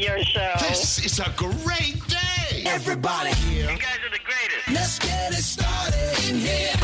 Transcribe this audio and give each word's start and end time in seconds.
your 0.00 0.18
show. 0.24 0.52
This 0.60 1.04
is 1.04 1.18
a 1.18 1.32
great 1.36 2.00
day. 2.08 2.62
Everybody, 2.66 3.30
here. 3.34 3.70
You 3.70 3.78
guys 3.78 3.98
are 4.04 4.10
the 4.10 4.18
greatest. 4.24 4.68
let's 4.72 4.98
get 4.98 5.32
it 5.32 5.42
started 5.42 6.28
in 6.28 6.36
here. 6.36 6.74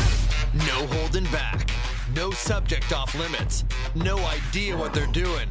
No 0.67 0.85
holding 0.97 1.25
back. 1.25 1.69
No 2.15 2.31
subject 2.31 2.93
off 2.93 3.13
limits. 3.15 3.63
No 3.95 4.17
idea 4.19 4.77
what 4.77 4.93
they're 4.93 5.07
doing. 5.07 5.49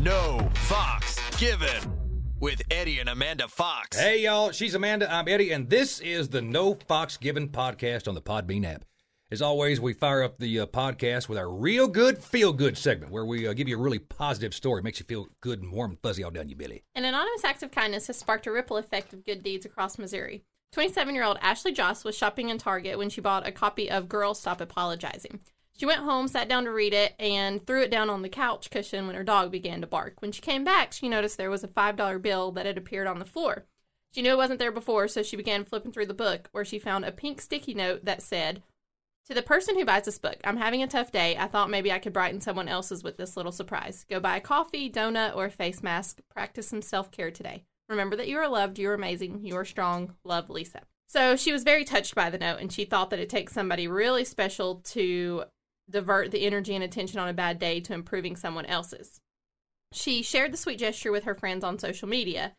No 0.00 0.50
Fox 0.54 1.18
given. 1.38 1.94
With 2.40 2.62
Eddie 2.70 3.00
and 3.00 3.08
Amanda 3.08 3.48
Fox. 3.48 3.98
Hey, 3.98 4.22
y'all. 4.22 4.52
She's 4.52 4.74
Amanda. 4.74 5.12
I'm 5.12 5.26
Eddie, 5.26 5.50
and 5.50 5.68
this 5.68 5.98
is 5.98 6.28
the 6.28 6.40
No 6.40 6.78
Fox 6.86 7.16
Given 7.16 7.48
podcast 7.48 8.06
on 8.06 8.14
the 8.14 8.22
Podbean 8.22 8.64
app. 8.64 8.84
As 9.30 9.42
always, 9.42 9.78
we 9.78 9.92
fire 9.92 10.22
up 10.22 10.38
the 10.38 10.60
uh, 10.60 10.64
podcast 10.64 11.28
with 11.28 11.36
our 11.36 11.50
real 11.50 11.86
good, 11.86 12.16
feel 12.16 12.50
good 12.50 12.78
segment 12.78 13.12
where 13.12 13.26
we 13.26 13.46
uh, 13.46 13.52
give 13.52 13.68
you 13.68 13.78
a 13.78 13.80
really 13.80 13.98
positive 13.98 14.54
story. 14.54 14.80
Makes 14.80 15.00
you 15.00 15.04
feel 15.04 15.28
good 15.42 15.60
and 15.60 15.70
warm 15.70 15.90
and 15.90 16.00
fuzzy 16.00 16.24
all 16.24 16.30
down 16.30 16.48
you, 16.48 16.56
belly. 16.56 16.82
An 16.94 17.04
anonymous 17.04 17.44
act 17.44 17.62
of 17.62 17.70
kindness 17.70 18.06
has 18.06 18.16
sparked 18.16 18.46
a 18.46 18.50
ripple 18.50 18.78
effect 18.78 19.12
of 19.12 19.26
good 19.26 19.42
deeds 19.42 19.66
across 19.66 19.98
Missouri. 19.98 20.44
27 20.72 21.14
year 21.14 21.24
old 21.24 21.36
Ashley 21.42 21.72
Joss 21.72 22.04
was 22.04 22.16
shopping 22.16 22.48
in 22.48 22.56
Target 22.56 22.96
when 22.96 23.10
she 23.10 23.20
bought 23.20 23.46
a 23.46 23.52
copy 23.52 23.90
of 23.90 24.08
Girls 24.08 24.40
Stop 24.40 24.62
Apologizing. 24.62 25.40
She 25.76 25.84
went 25.84 26.00
home, 26.00 26.26
sat 26.26 26.48
down 26.48 26.64
to 26.64 26.72
read 26.72 26.94
it, 26.94 27.14
and 27.18 27.66
threw 27.66 27.82
it 27.82 27.90
down 27.90 28.08
on 28.08 28.22
the 28.22 28.30
couch 28.30 28.70
cushion 28.70 29.06
when 29.06 29.14
her 29.14 29.24
dog 29.24 29.50
began 29.52 29.82
to 29.82 29.86
bark. 29.86 30.22
When 30.22 30.32
she 30.32 30.40
came 30.40 30.64
back, 30.64 30.94
she 30.94 31.06
noticed 31.06 31.36
there 31.36 31.50
was 31.50 31.62
a 31.62 31.68
$5 31.68 32.22
bill 32.22 32.50
that 32.52 32.64
had 32.64 32.78
appeared 32.78 33.06
on 33.06 33.18
the 33.18 33.26
floor. 33.26 33.66
She 34.14 34.22
knew 34.22 34.32
it 34.32 34.38
wasn't 34.38 34.58
there 34.58 34.72
before, 34.72 35.06
so 35.06 35.22
she 35.22 35.36
began 35.36 35.66
flipping 35.66 35.92
through 35.92 36.06
the 36.06 36.14
book, 36.14 36.48
where 36.52 36.64
she 36.64 36.78
found 36.78 37.04
a 37.04 37.12
pink 37.12 37.42
sticky 37.42 37.74
note 37.74 38.06
that 38.06 38.22
said, 38.22 38.62
To 39.28 39.34
the 39.34 39.42
person 39.42 39.76
who 39.76 39.84
buys 39.84 40.06
this 40.06 40.18
book, 40.18 40.38
I'm 40.42 40.56
having 40.56 40.82
a 40.82 40.86
tough 40.86 41.12
day. 41.12 41.36
I 41.36 41.48
thought 41.48 41.68
maybe 41.68 41.92
I 41.92 41.98
could 41.98 42.14
brighten 42.14 42.40
someone 42.40 42.66
else's 42.66 43.04
with 43.04 43.18
this 43.18 43.36
little 43.36 43.52
surprise. 43.52 44.06
Go 44.08 44.20
buy 44.20 44.38
a 44.38 44.40
coffee, 44.40 44.90
donut, 44.90 45.36
or 45.36 45.44
a 45.44 45.50
face 45.50 45.82
mask. 45.82 46.20
Practice 46.30 46.68
some 46.68 46.80
self 46.80 47.10
care 47.10 47.30
today. 47.30 47.64
Remember 47.90 48.16
that 48.16 48.28
you 48.28 48.38
are 48.38 48.48
loved, 48.48 48.78
you 48.78 48.88
are 48.88 48.94
amazing, 48.94 49.44
you 49.44 49.54
are 49.56 49.66
strong. 49.66 50.14
Love, 50.24 50.48
Lisa. 50.48 50.80
So 51.08 51.36
she 51.36 51.52
was 51.52 51.62
very 51.62 51.84
touched 51.84 52.14
by 52.14 52.30
the 52.30 52.38
note, 52.38 52.60
and 52.60 52.72
she 52.72 52.86
thought 52.86 53.10
that 53.10 53.18
it 53.18 53.28
takes 53.28 53.52
somebody 53.52 53.86
really 53.86 54.24
special 54.24 54.76
to 54.86 55.44
divert 55.90 56.30
the 56.30 56.46
energy 56.46 56.74
and 56.74 56.84
attention 56.84 57.18
on 57.18 57.28
a 57.28 57.34
bad 57.34 57.58
day 57.58 57.80
to 57.80 57.92
improving 57.92 58.34
someone 58.34 58.66
else's. 58.66 59.20
She 59.92 60.22
shared 60.22 60.54
the 60.54 60.58
sweet 60.58 60.78
gesture 60.78 61.12
with 61.12 61.24
her 61.24 61.34
friends 61.34 61.64
on 61.64 61.78
social 61.78 62.08
media, 62.08 62.54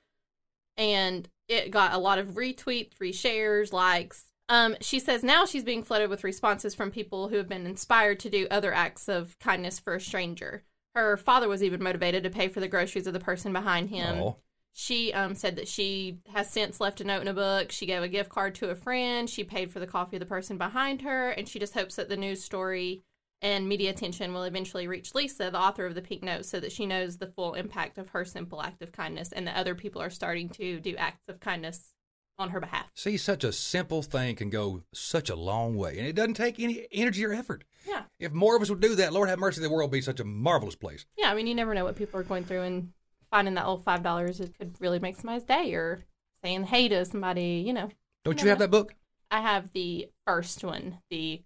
and 0.78 1.28
it 1.48 1.72
got 1.72 1.94
a 1.94 2.00
lot 2.00 2.20
of 2.20 2.30
retweets, 2.30 2.94
reshares, 3.02 3.74
likes. 3.74 4.26
Um, 4.50 4.76
she 4.82 5.00
says 5.00 5.24
now 5.24 5.46
she's 5.46 5.64
being 5.64 5.84
flooded 5.84 6.10
with 6.10 6.24
responses 6.24 6.74
from 6.74 6.90
people 6.90 7.30
who 7.30 7.38
have 7.38 7.48
been 7.48 7.68
inspired 7.68 8.20
to 8.22 8.30
do 8.30 8.48
other 8.50 8.74
acts 8.74 9.08
of 9.08 9.38
kindness 9.40 9.80
for 9.80 9.94
a 9.94 10.02
stranger. 10.02 10.64
Her 10.96 11.18
father 11.18 11.48
was 11.48 11.64
even 11.64 11.84
motivated 11.84 12.24
to 12.24 12.32
pay 12.32 12.48
for 12.48 12.60
the 12.60 12.68
groceries 12.68 13.06
of 13.06 13.14
the 13.14 13.20
person 13.20 13.54
behind 13.54 13.90
him. 13.90 14.20
Aw. 14.20 14.34
She 14.74 15.14
um, 15.14 15.36
said 15.36 15.56
that 15.58 15.68
she 15.68 16.20
has 16.34 16.50
since 16.50 16.80
left 16.80 17.02
a 17.02 17.04
note 17.04 17.22
in 17.22 17.28
a 17.28 17.34
book. 17.34 17.72
She 17.72 17.86
gave 17.86 18.02
a 18.02 18.08
gift 18.08 18.30
card 18.30 18.56
to 18.56 18.70
a 18.70 18.76
friend. 18.76 19.30
She 19.30 19.44
paid 19.44 19.72
for 19.72 19.80
the 19.80 19.88
coffee 19.88 20.16
of 20.16 20.22
the 20.22 20.26
person 20.26 20.58
behind 20.58 21.02
her. 21.02 21.30
And 21.30 21.48
she 21.48 21.60
just 21.60 21.74
hopes 21.74 21.96
that 21.96 22.10
the 22.10 22.18
news 22.18 22.44
story 22.44 23.04
and 23.42 23.68
media 23.68 23.92
attention 23.92 24.34
will 24.34 24.44
eventually 24.44 24.88
reach 24.88 25.16
Lisa, 25.16 25.50
the 25.52 25.60
author 25.60 25.86
of 25.86 25.96
the 25.96 26.02
Pink 26.02 26.24
Note, 26.24 26.46
so 26.46 26.60
that 26.60 26.72
she 26.72 26.86
knows 26.86 27.18
the 27.18 27.28
full 27.28 27.54
impact 27.54 27.98
of 27.98 28.10
her 28.10 28.26
simple 28.26 28.62
act 28.62 28.82
of 28.82 28.92
kindness 28.92 29.32
and 29.32 29.48
that 29.48 29.58
other 29.58 29.76
people 29.76 30.02
are 30.02 30.10
starting 30.10 30.50
to 30.50 30.80
do 30.80 30.96
acts 30.98 31.28
of 31.28 31.40
kindness 31.40 31.94
on 32.40 32.50
her 32.52 32.60
behalf. 32.60 32.86
See, 32.96 33.18
such 33.18 33.44
a 33.44 33.52
simple 33.52 34.02
thing 34.02 34.36
can 34.36 34.50
go 34.50 34.82
such 34.94 35.30
a 35.30 35.36
long 35.36 35.76
way, 35.76 35.98
and 36.00 36.08
it 36.08 36.16
doesn't 36.16 36.34
take 36.36 36.60
any 36.60 36.88
energy 36.92 37.24
or 37.26 37.34
effort. 37.34 37.66
Yeah. 37.88 38.04
If 38.20 38.32
more 38.32 38.56
of 38.56 38.62
us 38.62 38.70
would 38.70 38.80
do 38.80 38.96
that, 38.96 39.14
Lord 39.14 39.30
have 39.30 39.40
mercy, 39.40 39.62
the 39.62 39.70
world 39.70 39.92
would 39.92 39.98
be 39.98 40.02
such 40.02 40.20
a 40.20 40.24
marvelous 40.26 40.76
place. 40.76 41.06
Yeah, 41.18 41.30
I 41.32 41.36
mean, 41.36 41.48
you 41.48 41.54
never 41.56 41.74
know 41.74 41.84
what 41.84 41.96
people 41.98 42.20
are 42.20 42.24
going 42.24 42.46
through, 42.46 42.62
and 42.64 42.90
finding 43.30 43.54
that 43.56 43.66
old 43.66 43.86
$5 43.86 44.40
it 44.40 44.58
could 44.58 44.76
really 44.80 45.00
make 45.00 45.18
somebody's 45.18 45.44
day 45.44 45.74
or 45.74 46.06
saying 46.44 46.64
hey 46.64 46.88
to 46.88 47.04
somebody, 47.06 47.64
you 47.66 47.74
know. 47.74 47.90
Don't 48.24 48.42
you 48.42 48.50
have 48.50 48.60
that 48.60 48.72
book? 48.72 48.96
I 49.30 49.42
have 49.42 49.72
the 49.74 50.08
first 50.26 50.64
one, 50.64 51.00
the 51.10 51.44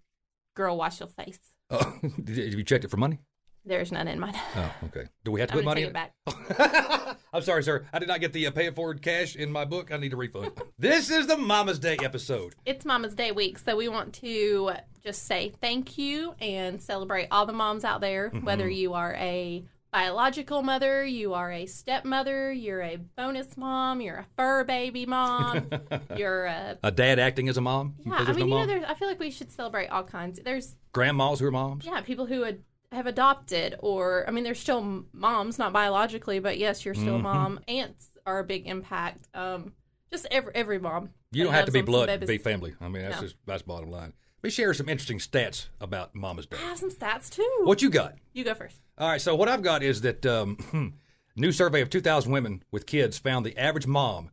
Girl 0.54 0.76
Wash 0.76 1.00
Your 1.00 1.08
Face. 1.08 1.40
Oh, 1.70 1.98
did 2.22 2.36
you- 2.36 2.44
have 2.44 2.54
you 2.54 2.64
checked 2.64 2.84
it 2.84 2.90
for 2.90 2.96
money? 2.96 3.18
There's 3.66 3.90
none 3.92 4.08
in 4.08 4.18
mine. 4.20 4.34
Oh, 4.56 4.72
okay. 4.84 5.04
Do 5.24 5.30
we 5.32 5.40
have 5.40 5.48
to 5.50 5.54
I'm 5.54 5.58
put 5.60 5.64
money 5.64 5.82
take 5.86 5.90
in 5.90 5.96
it 5.96 7.08
back. 7.08 7.18
I'm 7.32 7.42
sorry, 7.42 7.62
sir. 7.62 7.84
I 7.92 7.98
did 7.98 8.08
not 8.08 8.20
get 8.20 8.32
the 8.32 8.46
uh, 8.46 8.50
pay 8.50 8.66
it 8.66 8.74
forward 8.74 9.00
cash 9.02 9.36
in 9.36 9.50
my 9.50 9.64
book. 9.64 9.90
I 9.92 9.96
need 9.96 10.12
a 10.12 10.16
refund. 10.16 10.52
this 10.78 11.10
is 11.10 11.26
the 11.26 11.36
Mama's 11.36 11.78
Day 11.78 11.96
episode. 12.02 12.54
It's 12.66 12.84
Mama's 12.84 13.14
Day 13.14 13.32
week, 13.32 13.58
so 13.58 13.76
we 13.76 13.88
want 13.88 14.12
to 14.16 14.72
just 15.02 15.24
say 15.24 15.52
thank 15.60 15.98
you 15.98 16.34
and 16.40 16.80
celebrate 16.82 17.28
all 17.30 17.46
the 17.46 17.52
moms 17.52 17.84
out 17.84 18.00
there, 18.00 18.30
Mm-hmm. 18.30 18.44
whether 18.46 18.68
you 18.68 18.92
are 18.94 19.14
a 19.14 19.64
biological 19.92 20.62
mother, 20.62 21.04
you 21.04 21.34
are 21.34 21.50
a 21.52 21.66
stepmother, 21.66 22.52
you're 22.52 22.82
a 22.82 22.96
bonus 23.16 23.56
mom, 23.56 24.00
you're 24.00 24.16
a 24.16 24.26
fur 24.36 24.64
baby 24.64 25.06
mom, 25.06 25.70
you're 26.16 26.46
a 26.46 26.76
A 26.82 26.90
dad 26.90 27.18
acting 27.18 27.48
as 27.48 27.56
a 27.56 27.60
mom. 27.60 27.94
yeah. 28.04 28.14
I 28.14 28.18
mean, 28.18 28.26
no 28.26 28.32
you 28.32 28.38
know, 28.50 28.56
mom. 28.58 28.66
there's, 28.66 28.84
I 28.84 28.94
feel 28.94 29.06
like 29.08 29.20
we 29.20 29.30
should 29.30 29.52
celebrate 29.52 29.88
all 29.88 30.02
kinds. 30.04 30.40
There's 30.44 30.74
grandmas 30.92 31.38
who 31.40 31.46
are 31.46 31.52
moms. 31.52 31.84
yeah, 31.86 32.00
people 32.00 32.26
who 32.26 32.42
had, 32.42 32.58
have 32.94 33.06
adopted, 33.06 33.76
or 33.80 34.24
I 34.26 34.30
mean, 34.30 34.44
they're 34.44 34.54
still 34.54 35.04
moms, 35.12 35.58
not 35.58 35.72
biologically, 35.72 36.38
but 36.38 36.58
yes, 36.58 36.84
you're 36.84 36.94
Mm-hmm. 36.94 37.02
still 37.04 37.16
a 37.16 37.18
mom. 37.20 37.60
Aunts 37.68 38.08
are 38.26 38.38
a 38.38 38.44
big 38.44 38.66
impact. 38.66 39.28
Um, 39.34 39.72
just 40.10 40.26
every 40.30 40.52
every 40.54 40.78
mom. 40.78 41.10
You 41.32 41.44
don't 41.44 41.52
have 41.54 41.66
to 41.66 41.72
be 41.72 41.82
blood 41.82 42.06
to 42.20 42.26
be 42.26 42.38
family. 42.38 42.74
I 42.80 42.88
mean, 42.88 43.02
that's 43.02 43.16
No. 43.16 43.22
just 43.22 43.36
that's 43.46 43.62
bottom 43.62 43.90
line. 43.90 44.12
We 44.42 44.50
share 44.50 44.72
some 44.74 44.88
interesting 44.88 45.18
stats 45.18 45.68
about 45.80 46.14
Mama's 46.14 46.46
Day. 46.46 46.58
I 46.58 46.68
have 46.68 46.78
some 46.78 46.90
stats 46.90 47.30
too. 47.30 47.48
What 47.64 47.80
you 47.82 47.90
got? 47.90 48.14
You 48.34 48.44
go 48.44 48.54
first. 48.54 48.76
All 48.98 49.08
right, 49.08 49.20
so 49.20 49.34
what 49.34 49.48
I've 49.48 49.62
got 49.62 49.82
is 49.82 50.02
that 50.02 50.24
um, 50.26 50.94
new 51.36 51.50
survey 51.50 51.80
of 51.80 51.88
2,000 51.90 52.30
women 52.30 52.62
with 52.70 52.84
kids 52.86 53.18
found 53.18 53.44
the 53.46 53.56
average 53.58 53.86
mom 53.86 54.30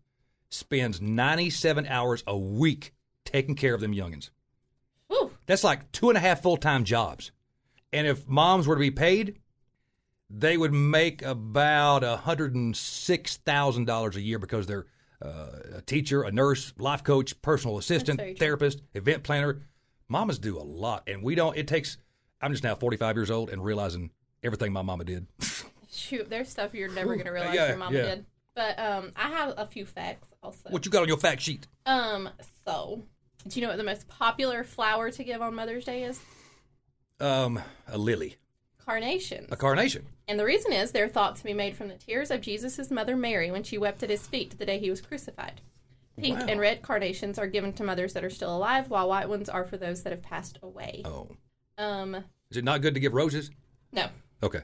spends 0.49 0.99
97 1.01 1.87
hours 1.87 2.23
a 2.27 2.37
week 2.37 2.93
taking 3.25 3.55
care 3.55 3.73
of 3.73 3.79
them 3.81 3.93
youngins. 3.95 4.29
Ooh, 5.13 5.31
That's 5.45 5.63
like 5.63 5.91
two 5.93 6.09
and 6.09 6.17
a 6.17 6.21
half 6.21 6.41
full 6.41 6.57
time 6.57 6.83
jobs. 6.83 7.31
And 7.93 8.07
if 8.07 8.27
moms 8.27 8.67
were 8.67 8.75
to 8.75 8.79
be 8.79 8.91
paid, 8.91 9.39
they 10.29 10.57
would 10.57 10.73
make 10.73 11.21
about 11.21 12.03
$106,000 12.03 14.15
a 14.15 14.21
year 14.21 14.39
because 14.39 14.67
they're 14.67 14.85
uh, 15.21 15.47
a 15.75 15.81
teacher, 15.81 16.23
a 16.23 16.31
nurse, 16.31 16.73
life 16.77 17.03
coach, 17.03 17.39
personal 17.41 17.77
assistant, 17.77 18.39
therapist, 18.39 18.81
event 18.93 19.23
planner. 19.23 19.61
Mamas 20.07 20.39
do 20.39 20.57
a 20.57 20.63
lot. 20.63 21.03
And 21.07 21.21
we 21.21 21.35
don't, 21.35 21.55
it 21.55 21.67
takes, 21.67 21.97
I'm 22.41 22.51
just 22.51 22.63
now 22.63 22.75
45 22.75 23.17
years 23.17 23.31
old 23.31 23.49
and 23.49 23.63
realizing 23.63 24.11
everything 24.43 24.73
my 24.73 24.81
mama 24.81 25.03
did. 25.03 25.27
shoot, 25.91 26.29
there's 26.29 26.49
stuff 26.49 26.73
you're 26.73 26.89
never 26.89 27.15
gonna 27.15 27.31
realize 27.31 27.53
Yeah, 27.53 27.67
your 27.67 27.77
mama 27.77 27.97
yeah. 27.97 28.03
did. 28.03 28.25
But 28.55 28.79
um, 28.79 29.11
I 29.15 29.29
have 29.29 29.53
a 29.57 29.65
few 29.65 29.85
facts 29.85 30.27
also. 30.43 30.69
what 30.69 30.85
you 30.85 30.91
got 30.91 31.03
on 31.03 31.07
your 31.07 31.17
fact 31.17 31.41
sheet? 31.41 31.67
Um, 31.85 32.29
so 32.65 33.03
do 33.47 33.59
you 33.59 33.65
know 33.65 33.69
what 33.69 33.77
the 33.77 33.83
most 33.83 34.07
popular 34.07 34.63
flower 34.63 35.09
to 35.11 35.23
give 35.23 35.41
on 35.41 35.55
Mother's 35.55 35.85
Day 35.85 36.03
is? 36.03 36.19
Um, 37.21 37.61
a 37.87 37.97
lily, 37.97 38.37
Carnations. 38.83 39.47
a 39.51 39.55
carnation. 39.55 40.05
And 40.27 40.39
the 40.39 40.45
reason 40.45 40.73
is 40.73 40.91
they're 40.91 41.07
thought 41.09 41.35
to 41.37 41.43
be 41.43 41.53
made 41.53 41.75
from 41.75 41.87
the 41.87 41.95
tears 41.95 42.31
of 42.31 42.41
Jesus' 42.41 42.89
mother 42.89 43.15
Mary 43.15 43.51
when 43.51 43.63
she 43.63 43.77
wept 43.77 44.01
at 44.03 44.09
his 44.09 44.25
feet 44.27 44.57
the 44.57 44.65
day 44.65 44.79
he 44.79 44.89
was 44.89 45.01
crucified. 45.01 45.61
Pink 46.17 46.39
Wow. 46.39 46.45
and 46.49 46.59
red 46.59 46.81
carnations 46.81 47.37
are 47.39 47.47
given 47.47 47.73
to 47.73 47.83
mothers 47.83 48.13
that 48.13 48.23
are 48.23 48.29
still 48.29 48.55
alive, 48.55 48.89
while 48.89 49.07
white 49.09 49.29
ones 49.29 49.49
are 49.49 49.63
for 49.65 49.77
those 49.77 50.03
that 50.03 50.11
have 50.11 50.21
passed 50.21 50.57
away. 50.61 51.01
Oh. 51.05 51.29
Um, 51.77 52.15
Is 52.49 52.57
it 52.57 52.63
not 52.63 52.81
good 52.81 52.93
to 52.95 52.99
give 52.99 53.13
roses? 53.13 53.49
no. 53.91 54.07
Okay. 54.43 54.61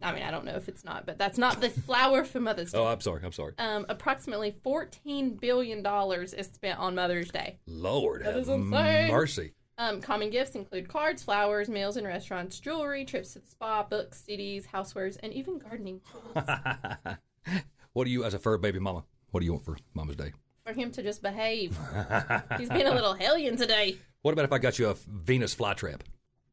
I 0.00 0.12
mean, 0.12 0.22
I 0.22 0.30
don't 0.30 0.44
know 0.44 0.54
if 0.54 0.68
it's 0.68 0.84
not, 0.84 1.06
but 1.06 1.18
that's 1.18 1.38
not 1.38 1.60
the 1.60 1.70
flower 1.86 2.24
for 2.24 2.38
Mother's 2.40 2.70
Day. 2.72 2.78
Oh, 2.78 2.86
I'm 2.86 3.00
sorry. 3.00 3.20
I'm 3.24 3.32
sorry. 3.32 3.54
Um, 3.58 3.84
approximately 3.88 4.52
$14 4.64 5.40
billion 5.40 5.84
is 6.22 6.46
spent 6.46 6.78
on 6.78 6.94
Mother's 6.94 7.30
Day. 7.32 7.58
Lord 7.66 8.24
That 8.24 8.34
have 8.34 8.46
mercy. 8.58 9.54
Um, 9.78 10.00
common 10.00 10.30
gifts 10.30 10.56
include 10.56 10.88
cards, 10.88 11.22
flowers, 11.22 11.68
meals 11.68 11.96
in 11.96 12.04
restaurants, 12.04 12.58
jewelry, 12.58 13.04
trips 13.04 13.32
to 13.34 13.38
the 13.38 13.46
spa, 13.46 13.84
books, 13.84 14.22
CDs, 14.28 14.66
housewares, 14.66 15.16
and 15.22 15.32
even 15.32 15.58
gardening 15.58 16.00
tools. 16.10 16.44
what 17.92 18.04
do 18.04 18.10
you, 18.10 18.24
as 18.24 18.34
a 18.34 18.38
fur 18.38 18.58
baby 18.58 18.80
mama, 18.80 19.04
what 19.30 19.40
do 19.40 19.46
you 19.46 19.52
want 19.52 19.64
for 19.64 19.76
Mama's 19.94 20.16
Day? 20.16 20.32
for 20.68 20.74
him 20.74 20.90
to 20.92 21.02
just 21.02 21.22
behave. 21.22 21.76
He's 22.58 22.68
being 22.68 22.86
a 22.86 22.94
little 22.94 23.14
hellion 23.14 23.56
today. 23.56 23.96
What 24.22 24.32
about 24.32 24.44
if 24.44 24.52
I 24.52 24.58
got 24.58 24.78
you 24.78 24.88
a 24.88 24.94
Venus 24.94 25.54
flytrap? 25.54 26.00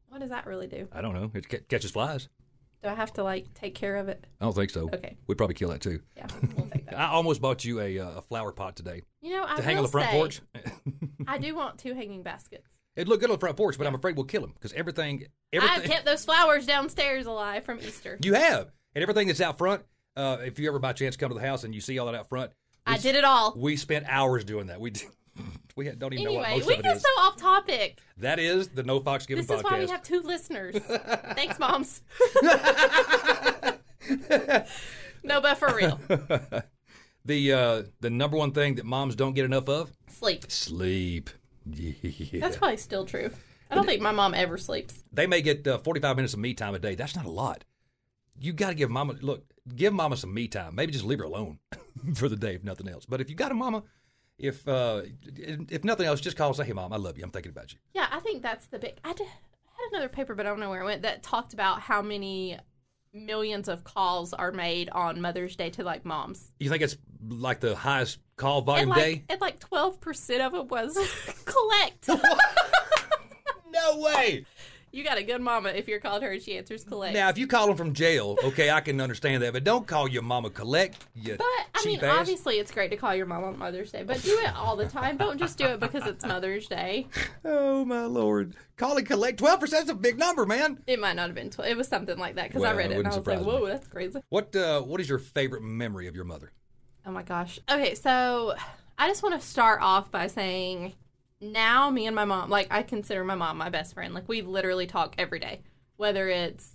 What 0.08 0.20
does 0.20 0.30
that 0.30 0.46
really 0.46 0.66
do? 0.66 0.88
I 0.92 1.02
don't 1.02 1.14
know. 1.14 1.30
It 1.34 1.48
ca- 1.48 1.60
catches 1.68 1.90
flies. 1.90 2.28
Do 2.82 2.88
I 2.88 2.94
have 2.94 3.12
to 3.14 3.24
like 3.24 3.52
take 3.54 3.74
care 3.74 3.96
of 3.96 4.08
it? 4.08 4.24
I 4.40 4.44
don't 4.44 4.54
think 4.54 4.70
so. 4.70 4.88
Okay. 4.94 5.16
We'd 5.26 5.36
probably 5.36 5.54
kill 5.54 5.68
that 5.70 5.80
too. 5.80 6.00
Yeah, 6.16 6.26
we'll 6.56 6.68
take 6.68 6.86
that. 6.86 6.94
I 6.98 7.08
almost 7.08 7.42
bought 7.42 7.64
you 7.64 7.80
a, 7.80 7.98
uh, 7.98 8.10
a 8.18 8.22
flower 8.22 8.52
pot 8.52 8.76
today 8.76 9.02
You 9.20 9.32
know, 9.32 9.44
I 9.46 9.56
to 9.56 9.62
hang 9.62 9.76
on 9.76 9.82
will 9.82 9.88
the 9.88 9.92
front 9.92 10.10
say, 10.10 10.16
porch. 10.16 10.40
I 11.26 11.38
do 11.38 11.54
want 11.54 11.78
two 11.78 11.94
hanging 11.94 12.22
baskets. 12.22 12.75
It'd 12.96 13.08
look 13.08 13.20
good 13.20 13.30
on 13.30 13.36
the 13.36 13.40
front 13.40 13.56
porch, 13.56 13.76
but 13.78 13.86
I'm 13.86 13.94
afraid 13.94 14.16
we'll 14.16 14.24
kill 14.24 14.40
them 14.40 14.52
because 14.54 14.72
everything, 14.72 15.26
everything 15.52 15.78
I've 15.78 15.84
kept 15.84 16.06
those 16.06 16.24
flowers 16.24 16.64
downstairs 16.66 17.26
alive 17.26 17.64
from 17.64 17.78
Easter. 17.80 18.18
you 18.22 18.34
have, 18.34 18.72
and 18.94 19.02
everything 19.02 19.26
that's 19.28 19.40
out 19.40 19.58
front. 19.58 19.82
Uh, 20.16 20.38
if 20.44 20.58
you 20.58 20.66
ever 20.68 20.78
by 20.78 20.94
chance 20.94 21.14
come 21.16 21.28
to 21.28 21.34
the 21.34 21.42
house 21.46 21.62
and 21.64 21.74
you 21.74 21.80
see 21.82 21.98
all 21.98 22.06
that 22.06 22.14
out 22.14 22.28
front, 22.28 22.52
we 22.86 22.94
I 22.94 22.98
did 22.98 23.14
it 23.14 23.24
all. 23.24 23.52
We 23.56 23.76
spent 23.76 24.06
hours 24.08 24.44
doing 24.44 24.68
that. 24.68 24.80
We 24.80 24.92
we 25.76 25.84
had- 25.86 25.98
don't 25.98 26.14
even 26.14 26.24
know 26.24 26.32
what 26.32 26.48
most 26.48 26.66
we 26.66 26.72
of 26.74 26.80
it 26.80 26.84
get 26.84 27.00
so 27.02 27.08
off 27.20 27.36
topic. 27.36 28.00
that 28.16 28.38
is 28.38 28.68
the 28.68 28.82
No 28.82 28.98
Fox 29.00 29.26
Given 29.26 29.44
This 29.44 29.54
podcast. 29.54 29.58
is 29.58 29.64
why 29.64 29.78
we 29.80 29.86
have 29.88 30.02
two 30.02 30.22
listeners. 30.22 30.76
Thanks, 31.34 31.58
moms. 31.58 32.00
no, 35.22 35.40
but 35.40 35.58
for 35.58 35.74
real. 35.74 36.00
The 37.24 37.52
uh, 37.52 37.82
the 38.00 38.08
number 38.10 38.36
one 38.36 38.52
thing 38.52 38.76
that 38.76 38.86
moms 38.86 39.16
don't 39.16 39.34
get 39.34 39.44
enough 39.44 39.68
of 39.68 39.90
Sleep. 40.08 40.50
sleep. 40.50 41.28
Yeah. 41.68 42.40
That's 42.40 42.56
probably 42.56 42.76
still 42.76 43.04
true. 43.04 43.30
I 43.70 43.74
don't 43.74 43.84
think 43.86 44.00
my 44.00 44.12
mom 44.12 44.32
ever 44.34 44.56
sleeps. 44.58 45.02
they 45.12 45.26
may 45.26 45.42
get 45.42 45.66
uh, 45.66 45.78
45 45.78 46.16
minutes 46.16 46.34
of 46.34 46.38
me 46.40 46.54
time 46.54 46.74
a 46.74 46.78
day. 46.78 46.94
That's 46.94 47.16
not 47.16 47.26
a 47.26 47.30
lot. 47.30 47.64
You 48.38 48.52
got 48.52 48.68
to 48.68 48.74
give 48.74 48.90
mama 48.90 49.14
look, 49.20 49.44
give 49.74 49.92
mama 49.92 50.16
some 50.16 50.32
me 50.32 50.46
time. 50.46 50.74
Maybe 50.74 50.92
just 50.92 51.04
leave 51.04 51.18
her 51.18 51.24
alone 51.24 51.58
for 52.14 52.28
the 52.28 52.36
day 52.36 52.54
if 52.54 52.62
nothing 52.62 52.88
else. 52.88 53.06
But 53.06 53.20
if 53.20 53.28
you 53.30 53.34
got 53.34 53.50
a 53.50 53.54
mama, 53.54 53.82
if 54.38 54.66
uh, 54.68 55.02
if 55.34 55.82
nothing 55.84 56.06
else, 56.06 56.20
just 56.20 56.36
call 56.36 56.48
and 56.48 56.56
say, 56.56 56.64
"Hey, 56.64 56.74
mom, 56.74 56.92
I 56.92 56.96
love 56.96 57.16
you. 57.18 57.24
I'm 57.24 57.30
thinking 57.30 57.50
about 57.50 57.72
you." 57.72 57.78
Yeah, 57.94 58.06
I 58.12 58.20
think 58.20 58.42
that's 58.42 58.66
the 58.66 58.78
big. 58.78 58.98
I, 59.02 59.14
did, 59.14 59.26
I 59.26 59.82
had 59.82 59.88
another 59.92 60.08
paper, 60.10 60.34
but 60.34 60.44
I 60.46 60.50
don't 60.50 60.60
know 60.60 60.68
where 60.70 60.82
it 60.82 60.84
went 60.84 61.02
that 61.02 61.22
talked 61.22 61.54
about 61.54 61.80
how 61.80 62.02
many 62.02 62.58
millions 63.16 63.68
of 63.68 63.84
calls 63.84 64.32
are 64.32 64.52
made 64.52 64.88
on 64.90 65.20
Mother's 65.20 65.56
Day 65.56 65.70
to 65.70 65.84
like 65.84 66.04
moms. 66.04 66.52
You 66.60 66.70
think 66.70 66.82
it's 66.82 66.96
like 67.26 67.60
the 67.60 67.74
highest 67.74 68.18
call 68.36 68.62
volume 68.62 68.90
and 68.90 68.90
like, 68.90 69.00
day? 69.00 69.22
and 69.30 69.40
like 69.40 69.58
twelve 69.58 70.00
percent 70.00 70.42
of 70.42 70.54
it 70.54 70.66
was 70.66 70.96
collect. 71.44 72.08
No 73.72 74.00
way. 74.00 74.46
You 74.96 75.04
got 75.04 75.18
a 75.18 75.22
good 75.22 75.40
mama 75.40 75.68
if 75.68 75.86
you're 75.86 76.00
called 76.00 76.22
her 76.22 76.30
and 76.32 76.42
she 76.42 76.56
answers 76.56 76.84
collect. 76.84 77.14
Now, 77.14 77.28
if 77.28 77.38
you 77.38 77.46
call 77.46 77.66
them 77.66 77.76
from 77.76 77.92
jail, 77.92 78.36
okay, 78.42 78.70
I 78.70 78.80
can 78.80 79.00
understand 79.00 79.42
that. 79.42 79.52
But 79.52 79.62
don't 79.64 79.86
call 79.86 80.08
your 80.08 80.22
mama 80.22 80.50
collect. 80.50 81.04
You 81.14 81.36
But 81.36 81.46
I 81.74 81.82
mean, 81.84 82.02
ass. 82.02 82.20
obviously, 82.20 82.58
it's 82.58 82.70
great 82.70 82.90
to 82.90 82.96
call 82.96 83.14
your 83.14 83.26
mom 83.26 83.44
on 83.44 83.58
Mother's 83.58 83.92
Day, 83.92 84.02
but 84.02 84.22
do 84.22 84.38
it 84.38 84.54
all 84.54 84.74
the 84.76 84.86
time. 84.86 85.16
Don't 85.16 85.38
just 85.38 85.58
do 85.58 85.66
it 85.66 85.80
because 85.80 86.06
it's 86.06 86.24
Mother's 86.24 86.66
Day. 86.66 87.06
Oh 87.44 87.84
my 87.84 88.04
lord! 88.06 88.56
Call 88.76 88.96
and 88.96 89.06
collect. 89.06 89.38
Twelve 89.38 89.60
percent 89.60 89.84
is 89.84 89.90
a 89.90 89.94
big 89.94 90.18
number, 90.18 90.46
man. 90.46 90.82
It 90.86 90.98
might 90.98 91.14
not 91.14 91.26
have 91.26 91.34
been 91.34 91.50
twelve. 91.50 91.70
It 91.70 91.76
was 91.76 91.88
something 91.88 92.18
like 92.18 92.36
that 92.36 92.48
because 92.48 92.64
I 92.64 92.72
read 92.72 92.90
it 92.90 92.94
it 92.94 92.98
and 92.98 93.06
I 93.06 93.10
was 93.10 93.16
like, 93.18 93.38
surprise 93.38 93.46
me. 93.46 93.52
"Whoa, 93.52 93.66
that's 93.66 93.86
crazy." 93.86 94.20
What 94.30 94.56
uh, 94.56 94.80
What 94.82 95.00
is 95.00 95.08
your 95.08 95.18
favorite 95.18 95.62
memory 95.62 96.06
of 96.08 96.16
your 96.16 96.24
mother? 96.24 96.52
Oh 97.04 97.10
my 97.12 97.22
gosh. 97.22 97.60
Okay, 97.70 97.94
so 97.94 98.54
I 98.98 99.08
just 99.08 99.22
want 99.22 99.40
to 99.40 99.46
start 99.46 99.80
off 99.82 100.10
by 100.10 100.26
saying 100.26 100.94
now 101.40 101.90
me 101.90 102.06
and 102.06 102.16
my 102.16 102.24
mom, 102.24 102.50
like 102.50 102.68
I 102.70 102.82
consider 102.82 103.24
my 103.24 103.34
mom 103.34 103.58
my 103.58 103.68
best 103.70 103.94
friend. 103.94 104.14
Like 104.14 104.28
we 104.28 104.42
literally 104.42 104.86
talk 104.86 105.14
every 105.18 105.38
day. 105.38 105.62
Whether 105.96 106.28
it's 106.28 106.70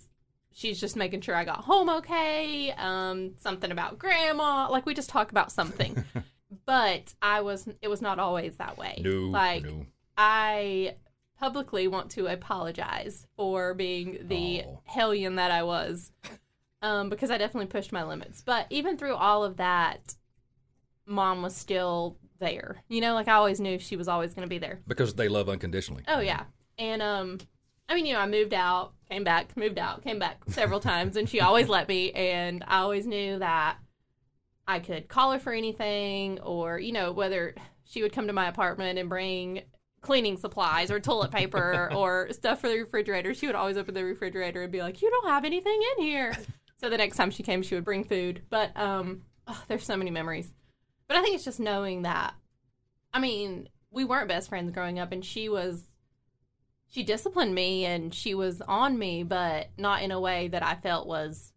she's 0.52 0.80
just 0.80 0.96
making 0.96 1.20
sure 1.22 1.34
I 1.34 1.44
got 1.44 1.58
home 1.64 1.88
okay, 1.88 2.72
um 2.72 3.32
something 3.38 3.70
about 3.70 3.98
grandma, 3.98 4.68
like 4.70 4.86
we 4.86 4.94
just 4.94 5.08
talk 5.10 5.30
about 5.30 5.50
something. 5.52 6.04
but 6.66 7.14
I 7.22 7.40
was 7.40 7.68
it 7.80 7.88
was 7.88 8.02
not 8.02 8.18
always 8.18 8.56
that 8.56 8.78
way. 8.78 9.00
No, 9.04 9.10
Like 9.28 9.64
no. 9.64 9.86
I 10.16 10.96
publicly 11.38 11.88
want 11.88 12.10
to 12.12 12.26
apologize 12.26 13.26
for 13.36 13.74
being 13.74 14.28
the 14.28 14.62
Oh. 14.64 14.80
hellion 14.84 15.36
that 15.36 15.50
I 15.50 15.62
was. 15.64 16.12
Um, 16.82 17.08
because 17.08 17.30
I 17.30 17.38
definitely 17.38 17.66
pushed 17.68 17.92
my 17.92 18.02
limits. 18.04 18.42
But 18.42 18.66
even 18.70 18.96
through 18.96 19.14
all 19.14 19.44
of 19.44 19.56
that, 19.58 20.14
mom 21.06 21.42
was 21.42 21.54
still 21.56 22.16
there. 22.42 22.82
You 22.88 23.00
know, 23.00 23.14
like 23.14 23.28
I 23.28 23.34
always 23.34 23.60
knew 23.60 23.78
she 23.78 23.96
was 23.96 24.08
always 24.08 24.34
going 24.34 24.46
to 24.46 24.50
be 24.50 24.58
there. 24.58 24.80
Because 24.86 25.14
they 25.14 25.28
love 25.28 25.48
unconditionally. 25.48 26.02
Oh 26.08 26.20
yeah. 26.20 26.44
And 26.76 27.00
um 27.00 27.38
I 27.88 27.94
mean, 27.94 28.06
you 28.06 28.14
know, 28.14 28.20
I 28.20 28.26
moved 28.26 28.52
out, 28.52 28.92
came 29.10 29.24
back, 29.24 29.56
moved 29.56 29.78
out, 29.78 30.02
came 30.02 30.18
back 30.18 30.42
several 30.48 30.80
times 30.90 31.16
and 31.16 31.28
she 31.28 31.40
always 31.40 31.68
let 31.68 31.88
me 31.88 32.12
and 32.12 32.62
I 32.66 32.78
always 32.78 33.06
knew 33.06 33.38
that 33.38 33.78
I 34.66 34.80
could 34.80 35.08
call 35.08 35.32
her 35.32 35.38
for 35.38 35.52
anything 35.52 36.40
or, 36.40 36.78
you 36.78 36.92
know, 36.92 37.12
whether 37.12 37.54
she 37.84 38.02
would 38.02 38.12
come 38.12 38.26
to 38.26 38.32
my 38.32 38.48
apartment 38.48 38.98
and 38.98 39.08
bring 39.08 39.62
cleaning 40.00 40.36
supplies 40.36 40.90
or 40.90 40.98
toilet 41.00 41.30
paper 41.30 41.90
or 41.94 42.28
stuff 42.32 42.60
for 42.60 42.68
the 42.68 42.78
refrigerator. 42.78 43.34
She 43.34 43.46
would 43.46 43.56
always 43.56 43.76
open 43.76 43.94
the 43.94 44.04
refrigerator 44.04 44.62
and 44.62 44.72
be 44.72 44.82
like, 44.82 45.00
"You 45.00 45.10
don't 45.10 45.28
have 45.28 45.44
anything 45.44 45.80
in 45.96 46.04
here." 46.04 46.36
So 46.78 46.90
the 46.90 46.98
next 46.98 47.16
time 47.16 47.30
she 47.30 47.44
came, 47.44 47.62
she 47.62 47.76
would 47.76 47.84
bring 47.84 48.02
food. 48.02 48.42
But 48.50 48.76
um 48.76 49.22
oh, 49.46 49.62
there's 49.68 49.84
so 49.84 49.96
many 49.96 50.10
memories. 50.10 50.50
But 51.12 51.18
I 51.18 51.22
think 51.22 51.34
it's 51.34 51.44
just 51.44 51.60
knowing 51.60 52.02
that 52.02 52.32
I 53.12 53.20
mean, 53.20 53.68
we 53.90 54.02
weren't 54.02 54.28
best 54.28 54.48
friends 54.48 54.72
growing 54.72 54.98
up, 54.98 55.12
and 55.12 55.22
she 55.22 55.50
was, 55.50 55.82
she 56.88 57.02
disciplined 57.02 57.54
me 57.54 57.84
and 57.84 58.14
she 58.14 58.34
was 58.34 58.62
on 58.62 58.98
me, 58.98 59.22
but 59.22 59.68
not 59.76 60.00
in 60.00 60.10
a 60.10 60.18
way 60.18 60.48
that 60.48 60.62
I 60.62 60.74
felt 60.76 61.06
was 61.06 61.52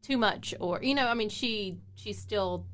too 0.00 0.16
much 0.16 0.54
or, 0.60 0.80
you 0.80 0.94
know, 0.94 1.08
I 1.08 1.14
mean, 1.14 1.28
she, 1.28 1.78
she 1.96 2.12
still 2.12 2.66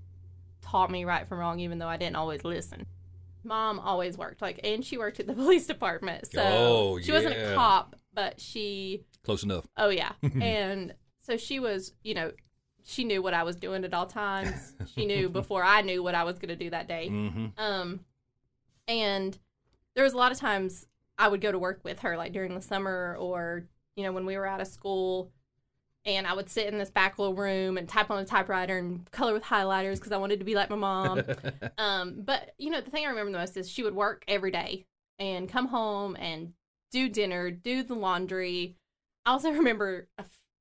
taught 0.61 0.91
me 0.91 1.07
right 1.07 1.27
from 1.27 1.39
wrong, 1.39 1.59
even 1.61 1.79
though 1.79 1.89
I 1.89 1.97
didn't 1.97 2.17
always 2.17 2.45
listen. 2.45 2.85
Mom 3.43 3.79
always 3.79 4.19
worked, 4.19 4.43
like, 4.43 4.61
and 4.63 4.85
she 4.85 4.99
worked 4.99 5.21
at 5.21 5.27
the 5.27 5.33
police 5.43 5.67
department. 5.67 6.31
So 6.31 6.43
Oh, 6.45 7.01
she 7.01 7.13
wasn't 7.13 7.37
a 7.39 7.55
cop, 7.55 7.97
but 8.13 8.39
she, 8.39 9.07
Close 9.25 9.43
enough. 9.43 9.67
oh, 9.79 9.89
yeah. 9.89 10.13
and 10.43 10.93
so 11.23 11.39
she 11.39 11.61
was, 11.61 11.93
you 12.03 12.13
know, 12.13 12.33
she 12.85 13.05
knew 13.05 13.23
what 13.23 13.35
I 13.35 13.43
was 13.43 13.57
doing 13.57 13.85
at 13.85 13.95
all 13.95 14.07
times. 14.07 14.75
She 14.95 15.07
knew 15.07 15.29
before 15.29 15.63
I 15.63 15.83
knew 15.83 16.03
what 16.03 16.15
I 16.15 16.25
was 16.25 16.39
going 16.39 16.49
to 16.49 16.57
do 16.57 16.71
that 16.71 16.89
day. 16.89 17.09
hmm 17.09 17.47
Um, 17.57 18.01
and 18.89 19.39
there 19.95 20.05
was 20.05 20.15
a 20.15 20.17
lot 20.17 20.33
of 20.33 20.39
times 20.39 20.87
I 21.19 21.29
would 21.29 21.41
go 21.41 21.53
to 21.53 21.59
work 21.59 21.81
with 21.85 22.01
her, 22.01 22.17
like 22.17 22.33
during 22.33 22.55
the 22.55 22.61
summer 22.63 23.17
or, 23.21 23.65
you 23.95 24.03
know, 24.05 24.13
when 24.13 24.27
we 24.27 24.37
were 24.37 24.47
out 24.47 24.61
of 24.61 24.67
school. 24.67 25.31
And 26.07 26.27
I 26.27 26.33
would 26.33 26.49
sit 26.49 26.67
in 26.67 26.79
this 26.79 26.91
back 26.91 27.19
little 27.19 27.35
room 27.35 27.77
and 27.77 27.87
type 27.89 28.11
on 28.11 28.19
a 28.19 28.25
typewriter 28.25 28.79
and 28.79 29.09
color 29.11 29.35
with 29.35 29.43
highlighters 29.45 29.97
because 29.97 30.13
I 30.13 30.17
wanted 30.17 30.39
to 30.39 30.47
be 30.47 30.55
like 30.55 30.71
my 30.71 30.77
mom. 30.77 31.23
um, 31.79 32.23
but, 32.25 32.55
you 32.59 32.71
know, 32.71 32.81
the 32.81 32.91
thing 32.91 33.05
I 33.05 33.11
remember 33.11 33.33
the 33.33 33.39
most 33.39 33.57
is 33.57 33.71
she 33.71 33.83
would 33.83 33.95
work 33.95 34.25
every 34.27 34.51
day 34.51 34.87
and 35.19 35.49
come 35.49 35.69
home 35.69 36.17
and 36.17 36.55
do 36.91 37.09
dinner, 37.09 37.51
do 37.51 37.83
the 37.83 37.95
laundry. 37.95 38.77
I 39.27 39.33
also 39.33 39.51
remember 39.53 40.09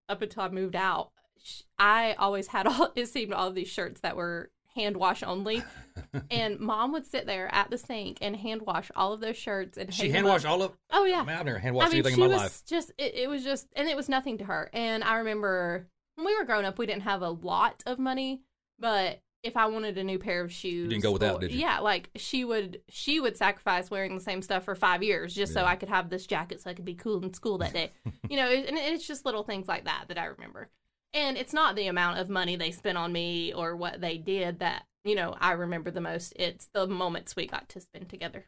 up 0.10 0.21
until 0.21 0.44
I 0.44 0.50
moved 0.50 0.75
out, 0.75 1.12
sh- 1.44 1.62
I 1.77 2.13
always 2.18 2.47
had 2.47 2.68
all, 2.68 2.91
it 2.95 3.07
seemed 3.07 3.33
all 3.33 3.47
of 3.47 3.56
these 3.56 3.68
shirts 3.69 4.01
that 4.01 4.15
were 4.15 4.51
hand 4.75 4.97
wash 4.97 5.24
only. 5.24 5.63
and 6.31 6.59
mom 6.59 6.91
would 6.94 7.06
sit 7.06 7.25
there 7.25 7.53
at 7.53 7.69
the 7.69 7.77
sink 7.77 8.18
and 8.21 8.36
hand 8.36 8.62
wash 8.62 8.89
all 8.95 9.13
of 9.13 9.19
those 9.19 9.36
shirts 9.38 9.77
and 9.77 9.94
She 9.94 10.09
hand 10.09 10.25
washed 10.25 10.45
all 10.45 10.62
of. 10.62 10.74
Oh 10.91 11.06
yeah. 11.06 11.21
I 11.21 11.25
mean, 11.25 11.36
I've 11.36 11.45
never 11.45 11.59
hand 11.59 11.75
washed 11.75 11.88
I 11.88 11.89
mean, 11.89 12.06
anything 12.06 12.15
she 12.15 12.21
in 12.24 12.30
my 12.30 12.33
was 12.36 12.44
life. 12.44 12.62
just 12.65 12.91
it, 12.97 13.15
it 13.15 13.30
was 13.30 13.44
just 13.44 13.68
and 13.75 13.88
it 13.88 13.95
was 13.97 14.07
nothing 14.09 14.38
to 14.39 14.45
her. 14.45 14.69
And 14.74 15.03
I 15.03 15.18
remember 15.18 15.88
when 16.15 16.25
we 16.25 16.38
were 16.38 16.45
growing 16.45 16.65
up, 16.65 16.77
we 16.77 16.86
didn't 16.86 17.03
have 17.03 17.21
a 17.21 17.30
lot 17.30 17.83
of 17.85 18.00
money, 18.00 18.42
but 18.77 19.21
if 19.42 19.56
I 19.56 19.68
wanted 19.68 19.97
a 19.97 20.03
new 20.03 20.19
pair 20.19 20.42
of 20.44 20.51
shoes, 20.51 20.89
didn't 20.89 21.03
go 21.03 21.12
without, 21.13 21.38
or- 21.38 21.39
did 21.39 21.51
you? 21.51 21.59
Yeah, 21.62 21.80
like 21.80 22.09
she 22.15 22.44
would 22.44 22.81
she 22.89 23.19
would 23.19 23.38
sacrifice 23.38 23.89
wearing 23.89 24.15
the 24.15 24.24
same 24.24 24.42
stuff 24.42 24.65
for 24.65 24.75
five 24.75 25.01
years 25.01 25.33
just 25.33 25.53
so 25.53 25.63
I 25.63 25.75
could 25.75 25.89
have 25.89 26.09
this 26.09 26.25
jacket 26.27 26.62
so 26.62 26.69
I 26.69 26.74
could 26.74 26.85
be 26.85 26.95
cool 26.95 27.24
in 27.24 27.33
school 27.33 27.57
that 27.59 27.74
day. 27.74 27.92
you 28.30 28.38
know, 28.38 28.47
and 28.50 28.77
it's 28.77 29.07
just 29.07 29.25
little 29.25 29.44
things 29.44 29.68
like 29.68 29.85
that 29.85 30.06
that 30.09 30.18
I 30.18 30.25
remember. 30.25 30.69
And 31.13 31.38
it's 31.38 31.53
not 31.53 31.75
the 31.75 31.88
amount 31.88 32.19
of 32.19 32.29
money 32.29 32.56
they 32.56 32.71
spent 32.71 32.97
on 32.97 33.11
me 33.11 33.54
or 33.54 33.75
what 33.75 34.01
they 34.01 34.18
did 34.18 34.59
that 34.59 34.85
you 35.04 35.16
know 35.16 35.35
I 35.39 35.54
remember 35.54 35.92
the 35.92 36.01
most. 36.01 36.33
It's 36.35 36.68
the 36.73 36.87
moments 36.87 37.35
we 37.35 37.47
got 37.47 37.69
to 37.69 37.80
spend 37.81 38.09
together. 38.09 38.45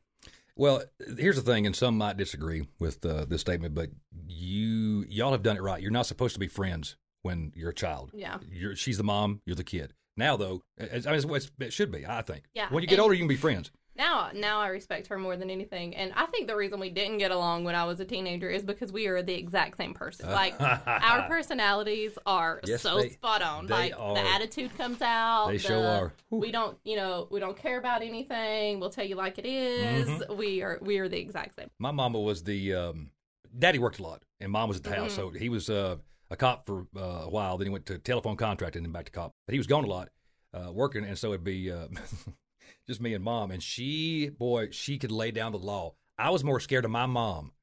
Well, 0.56 0.84
here's 1.18 1.38
the 1.38 1.42
thing, 1.42 1.66
and 1.66 1.76
some 1.76 1.98
might 1.98 2.18
disagree 2.18 2.68
with 2.78 3.06
uh, 3.06 3.26
this 3.26 3.42
statement, 3.42 3.74
but 3.74 3.90
you 4.28 5.06
y'all 5.08 5.32
have 5.32 5.44
done 5.44 5.58
it 5.58 5.62
right. 5.64 5.82
You're 5.82 5.92
not 5.92 6.06
supposed 6.06 6.34
to 6.34 6.40
be 6.40 6.48
friends 6.48 6.98
when 7.22 7.52
you're 7.56 7.70
a 7.70 7.74
child. 7.74 8.12
Yeah. 8.14 8.38
You're, 8.52 8.76
she's 8.76 8.98
the 8.98 9.04
mom, 9.04 9.42
you're 9.46 9.56
the 9.56 9.64
kid. 9.64 9.94
Now, 10.18 10.36
though, 10.38 10.62
I 10.80 11.00
mean, 11.22 11.42
it 11.60 11.74
should 11.74 11.92
be, 11.92 12.06
I 12.06 12.22
think. 12.22 12.44
Yeah, 12.54 12.68
When 12.70 12.84
you 12.84 12.88
get 12.88 12.96
and- 12.96 13.04
older, 13.04 13.14
you 13.14 13.22
can 13.22 13.28
be 13.30 13.38
friends. 13.38 13.72
Now, 13.96 14.30
now 14.34 14.62
I 14.62 14.68
respect 14.68 15.08
her 15.08 15.18
more 15.20 15.36
than 15.36 15.50
anything, 15.50 15.96
and 15.96 16.14
I 16.16 16.26
think 16.28 16.48
the 16.48 16.56
reason 16.56 16.80
we 16.80 16.90
didn't 16.90 17.18
get 17.18 17.32
along 17.32 17.66
when 17.66 17.76
I 17.76 17.84
was 17.84 18.00
a 18.00 18.06
teenager 18.06 18.50
is 18.50 18.64
because 18.64 18.92
we 18.92 19.08
are 19.08 19.22
the 19.22 19.34
exact 19.34 19.78
same 19.78 19.94
person. 19.94 20.30
Like 20.32 20.56
our 20.62 21.28
personalities 21.28 22.18
are 22.26 22.62
Yes, 22.66 22.82
so 22.82 23.00
they- 23.02 23.10
spot 23.10 23.42
on. 23.42 23.68
they 23.68 23.74
Like 23.74 23.94
are. 24.00 24.16
the 24.16 24.22
attitude 24.22 24.76
comes 24.78 25.02
out. 25.02 25.48
They 25.48 25.58
the- 25.58 25.60
sure 25.60 25.86
are. 25.86 26.14
We 26.30 26.52
don't, 26.52 26.78
you 26.86 26.96
know, 26.96 27.28
we 27.30 27.40
don't 27.42 27.58
care 27.58 27.78
about 27.80 28.02
anything. 28.02 28.80
We'll 28.80 28.90
tell 28.92 29.06
you 29.06 29.16
like 29.16 29.38
it 29.38 29.46
is. 29.46 30.08
Mm-hmm. 30.08 30.38
We 30.38 30.62
are, 30.62 30.80
we 30.82 30.98
are 31.00 31.10
the 31.10 31.20
exact 31.20 31.56
same. 31.56 31.70
My 31.78 31.92
mama 31.92 32.20
was 32.20 32.44
the 32.44 32.74
um, 32.74 33.12
daddy 33.58 33.78
worked 33.78 34.00
a 34.00 34.04
lot, 34.04 34.24
and 34.40 34.52
mom 34.52 34.70
was 34.70 34.78
at 34.78 34.84
the 34.84 34.96
house. 34.96 35.14
So 35.14 35.30
he 35.32 35.50
was 35.50 35.70
uh, 35.70 35.98
a 36.30 36.38
cop 36.38 36.66
for 36.66 36.88
uh, 36.96 37.00
a 37.26 37.30
while. 37.30 37.58
Then 37.58 37.68
he 37.68 37.72
went 37.72 37.86
to 37.88 37.98
telephone 37.98 38.38
contracting, 38.38 38.80
and 38.80 38.86
then 38.86 38.94
back 38.94 39.06
to 39.06 39.12
cop. 39.12 39.34
But 39.46 39.54
he 39.54 39.60
was 39.60 39.68
gone 39.68 39.84
a 39.84 39.88
lot, 39.88 40.10
uh, 40.54 40.72
working, 40.72 41.04
and 41.04 41.18
so 41.18 41.30
it'd 41.34 41.44
be 41.44 41.70
uh, 41.72 41.88
just 42.92 43.02
me 43.02 43.14
and 43.14 43.24
mom. 43.24 43.52
And 43.52 43.64
she, 43.64 44.30
boy, 44.30 44.70
she 44.72 44.98
could 44.98 45.12
lay 45.12 45.32
down 45.32 45.54
the 45.54 45.58
law. 45.58 45.96
I 46.18 46.30
was 46.30 46.44
more 46.44 46.60
scared 46.60 46.86
of 46.86 46.92
my 46.92 47.06
mom 47.06 47.54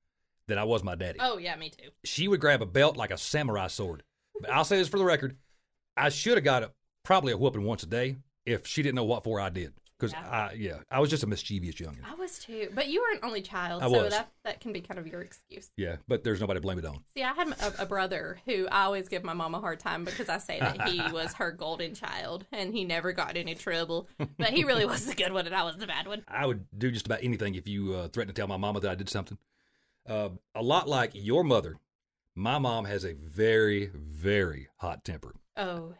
than 0.47 0.59
I 0.59 0.65
was 0.65 0.83
my 0.83 0.95
daddy. 0.95 1.19
Oh 1.21 1.37
yeah, 1.37 1.55
me 1.57 1.71
too. 1.71 1.91
She 2.03 2.27
would 2.27 2.41
grab 2.41 2.63
a 2.63 2.67
belt 2.67 2.97
like 2.97 3.11
a 3.11 3.19
samurai 3.19 3.67
sword. 3.67 4.03
But 4.41 4.51
I'll 4.51 4.65
say 4.65 4.79
this 4.79 4.89
for 4.89 4.99
the 4.99 5.05
record: 5.05 5.37
I 5.97 6.09
should 6.09 6.37
have 6.37 6.45
got 6.45 6.63
a, 6.63 6.73
probably 7.05 7.33
a 7.33 7.37
whooping 7.37 7.63
once 7.63 7.83
a 7.83 7.87
day 7.87 8.17
if 8.47 8.67
she 8.67 8.83
didn't 8.83 8.95
know 8.95 9.05
what 9.05 9.25
for 9.25 9.39
I 9.39 9.51
did. 9.51 9.75
Because 9.99 10.13
Yeah. 10.13 10.31
I, 10.31 10.53
yeah, 10.53 10.77
I 10.91 11.01
was 11.01 11.11
just 11.11 11.25
a 11.25 11.27
mischievous 11.27 11.75
youngin. 11.75 12.05
I 12.09 12.15
was 12.15 12.39
too, 12.39 12.71
but 12.73 12.87
you 12.87 13.01
were 13.03 13.11
an 13.17 13.21
only 13.25 13.43
child, 13.43 13.83
I 13.83 13.91
so 13.91 14.05
was. 14.05 14.13
that 14.13 14.31
that 14.45 14.61
can 14.61 14.73
be 14.73 14.81
kind 14.81 15.01
of 15.01 15.07
your 15.09 15.23
excuse. 15.23 15.71
Yeah, 15.77 15.97
but 16.07 16.23
there's 16.23 16.41
nobody 16.41 16.59
to 16.59 16.63
blame 16.63 16.79
it 16.79 16.85
on. 16.85 17.03
See, 17.15 17.23
I 17.25 17.33
had 17.33 17.49
a, 17.49 17.83
a 17.83 17.87
brother 17.87 18.39
who 18.45 18.69
I 18.71 18.85
always 18.85 19.09
give 19.09 19.25
my 19.25 19.35
mom 19.35 19.55
a 19.57 19.61
hard 19.61 19.81
time 19.81 20.05
because 20.05 20.29
I 20.29 20.39
say 20.39 20.61
that 20.61 20.89
he 20.89 21.01
was 21.13 21.33
her 21.35 21.51
golden 21.51 21.95
child 21.95 22.47
and 22.53 22.73
he 22.73 22.85
never 22.85 23.13
got 23.13 23.37
any 23.37 23.57
trouble. 23.57 24.09
But 24.39 24.51
he 24.51 24.63
really 24.65 24.87
was 24.87 25.05
the 25.07 25.15
good 25.15 25.33
one 25.33 25.47
and 25.47 25.55
I 25.55 25.65
was 25.65 25.77
the 25.77 25.87
bad 25.89 26.07
one. 26.07 26.23
I 26.29 26.47
would 26.47 26.67
do 26.77 26.91
just 26.93 27.07
about 27.07 27.25
anything 27.25 27.57
if 27.57 27.67
you 27.67 27.95
uh, 27.95 28.09
threatened 28.09 28.35
to 28.37 28.41
tell 28.41 28.47
my 28.49 28.57
mama 28.57 28.79
that 28.81 28.91
I 28.91 28.95
did 28.95 29.09
something. 29.09 29.39
Uh, 30.09 30.31
a 30.55 30.63
lot 30.63 30.89
like 30.89 31.11
your 31.15 31.43
mother, 31.43 31.77
my 32.37 32.59
mom 32.59 32.85
has 32.85 33.05
a 33.05 33.15
very, 33.15 33.91
very 33.93 34.69
hot 34.77 35.05
temper. 35.05 35.35
Oh, 35.57 35.95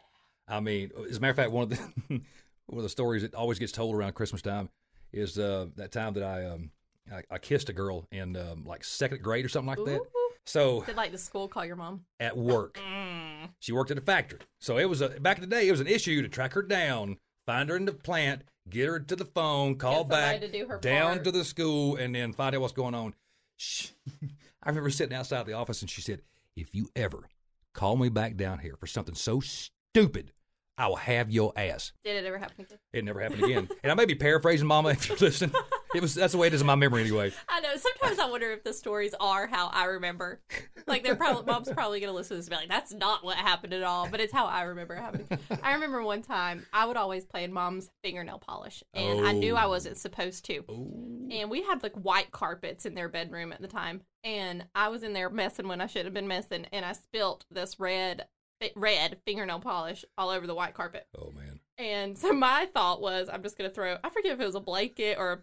I 0.47 0.61
mean, 0.61 0.91
as 1.09 1.17
a 1.17 1.19
matter 1.19 1.31
of 1.31 1.35
fact, 1.35 1.51
one 1.51 1.63
of 1.63 1.69
the 1.69 2.21
one 2.69 2.77
of 2.79 2.83
the 2.83 2.89
stories 2.89 3.21
that 3.23 3.33
always 3.33 3.59
gets 3.59 3.71
told 3.71 3.95
around 3.95 4.13
Christmas 4.13 4.41
time 4.41 4.69
is 5.11 5.37
uh, 5.39 5.67
that 5.75 5.91
time 5.91 6.13
that 6.13 6.23
I 6.23 6.45
um, 6.45 6.71
I, 7.11 7.23
I 7.31 7.37
kissed 7.39 7.69
a 7.69 7.73
girl 7.73 8.05
in 8.11 8.35
um, 8.37 8.63
like 8.65 8.83
second 8.83 9.21
grade 9.23 9.45
or 9.45 9.49
something 9.49 9.67
like 9.69 9.85
that. 9.85 10.01
Ooh. 10.01 10.05
So 10.45 10.81
Did 10.83 10.95
like 10.95 11.11
the 11.11 11.17
school 11.17 11.47
call 11.47 11.65
your 11.65 11.75
mom? 11.75 12.05
at 12.19 12.35
work, 12.37 12.79
Mm. 12.89 13.49
she 13.59 13.71
worked 13.71 13.91
at 13.91 13.97
a 13.97 14.01
factory. 14.01 14.39
So 14.59 14.77
it 14.77 14.85
was 14.89 15.01
a 15.01 15.09
back 15.09 15.37
in 15.37 15.41
the 15.41 15.47
day. 15.47 15.67
It 15.67 15.71
was 15.71 15.79
an 15.79 15.87
issue 15.87 16.21
to 16.21 16.27
track 16.29 16.53
her 16.53 16.61
down, 16.61 17.17
find 17.45 17.69
her 17.69 17.75
in 17.75 17.85
the 17.85 17.91
plant, 17.93 18.43
get 18.69 18.87
her 18.87 18.99
to 18.99 19.15
the 19.15 19.25
phone, 19.25 19.75
call 19.75 20.03
back 20.03 20.41
to 20.41 20.51
do 20.51 20.65
her 20.67 20.77
down 20.79 21.13
part. 21.13 21.23
to 21.25 21.31
the 21.31 21.43
school, 21.45 21.95
and 21.95 22.13
then 22.15 22.33
find 22.33 22.55
out 22.55 22.61
what's 22.61 22.73
going 22.73 22.95
on. 22.95 23.13
She, 23.57 23.89
I 24.63 24.69
remember 24.69 24.89
sitting 24.89 25.15
outside 25.15 25.45
the 25.45 25.53
office, 25.53 25.81
and 25.81 25.89
she 25.89 26.01
said, 26.01 26.21
"If 26.55 26.73
you 26.75 26.89
ever 26.95 27.27
call 27.73 27.95
me 27.95 28.09
back 28.09 28.35
down 28.35 28.59
here 28.59 28.75
for 28.79 28.87
something 28.87 29.15
so 29.15 29.39
stupid, 29.41 30.31
I 30.79 30.87
will 30.87 30.95
have 30.95 31.29
your 31.29 31.53
ass." 31.55 31.91
Did 32.03 32.15
it 32.23 32.25
ever 32.27 32.37
happen 32.39 32.61
again? 32.65 32.77
It 32.93 33.03
never 33.05 33.19
happened 33.19 33.43
again. 33.43 33.69
and 33.83 33.91
I 33.91 33.95
may 33.95 34.05
be 34.05 34.15
paraphrasing, 34.15 34.65
Mama, 34.67 34.89
if 34.89 35.07
you're 35.09 35.17
listening. 35.17 35.53
It 35.93 36.01
was 36.03 36.13
that's 36.15 36.33
the 36.33 36.37
way 36.39 36.47
it 36.47 36.53
is 36.53 36.61
in 36.61 36.67
my 36.67 36.75
memory 36.75 37.01
anyway. 37.01 37.33
I 37.47 37.59
know. 37.61 37.75
Sometimes 37.75 38.19
I 38.19 38.29
wonder 38.29 38.51
if 38.51 38.63
the 38.63 38.73
stories 38.73 39.15
are 39.19 39.47
how 39.47 39.67
I 39.67 39.85
remember. 39.85 40.39
Like 40.87 41.03
they're 41.03 41.15
probably 41.15 41.51
mom's 41.51 41.71
probably 41.71 41.99
gonna 41.99 42.13
listen 42.13 42.35
to 42.35 42.37
this 42.37 42.45
and 42.47 42.51
be 42.51 42.55
like, 42.57 42.69
"That's 42.69 42.93
not 42.93 43.23
what 43.23 43.37
happened 43.37 43.73
at 43.73 43.83
all," 43.83 44.07
but 44.09 44.19
it's 44.19 44.31
how 44.33 44.45
I 44.45 44.63
remember 44.63 44.93
it 44.95 44.99
happening. 44.99 45.27
I 45.63 45.73
remember 45.73 46.01
one 46.03 46.21
time 46.21 46.65
I 46.73 46.85
would 46.85 46.97
always 46.97 47.25
play 47.25 47.43
in 47.43 47.51
mom's 47.53 47.89
fingernail 48.03 48.39
polish, 48.39 48.83
and 48.93 49.25
I 49.25 49.31
knew 49.33 49.55
I 49.55 49.65
Oh. 49.65 49.69
wasn't 49.69 49.97
supposed 49.97 50.45
to. 50.45 50.63
Oh. 50.69 51.27
And 51.31 51.49
we 51.49 51.63
had 51.63 51.81
like 51.83 51.93
white 51.95 52.31
carpets 52.31 52.85
in 52.85 52.93
their 52.95 53.09
bedroom 53.09 53.51
at 53.51 53.61
the 53.61 53.67
time, 53.67 54.01
and 54.23 54.65
I 54.75 54.89
was 54.89 55.01
in 55.03 55.13
there 55.13 55.29
messing 55.29 55.67
when 55.67 55.81
I 55.81 55.87
should 55.87 56.05
have 56.05 56.13
been 56.13 56.27
messing, 56.27 56.65
and 56.71 56.85
I 56.85 56.93
spilt 56.93 57.45
this 57.51 57.79
red 57.79 58.27
red 58.75 59.17
fingernail 59.25 59.59
polish 59.59 60.05
all 60.17 60.29
over 60.29 60.47
the 60.47 60.55
white 60.55 60.73
carpet. 60.73 61.07
Oh 61.17 61.31
man. 61.31 61.59
And 61.77 62.17
so 62.17 62.33
my 62.33 62.67
thought 62.73 63.01
was, 63.01 63.29
I'm 63.31 63.43
just 63.43 63.57
gonna 63.57 63.69
throw. 63.69 63.97
I 64.03 64.09
forget 64.09 64.33
if 64.33 64.39
it 64.39 64.45
was 64.45 64.55
a 64.55 64.59
blanket 64.59 65.17
or 65.17 65.31
a 65.31 65.39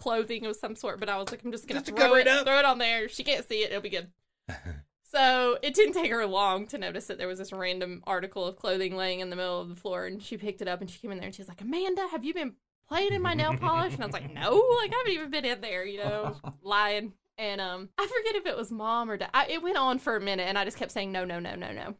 clothing 0.00 0.46
of 0.46 0.56
some 0.56 0.74
sort, 0.76 1.00
but 1.00 1.08
I 1.08 1.16
was 1.18 1.30
like, 1.30 1.44
I'm 1.44 1.52
just 1.52 1.66
gonna 1.68 1.80
Just 1.80 1.96
throw 1.96 2.14
it, 2.14 2.26
it 2.26 2.28
up. 2.28 2.46
throw 2.46 2.58
it 2.58 2.64
on 2.64 2.78
there. 2.78 3.08
She 3.08 3.24
can't 3.24 3.46
see 3.48 3.62
it. 3.62 3.70
It'll 3.70 3.82
be 3.82 3.88
good. 3.90 4.08
so 5.02 5.58
it 5.62 5.74
didn't 5.74 5.94
take 5.94 6.10
her 6.10 6.26
long 6.26 6.66
to 6.68 6.78
notice 6.78 7.06
that 7.06 7.18
there 7.18 7.28
was 7.28 7.38
this 7.38 7.52
random 7.52 8.02
article 8.06 8.46
of 8.46 8.56
clothing 8.56 8.96
laying 8.96 9.20
in 9.20 9.30
the 9.30 9.36
middle 9.36 9.60
of 9.60 9.68
the 9.68 9.76
floor, 9.76 10.06
and 10.06 10.22
she 10.22 10.36
picked 10.36 10.62
it 10.62 10.68
up 10.68 10.80
and 10.80 10.90
she 10.90 10.98
came 11.00 11.10
in 11.12 11.18
there 11.18 11.26
and 11.26 11.34
she 11.34 11.42
was 11.42 11.48
like, 11.48 11.60
Amanda, 11.60 12.06
have 12.10 12.24
you 12.24 12.32
been 12.34 12.54
playing 12.88 13.12
in 13.12 13.22
my 13.22 13.34
nail 13.34 13.56
polish? 13.56 13.94
And 13.94 14.02
I 14.02 14.06
was 14.06 14.12
like, 14.12 14.32
No, 14.32 14.50
like 14.80 14.92
I 14.92 14.96
haven't 14.98 15.12
even 15.12 15.30
been 15.30 15.44
in 15.44 15.60
there, 15.60 15.84
you 15.84 15.98
know, 15.98 16.36
lying. 16.62 17.12
And 17.38 17.60
um, 17.60 17.88
I 17.98 18.06
forget 18.06 18.36
if 18.36 18.46
it 18.46 18.56
was 18.56 18.70
mom 18.70 19.10
or 19.10 19.16
dad. 19.16 19.30
I, 19.34 19.46
it 19.46 19.62
went 19.62 19.76
on 19.76 19.98
for 19.98 20.16
a 20.16 20.20
minute, 20.20 20.44
and 20.48 20.58
I 20.58 20.64
just 20.64 20.76
kept 20.76 20.92
saying 20.92 21.10
no, 21.10 21.24
no, 21.24 21.40
no, 21.40 21.54
no, 21.54 21.72
no. 21.72 21.94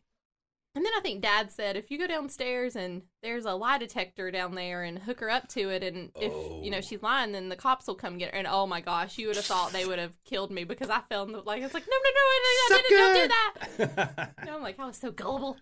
And 0.75 0.85
then 0.87 0.93
I 0.97 1.01
think 1.01 1.21
dad 1.21 1.51
said, 1.51 1.77
if 1.77 1.91
you 1.91 1.99
go 1.99 2.07
downstairs 2.07 2.77
and 2.77 3.03
there's 3.23 3.45
a 3.45 3.53
lie 3.53 3.77
detector 3.77 4.31
down 4.31 4.55
there 4.55 4.83
and 4.85 4.99
hook 4.99 5.21
her 5.21 5.29
up 5.29 5.49
to 5.49 5.69
it, 5.69 5.83
and 5.83 6.11
if, 6.17 6.33
you 6.65 6.71
know, 6.71 6.79
Oh. 6.79 6.81
she's 6.81 7.03
lying, 7.03 7.33
then 7.33 7.51
the 7.51 7.57
cops 7.57 7.87
will 7.87 7.95
come 7.95 8.17
get 8.17 8.31
her. 8.33 8.39
And 8.39 8.47
oh 8.47 8.67
my 8.67 8.81
gosh, 8.81 9.19
you 9.19 9.27
would 9.27 9.37
have 9.37 9.45
thought 9.45 9.73
they 9.73 9.85
would 9.85 9.99
have 9.99 10.15
killed 10.25 10.51
me 10.51 10.65
because 10.65 10.89
I 10.89 11.01
fell 11.11 11.25
in 11.25 11.33
the, 11.33 11.41
like, 11.41 11.63
it's 11.63 11.75
like, 11.75 11.87
no, 11.87 11.97
no, 12.03 12.11
no, 12.11 12.23
no, 12.39 12.77
no, 12.77 12.83
didn't 12.83 12.99
don't 12.99 13.87
do 13.87 13.87
that. 14.09 14.35
I'm 14.51 14.63
like, 14.63 14.79
I 14.81 14.87
was 14.87 14.97
so 14.97 15.11
gullible. 15.11 15.59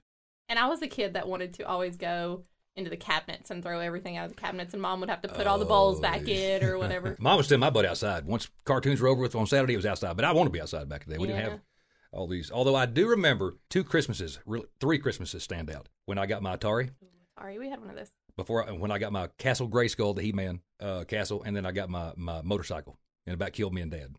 And 0.48 0.58
I 0.60 0.68
was 0.68 0.80
a 0.80 0.88
kid 0.88 1.14
that 1.14 1.26
wanted 1.26 1.54
to 1.54 1.64
always 1.64 1.96
go 1.96 2.42
into 2.76 2.88
the 2.88 2.96
cabinets 2.96 3.50
and 3.50 3.64
throw 3.64 3.80
everything 3.80 4.16
out 4.16 4.26
of 4.26 4.30
the 4.30 4.40
cabinets, 4.40 4.72
and 4.74 4.80
mom 4.80 5.00
would 5.00 5.10
have 5.10 5.22
to 5.22 5.28
put 5.28 5.46
all 5.46 5.58
the 5.58 5.64
bowls 5.64 5.98
oh, 5.98 6.02
back 6.02 6.28
in 6.28 6.62
or 6.62 6.78
whatever. 6.78 7.16
Mom 7.20 7.36
was 7.36 7.48
sending 7.48 7.60
my 7.60 7.70
butt 7.70 7.84
outside. 7.84 8.26
Once 8.26 8.48
cartoons 8.64 9.00
were 9.00 9.08
over 9.08 9.20
with 9.20 9.34
on 9.34 9.46
Saturday, 9.46 9.74
it 9.74 9.76
was 9.76 9.86
outside. 9.86 10.14
But 10.14 10.24
I 10.24 10.32
want 10.32 10.46
to 10.46 10.52
be 10.52 10.60
outside 10.60 10.88
back 10.88 11.02
in 11.02 11.10
the 11.10 11.16
day. 11.16 11.20
We 11.20 11.26
didn't 11.26 11.42
have 11.42 11.60
all 12.12 12.26
these. 12.26 12.50
Although 12.50 12.74
I 12.76 12.86
do 12.86 13.08
remember 13.08 13.54
two 13.68 13.84
Christmases, 13.84 14.38
really, 14.46 14.66
three 14.80 14.98
Christmases 14.98 15.42
stand 15.42 15.70
out. 15.70 15.88
When 16.06 16.18
I 16.18 16.26
got 16.26 16.42
my 16.42 16.56
Atari, 16.56 16.90
Sorry, 17.38 17.58
we 17.58 17.68
had 17.70 17.80
one 17.80 17.90
of 17.90 17.96
those. 17.96 18.10
before 18.36 18.68
I, 18.68 18.72
when 18.72 18.90
I 18.90 18.98
got 18.98 19.12
my 19.12 19.28
Castle 19.38 19.68
Grayskull, 19.68 20.14
the 20.14 20.22
He-Man 20.22 20.60
uh, 20.80 21.04
castle, 21.04 21.42
and 21.42 21.56
then 21.56 21.64
I 21.64 21.72
got 21.72 21.88
my, 21.88 22.12
my 22.16 22.42
motorcycle, 22.42 22.98
and 23.26 23.34
about 23.34 23.52
killed 23.52 23.72
me 23.72 23.80
and 23.80 23.90
Dad. 23.90 24.14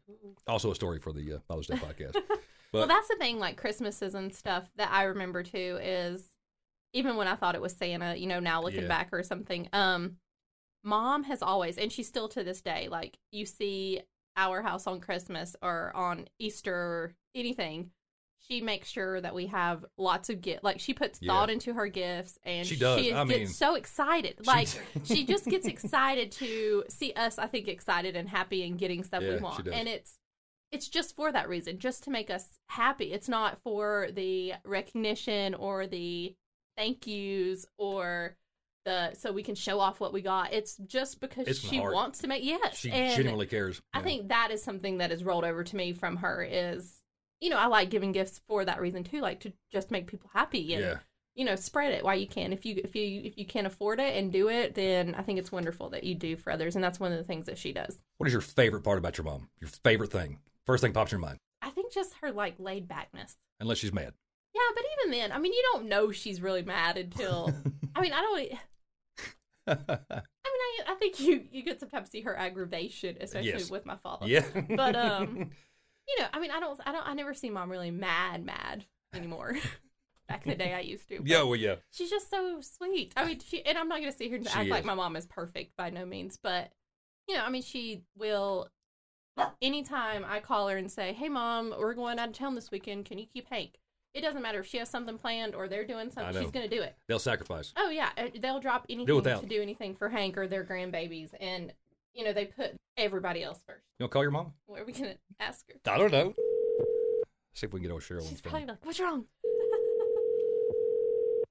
Also 0.47 0.71
a 0.71 0.75
story 0.75 0.99
for 0.99 1.13
the 1.13 1.33
uh, 1.33 1.37
Father's 1.47 1.67
Day 1.67 1.75
podcast. 1.75 2.15
well, 2.73 2.87
that's 2.87 3.07
the 3.09 3.15
thing, 3.17 3.37
like 3.39 3.57
Christmases 3.57 4.15
and 4.15 4.33
stuff 4.33 4.69
that 4.77 4.89
I 4.91 5.03
remember 5.03 5.43
too 5.43 5.77
is 5.81 6.23
even 6.93 7.15
when 7.15 7.27
I 7.27 7.35
thought 7.35 7.55
it 7.55 7.61
was 7.61 7.73
Santa, 7.73 8.15
you 8.15 8.25
know, 8.27 8.39
now 8.39 8.61
looking 8.61 8.81
Yeah. 8.83 8.87
back 8.87 9.09
or 9.11 9.21
something, 9.23 9.69
um, 9.73 10.17
mom 10.83 11.23
has 11.25 11.41
always, 11.43 11.77
and 11.77 11.91
she's 11.91 12.07
still 12.07 12.27
to 12.29 12.43
this 12.43 12.61
day, 12.61 12.87
like 12.89 13.17
you 13.31 13.45
see 13.45 14.01
our 14.37 14.61
house 14.61 14.87
on 14.87 14.99
Christmas 14.99 15.55
or 15.61 15.91
on 15.95 16.27
Easter 16.39 16.73
or 16.73 17.13
anything. 17.35 17.91
She 18.47 18.59
makes 18.59 18.89
sure 18.89 19.21
that 19.21 19.35
we 19.35 19.47
have 19.47 19.85
lots 19.97 20.29
of 20.31 20.41
gift. 20.41 20.63
Like 20.63 20.79
she 20.79 20.93
puts 20.95 21.19
Yeah. 21.21 21.31
thought 21.31 21.49
into 21.51 21.73
her 21.73 21.87
gifts, 21.87 22.39
and 22.43 22.65
She 22.67 22.75
does. 22.75 22.99
She 22.99 23.13
I 23.13 23.23
gets 23.25 23.37
mean- 23.39 23.47
so 23.47 23.75
excited. 23.75 24.47
Like 24.47 24.67
she 25.03 25.25
just 25.25 25.45
gets 25.45 25.67
excited 25.67 26.31
to 26.33 26.83
see 26.89 27.13
us. 27.13 27.37
I 27.37 27.45
think 27.47 27.67
excited 27.67 28.15
and 28.15 28.27
happy 28.27 28.65
and 28.65 28.79
getting 28.79 29.03
stuff 29.03 29.21
Yeah, 29.21 29.35
we 29.35 29.39
want, 29.41 29.67
and 29.67 29.87
it's 29.87 30.17
it's 30.71 30.87
just 30.87 31.15
for 31.15 31.31
that 31.33 31.49
reason, 31.49 31.77
just 31.79 32.03
to 32.05 32.09
make 32.09 32.29
us 32.31 32.57
happy. 32.67 33.11
It's 33.13 33.29
not 33.29 33.59
for 33.61 34.07
the 34.11 34.53
recognition 34.65 35.53
or 35.53 35.85
the 35.85 36.33
thank 36.77 37.05
yous 37.05 37.65
or 37.77 38.37
the 38.85 39.13
so 39.15 39.31
we 39.31 39.43
can 39.43 39.55
show 39.55 39.79
off 39.79 39.99
what 39.99 40.13
we 40.13 40.21
got. 40.21 40.53
It's 40.53 40.75
just 40.77 41.19
because 41.19 41.47
It's 41.47 41.59
she 41.59 41.79
wants 41.79 42.19
to 42.19 42.27
make 42.27 42.43
yes. 42.43 42.77
she 42.79 42.91
and 42.91 43.15
genuinely 43.15 43.45
cares. 43.47 43.81
I 43.93 43.99
Yeah. 43.99 44.03
think 44.03 44.27
that 44.29 44.49
is 44.51 44.63
something 44.63 44.97
that 44.99 45.11
is 45.11 45.23
rolled 45.23 45.43
over 45.45 45.63
to 45.63 45.75
me 45.75 45.93
from 45.93 46.17
her 46.17 46.43
is 46.43 46.97
you 47.39 47.49
know, 47.49 47.57
I 47.57 47.65
like 47.65 47.89
giving 47.89 48.11
gifts 48.11 48.39
for 48.47 48.63
that 48.65 48.79
reason 48.79 49.03
too, 49.03 49.19
like 49.19 49.39
to 49.41 49.53
just 49.71 49.89
make 49.89 50.05
people 50.05 50.29
happy 50.33 50.73
and 50.75 50.83
Yeah. 50.83 50.97
you 51.33 51.43
know, 51.43 51.55
spread 51.55 51.91
it 51.91 52.03
while 52.03 52.15
you 52.15 52.27
can. 52.27 52.53
If 52.53 52.65
you 52.65 52.79
if 52.83 52.95
you 52.95 53.21
if 53.23 53.37
you 53.37 53.45
can't 53.45 53.65
afford 53.67 53.99
it 53.99 54.15
and 54.15 54.31
do 54.31 54.49
it, 54.49 54.75
then 54.75 55.15
I 55.15 55.21
think 55.23 55.39
it's 55.39 55.51
wonderful 55.51 55.89
that 55.89 56.03
you 56.03 56.13
do 56.15 56.35
for 56.35 56.51
others 56.51 56.75
and 56.75 56.83
that's 56.83 56.99
one 56.99 57.11
of 57.11 57.17
the 57.17 57.23
things 57.23 57.45
that 57.47 57.57
she 57.57 57.73
does. 57.73 57.97
What 58.17 58.27
is 58.27 58.33
your 58.33 58.41
favorite 58.41 58.81
part 58.81 58.97
about 58.99 59.17
your 59.17 59.25
mom? 59.25 59.49
Your 59.59 59.69
favorite 59.69 60.11
thing? 60.11 60.39
First 60.65 60.81
thing 60.83 60.93
pops 60.93 61.11
in 61.11 61.17
your 61.19 61.27
mind, 61.27 61.37
I 61.61 61.69
think 61.71 61.91
just 61.91 62.13
her 62.21 62.31
like 62.31 62.55
laid 62.59 62.87
backness. 62.87 63.37
unless 63.59 63.79
she's 63.79 63.91
mad. 63.93 64.13
Yeah, 64.53 64.61
but 64.75 64.83
even 64.99 65.11
then, 65.17 65.31
I 65.31 65.39
mean, 65.39 65.53
you 65.53 65.63
don't 65.71 65.87
know 65.87 66.11
she's 66.11 66.41
really 66.41 66.61
mad 66.61 66.97
until. 66.97 67.51
I 67.95 68.01
mean, 68.01 68.11
I 68.13 68.21
don't. 68.21 68.51
I 69.67 69.75
mean, 69.75 69.85
I, 69.89 70.79
I 70.87 70.95
think 70.95 71.19
you 71.19 71.45
you 71.51 71.63
get 71.63 71.79
sometimes 71.79 72.09
see 72.09 72.21
her 72.21 72.35
aggravation, 72.35 73.17
especially 73.21 73.49
Yes. 73.49 73.69
with 73.71 73.85
my 73.85 73.95
father. 73.97 74.27
yeah. 74.27 74.43
But 74.75 74.95
um, 74.95 75.37
you 76.07 76.19
know, 76.19 76.27
I 76.33 76.39
mean, 76.39 76.51
I 76.51 76.59
don't, 76.59 76.79
I 76.85 76.91
don't, 76.91 77.07
I 77.07 77.13
never 77.13 77.33
see 77.33 77.49
mom 77.49 77.69
really 77.71 77.91
mad, 77.91 78.45
mad 78.45 78.85
anymore. 79.13 79.57
Back 80.27 80.45
in 80.45 80.51
the 80.51 80.57
day, 80.57 80.73
I 80.73 80.79
used 80.79 81.07
to. 81.09 81.21
yeah, 81.25 81.43
well, 81.43 81.55
yeah. 81.57 81.75
she's 81.91 82.09
just 82.09 82.29
so 82.29 82.59
sweet. 82.61 83.13
I 83.17 83.25
mean, 83.25 83.39
she 83.39 83.65
and 83.65 83.77
I'm 83.77 83.89
not 83.89 83.99
gonna 83.99 84.11
sit 84.13 84.27
here 84.27 84.37
and 84.37 84.47
She 84.47 84.53
act 84.53 84.69
like 84.69 84.85
my 84.85 84.93
mom 84.93 85.15
is 85.15 85.25
perfect 85.25 85.75
by 85.75 85.89
no 85.89 86.05
means, 86.05 86.37
but 86.41 86.71
you 87.27 87.35
know, 87.35 87.43
I 87.43 87.49
mean, 87.49 87.61
she 87.63 88.03
will. 88.17 88.69
Anytime 89.61 90.25
I 90.27 90.39
call 90.39 90.67
her 90.69 90.77
and 90.77 90.91
say, 90.91 91.13
"Hey, 91.13 91.29
mom, 91.29 91.73
we're 91.77 91.93
going 91.93 92.19
out 92.19 92.29
of 92.29 92.33
town 92.35 92.55
this 92.55 92.69
weekend. 92.71 93.05
Can 93.05 93.17
you 93.17 93.25
keep 93.25 93.49
Hank?" 93.49 93.79
It 94.13 94.21
doesn't 94.21 94.41
matter 94.41 94.59
if 94.59 94.67
she 94.67 94.77
has 94.77 94.89
something 94.89 95.17
planned 95.17 95.55
or 95.55 95.69
they're 95.69 95.87
doing 95.87 96.11
something. 96.11 96.35
know. 96.35 96.41
She's 96.41 96.51
gonna 96.51 96.67
do 96.67 96.81
it. 96.81 96.95
They'll 97.07 97.17
sacrifice. 97.19 97.71
Oh 97.77 97.89
yeah, 97.89 98.09
uh, 98.17 98.27
they'll 98.39 98.59
drop 98.59 98.85
anything 98.89 99.15
without. 99.15 99.41
to 99.41 99.47
do 99.47 99.61
anything 99.61 99.95
for 99.95 100.09
Hank 100.09 100.37
or 100.37 100.47
their 100.47 100.65
grandbabies, 100.65 101.29
and 101.39 101.71
you 102.13 102.25
know 102.25 102.33
they 102.33 102.45
put 102.45 102.75
everybody 102.97 103.41
else 103.41 103.59
first. 103.65 103.85
You 103.99 104.03
want 104.03 104.11
to 104.11 104.13
call 104.13 104.23
your 104.23 104.31
mom? 104.31 104.53
What 104.65 104.81
are 104.81 104.85
we 104.85 104.91
gonna 104.91 105.15
ask 105.39 105.65
her? 105.71 105.79
I 105.89 105.97
don't 105.97 106.11
know. 106.11 106.33
See 107.53 107.67
if 107.67 107.73
we 107.73 107.79
can 107.79 107.87
get 107.87 107.93
old 107.93 108.01
Cheryl 108.01 108.17
on 108.19 108.23
the 108.23 108.29
She's 108.29 108.41
phone. 108.41 108.51
probably 108.51 108.67
like, 108.67 108.85
"What's 108.85 108.99
wrong?" 108.99 109.25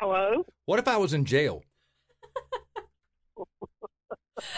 Hello? 0.00 0.44
What 0.66 0.78
if 0.78 0.88
I 0.88 0.98
was 0.98 1.14
in 1.14 1.24
jail? 1.24 1.62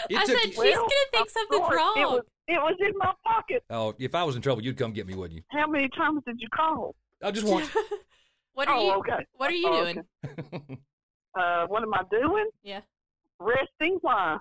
It 0.09 0.17
I 0.17 0.25
took 0.25 0.37
said 0.39 0.45
she's 0.49 0.57
Well, 0.57 0.73
gonna 0.73 0.89
think 1.13 1.25
of 1.25 1.31
something's 1.31 1.59
course, 1.61 1.75
wrong. 1.75 1.93
It 1.97 2.05
was, 2.05 2.21
it 2.47 2.59
was 2.61 2.75
in 2.79 2.93
my 2.97 3.13
pocket. 3.25 3.63
oh, 3.69 3.93
if 3.99 4.15
I 4.15 4.23
was 4.23 4.35
in 4.35 4.41
trouble, 4.41 4.63
you'd 4.63 4.77
come 4.77 4.91
get 4.93 5.07
me, 5.07 5.15
wouldn't 5.15 5.37
you? 5.37 5.43
How 5.51 5.67
many 5.67 5.89
times 5.89 6.21
did 6.25 6.37
you 6.39 6.47
call? 6.55 6.95
I 7.23 7.31
just 7.31 7.45
want. 7.47 7.69
what 8.53 8.67
are 8.67 8.75
oh, 8.75 8.83
you? 8.85 8.91
okay. 8.99 9.25
What 9.33 9.49
are 9.49 9.55
you 9.55 9.67
Oh, 9.67 9.83
doing? 9.83 10.03
okay. 10.25 10.77
Uh, 11.39 11.67
what 11.67 11.83
am 11.83 11.93
I 11.93 12.01
doing? 12.09 12.49
Yeah. 12.63 12.79
Resting. 13.39 13.99
Why? 14.01 14.37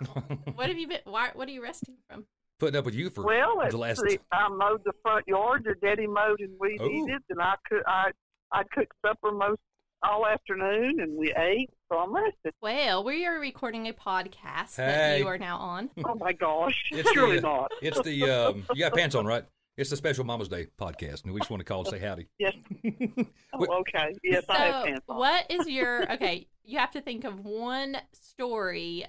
What 0.54 0.68
have 0.68 0.78
you 0.78 0.88
been? 0.88 1.00
Why? 1.04 1.28
What 1.34 1.46
are 1.46 1.50
you 1.50 1.62
resting 1.62 1.96
from? 2.08 2.24
Putting 2.58 2.76
up 2.78 2.86
with 2.86 2.94
you 2.94 3.10
for 3.10 3.22
Well, 3.22 3.58
let's 3.58 3.72
the 3.72 3.76
last. 3.78 4.00
see. 4.08 4.18
I 4.32 4.48
mowed 4.48 4.80
the 4.86 4.92
front 5.02 5.28
yard. 5.28 5.66
Your 5.66 5.74
daddy 5.74 6.06
mowed 6.06 6.40
and 6.40 6.54
we 6.58 6.78
Oh. 6.80 6.86
eated, 6.88 7.20
and 7.28 7.38
I 7.42 7.54
could 7.68 7.82
I 7.86 8.12
I 8.52 8.62
cooked 8.72 8.94
supper 9.04 9.30
most 9.30 9.60
all 10.02 10.26
afternoon, 10.26 11.00
and 11.00 11.16
we 11.16 11.32
ate. 11.36 11.70
So 11.90 11.98
I'm 11.98 12.14
rested. 12.14 12.52
Well, 12.60 13.04
we 13.04 13.26
are 13.26 13.38
recording 13.38 13.86
a 13.88 13.92
podcast 13.92 14.76
that 14.76 14.94
Hey. 15.12 15.18
you 15.20 15.26
are 15.26 15.38
now 15.38 15.56
on. 15.58 15.90
Oh 16.04 16.14
my 16.14 16.32
gosh! 16.32 16.84
It's 16.92 17.10
Surely 17.12 17.36
the, 17.36 17.42
not. 17.42 17.70
It's 17.82 18.00
the 18.02 18.30
um, 18.30 18.64
you 18.74 18.80
got 18.84 18.94
pants 18.94 19.14
on, 19.14 19.26
right? 19.26 19.44
It's 19.76 19.90
the 19.90 19.96
special 19.96 20.24
Mama's 20.24 20.48
Day 20.48 20.68
podcast, 20.80 21.24
and 21.24 21.34
we 21.34 21.40
just 21.40 21.50
want 21.50 21.60
to 21.60 21.64
call 21.64 21.80
and 21.80 21.88
say 21.88 21.98
howdy. 21.98 22.26
Yes. 22.38 22.54
What- 23.52 23.70
Oh, 23.70 23.78
okay. 23.80 24.12
Yes, 24.22 24.44
I 24.48 24.54
have 24.58 24.74
so, 24.82 24.86
pants 24.86 25.04
on. 25.08 25.16
what 25.18 25.50
is 25.50 25.66
your 25.68 26.12
okay? 26.12 26.46
You 26.64 26.78
have 26.78 26.90
to 26.92 27.00
think 27.00 27.24
of 27.24 27.40
one 27.44 27.96
story 28.12 29.06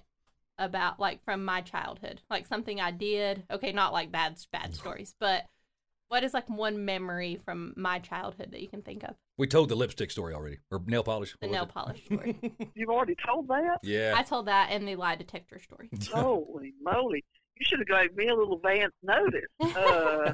about 0.58 1.00
like 1.00 1.24
from 1.24 1.44
my 1.46 1.62
childhood, 1.62 2.22
like 2.29 2.48
something 2.48 2.79
I 2.79 2.91
did. 2.91 3.44
Okay, 3.51 3.72
not 3.74 3.94
like 3.94 4.12
bad 4.12 4.38
bad 4.51 4.74
stories, 4.75 5.13
but 5.20 5.46
What 6.10 6.24
is 6.24 6.34
like 6.34 6.50
one 6.50 6.86
memory 6.86 7.40
from 7.44 7.74
my 7.76 8.00
childhood 8.00 8.52
that 8.52 8.62
you 8.62 8.70
can 8.70 8.82
think 8.82 9.04
of? 9.04 9.16
We 9.38 9.46
told 9.46 9.70
the 9.70 9.76
lipstick 9.76 10.10
story 10.10 10.34
already, 10.34 10.60
or 10.72 10.82
nail 10.86 11.04
polish. 11.04 11.36
The 11.42 11.48
nail 11.48 11.64
it? 11.64 11.70
polish 11.70 12.06
story. 12.06 12.40
You've 12.76 12.90
already 12.90 13.16
told 13.26 13.50
that? 13.50 13.80
Yeah. 13.84 14.14
I 14.16 14.24
told 14.24 14.48
that 14.48 14.70
and 14.72 14.88
the 14.88 14.96
lie 14.96 15.16
detector 15.16 15.60
story. 15.60 15.90
Holy 16.14 16.74
moly! 16.82 17.26
You 17.60 17.66
should 17.66 17.80
have 17.80 17.88
gave 17.88 18.16
me 18.16 18.28
a 18.28 18.36
little 18.36 18.56
advance 18.56 18.94
notice. 19.04 19.42
Uh, 19.78 20.34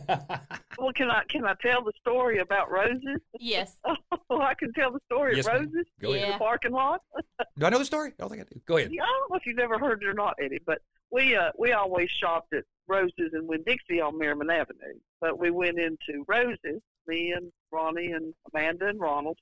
well, 0.77 0.91
can 0.93 1.09
I 1.09 1.23
can 1.29 1.45
I 1.45 1.53
tell 1.61 1.83
the 1.83 1.91
story 1.99 2.39
about 2.39 2.71
roses? 2.71 3.19
Yes. 3.39 3.75
Oh, 4.29 4.41
I 4.41 4.53
can 4.55 4.73
tell 4.73 4.91
the 4.91 4.99
story 5.11 5.35
Yes, 5.35 5.45
of 5.45 5.53
roses 5.53 5.85
Go 6.01 6.13
in 6.13 6.23
ahead. 6.23 6.35
the 6.35 6.37
parking 6.39 6.71
lot. 6.71 7.01
Do 7.57 7.65
I 7.65 7.69
know 7.69 7.77
the 7.77 7.85
story? 7.85 8.09
I 8.09 8.13
don't 8.19 8.29
think 8.29 8.41
I 8.41 8.45
do. 8.51 8.59
Go 8.65 8.77
ahead. 8.77 8.91
Yeah, 8.91 9.03
I 9.03 9.05
don't 9.05 9.29
know 9.31 9.35
if 9.37 9.45
you've 9.45 9.59
ever 9.59 9.77
heard 9.77 10.01
it 10.01 10.07
or 10.07 10.13
not, 10.13 10.35
Eddie, 10.41 10.61
but 10.65 10.79
we 11.11 11.35
uh 11.35 11.51
we 11.57 11.71
always 11.73 12.09
shopped 12.09 12.53
at 12.53 12.63
Roses 12.87 13.31
and 13.33 13.47
Winn 13.47 13.63
Dixie 13.65 14.01
on 14.01 14.17
Merriman 14.17 14.49
Avenue. 14.49 14.95
But 15.21 15.37
we 15.39 15.51
went 15.51 15.77
into 15.77 16.23
Roses, 16.27 16.81
me 17.07 17.31
and 17.31 17.51
Ronnie 17.71 18.11
and 18.13 18.33
Amanda 18.53 18.87
and 18.87 18.99
Ronald, 18.99 19.37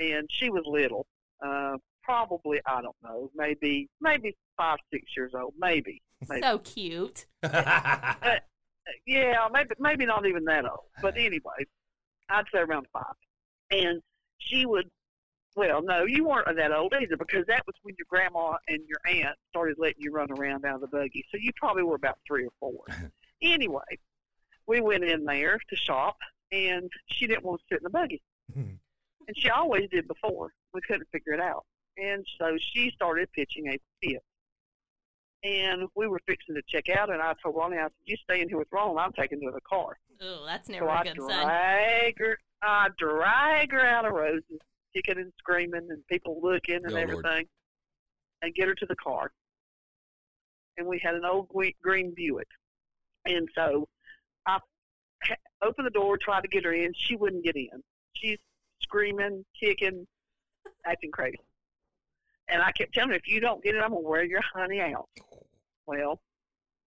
and 0.00 0.26
she 0.30 0.50
was 0.50 0.64
little, 0.66 1.06
uh, 1.44 1.76
probably 2.02 2.60
I 2.66 2.82
don't 2.82 2.96
know, 3.02 3.30
maybe 3.36 3.88
maybe 4.00 4.34
five 4.56 4.78
six 4.92 5.04
years 5.16 5.32
old, 5.34 5.54
maybe. 5.58 6.02
Maybe. 6.28 6.42
So 6.42 6.58
cute. 6.58 7.26
Uh, 8.88 8.94
yeah, 9.04 9.48
maybe 9.52 9.70
maybe 9.80 10.06
not 10.06 10.26
even 10.26 10.44
that 10.44 10.64
old. 10.64 10.84
But 11.02 11.16
anyway, 11.16 11.66
I'd 12.28 12.44
say 12.54 12.60
around 12.60 12.86
five. 12.92 13.16
And 13.72 14.00
she 14.38 14.64
would 14.64 14.88
well, 15.56 15.80
no, 15.82 16.04
you 16.04 16.24
weren't 16.24 16.54
that 16.54 16.70
old 16.70 16.92
either 17.00 17.16
because 17.16 17.46
that 17.46 17.66
was 17.66 17.74
when 17.82 17.94
your 17.98 18.04
grandma 18.08 18.58
and 18.68 18.80
your 18.86 18.98
aunt 19.08 19.36
started 19.48 19.76
letting 19.78 20.02
you 20.02 20.12
run 20.12 20.30
around 20.30 20.66
out 20.66 20.76
of 20.76 20.80
the 20.82 20.86
buggy. 20.86 21.24
So 21.32 21.38
you 21.40 21.50
probably 21.56 21.82
were 21.82 21.96
about 21.96 22.18
three 22.26 22.44
or 22.44 22.52
four. 22.60 22.84
anyway, 23.42 23.98
we 24.66 24.80
went 24.82 25.02
in 25.02 25.24
there 25.24 25.58
to 25.70 25.76
shop 25.76 26.18
and 26.52 26.90
she 27.06 27.26
didn't 27.26 27.44
want 27.44 27.60
to 27.60 27.64
sit 27.70 27.78
in 27.78 27.84
the 27.84 27.90
buggy. 27.90 28.22
and 29.26 29.36
she 29.36 29.48
always 29.48 29.88
did 29.90 30.06
before. 30.06 30.52
We 30.74 30.82
couldn't 30.82 31.08
figure 31.10 31.32
it 31.32 31.40
out. 31.40 31.64
And 31.96 32.26
so 32.38 32.58
she 32.60 32.90
started 32.94 33.32
pitching 33.32 33.68
a 33.68 33.78
fit. 34.02 34.22
And 35.44 35.88
we 35.94 36.06
were 36.08 36.20
fixing 36.26 36.54
to 36.54 36.62
check 36.68 36.88
out, 36.88 37.10
and 37.10 37.22
I 37.22 37.34
told 37.42 37.56
Ronnie, 37.56 37.76
I 37.76 37.84
said, 37.84 37.92
"You 38.04 38.16
stay 38.16 38.40
in 38.40 38.48
here 38.48 38.58
with 38.58 38.68
Ron. 38.72 38.98
I'm 38.98 39.12
taking 39.12 39.40
her 39.42 39.50
to 39.50 39.54
the 39.54 39.60
car." 39.60 39.98
Oh, 40.20 40.44
that's 40.46 40.66
So 40.66 40.72
never 40.72 40.88
I 40.88 41.00
a 41.02 41.04
good 41.04 41.16
sign. 41.22 41.44
drag 41.46 42.18
her, 42.18 42.38
I 42.62 42.88
drag 42.98 43.72
her 43.72 43.80
out 43.80 44.06
of 44.06 44.12
Roses, 44.12 44.42
kicking 44.94 45.18
and 45.18 45.32
screaming, 45.38 45.88
and 45.90 46.04
people 46.08 46.40
looking 46.42 46.76
and 46.76 46.86
Oh, 46.86 46.90
Lord. 46.94 47.10
everything, 47.10 47.48
and 48.42 48.54
get 48.54 48.66
her 48.66 48.74
to 48.74 48.86
the 48.86 48.96
car. 48.96 49.30
And 50.78 50.86
we 50.86 50.98
had 50.98 51.14
an 51.14 51.24
old 51.24 51.48
green 51.82 52.12
Buick, 52.14 52.48
and 53.26 53.48
so 53.54 53.86
I 54.46 54.58
ha- 55.22 55.34
opened 55.62 55.86
the 55.86 55.90
door, 55.90 56.16
tried 56.18 56.42
to 56.42 56.48
get 56.48 56.64
her 56.64 56.72
in. 56.72 56.92
She 56.94 57.14
wouldn't 57.16 57.44
get 57.44 57.56
in. 57.56 57.82
She's 58.14 58.38
screaming, 58.82 59.44
kicking, 59.58 60.06
acting 60.86 61.10
crazy. 61.12 61.38
And 62.48 62.62
I 62.62 62.72
kept 62.72 62.94
telling 62.94 63.10
her, 63.10 63.16
if 63.16 63.28
you 63.28 63.40
don't 63.40 63.62
get 63.62 63.74
it, 63.74 63.82
I'm 63.82 63.90
gonna 63.90 64.00
wear 64.00 64.24
your 64.24 64.42
honey 64.42 64.80
out. 64.80 65.08
Well, 65.86 66.20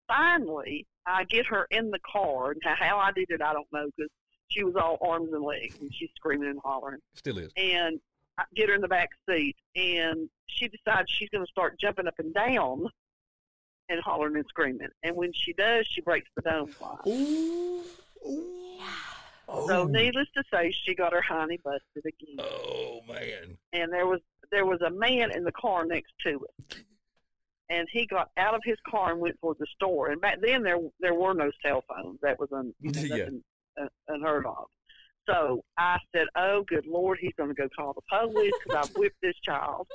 finally, 0.08 0.86
I 1.06 1.24
get 1.24 1.46
her 1.48 1.68
in 1.72 1.92
the 1.92 2.00
car. 2.00 2.56
Now, 2.64 2.76
how 2.76 2.98
I 2.98 3.12
did 3.12 3.30
it, 3.30 3.42
I 3.42 3.54
don't 3.54 3.68
know, 3.72 3.90
because 3.96 4.12
she 4.50 4.64
was 4.64 4.76
all 4.76 4.98
arms 5.02 5.30
and 5.34 5.44
legs, 5.44 5.78
and 5.80 5.94
she's 5.94 6.10
screaming 6.16 6.50
and 6.50 6.60
hollering. 6.64 7.00
Still 7.16 7.38
is. 7.38 7.52
And 7.58 8.00
I 8.38 8.44
get 8.56 8.70
her 8.70 8.76
in 8.76 8.82
the 8.82 8.88
back 8.88 9.10
seat, 9.30 9.56
and 9.76 10.30
she 10.48 10.68
decides 10.68 11.10
she's 11.10 11.30
going 11.30 11.46
to 11.46 11.52
start 11.52 11.80
jumping 11.80 12.08
up 12.08 12.16
and 12.20 12.34
down 12.34 12.88
and 13.90 14.02
hollering 14.02 14.36
and 14.36 14.46
screaming. 14.48 14.90
And 15.04 15.16
when 15.16 15.34
she 15.34 15.54
does, 15.54 15.88
she 15.88 16.02
breaks 16.02 16.30
the 16.36 16.42
dome 16.42 16.72
line. 16.82 17.84
So, 19.48 19.82
oh. 19.82 19.86
needless 19.86 20.28
to 20.36 20.44
say, 20.52 20.74
she 20.86 20.94
got 20.94 21.14
her 21.14 21.22
honey 21.22 21.58
busted 21.64 22.06
again. 22.06 22.36
Oh 22.40 23.00
man. 23.08 23.58
and 23.72 23.94
there 23.94 24.06
was 24.06 24.20
there 24.52 24.66
was 24.66 24.82
a 24.82 24.90
man 24.90 25.32
in 25.36 25.44
the 25.44 25.52
car 25.52 25.86
next 25.86 26.14
to 26.26 26.46
it. 26.60 26.84
And 27.70 27.88
he 27.92 28.06
got 28.06 28.30
out 28.38 28.56
of 28.56 28.62
his 28.64 28.78
car 28.90 29.12
and 29.12 29.20
went 29.20 29.38
for 29.42 29.54
the 29.60 29.66
store. 29.76 30.12
And 30.12 30.22
back 30.22 30.38
then 30.42 30.64
there 30.64 30.78
there 31.00 31.14
were 31.14 31.34
no 31.34 31.52
cell 31.66 31.84
phones. 31.88 32.20
That 32.22 32.40
was 32.40 32.50
un, 32.54 32.74
Yeah. 32.82 33.02
nothing, 33.18 33.44
uh, 33.82 33.88
unheard 34.08 34.46
of. 34.46 34.66
So 35.30 35.62
I 35.78 35.98
said, 36.16 36.28
"Oh, 36.38 36.64
good 36.66 36.88
Lord, 36.88 37.18
he's 37.20 37.34
going 37.38 37.50
to 37.50 37.56
go 37.56 37.68
call 37.78 37.94
the 37.94 38.02
police 38.10 38.54
because 38.64 38.88
I've 38.90 38.96
whipped 38.96 39.22
this 39.22 39.36
child." 39.44 39.88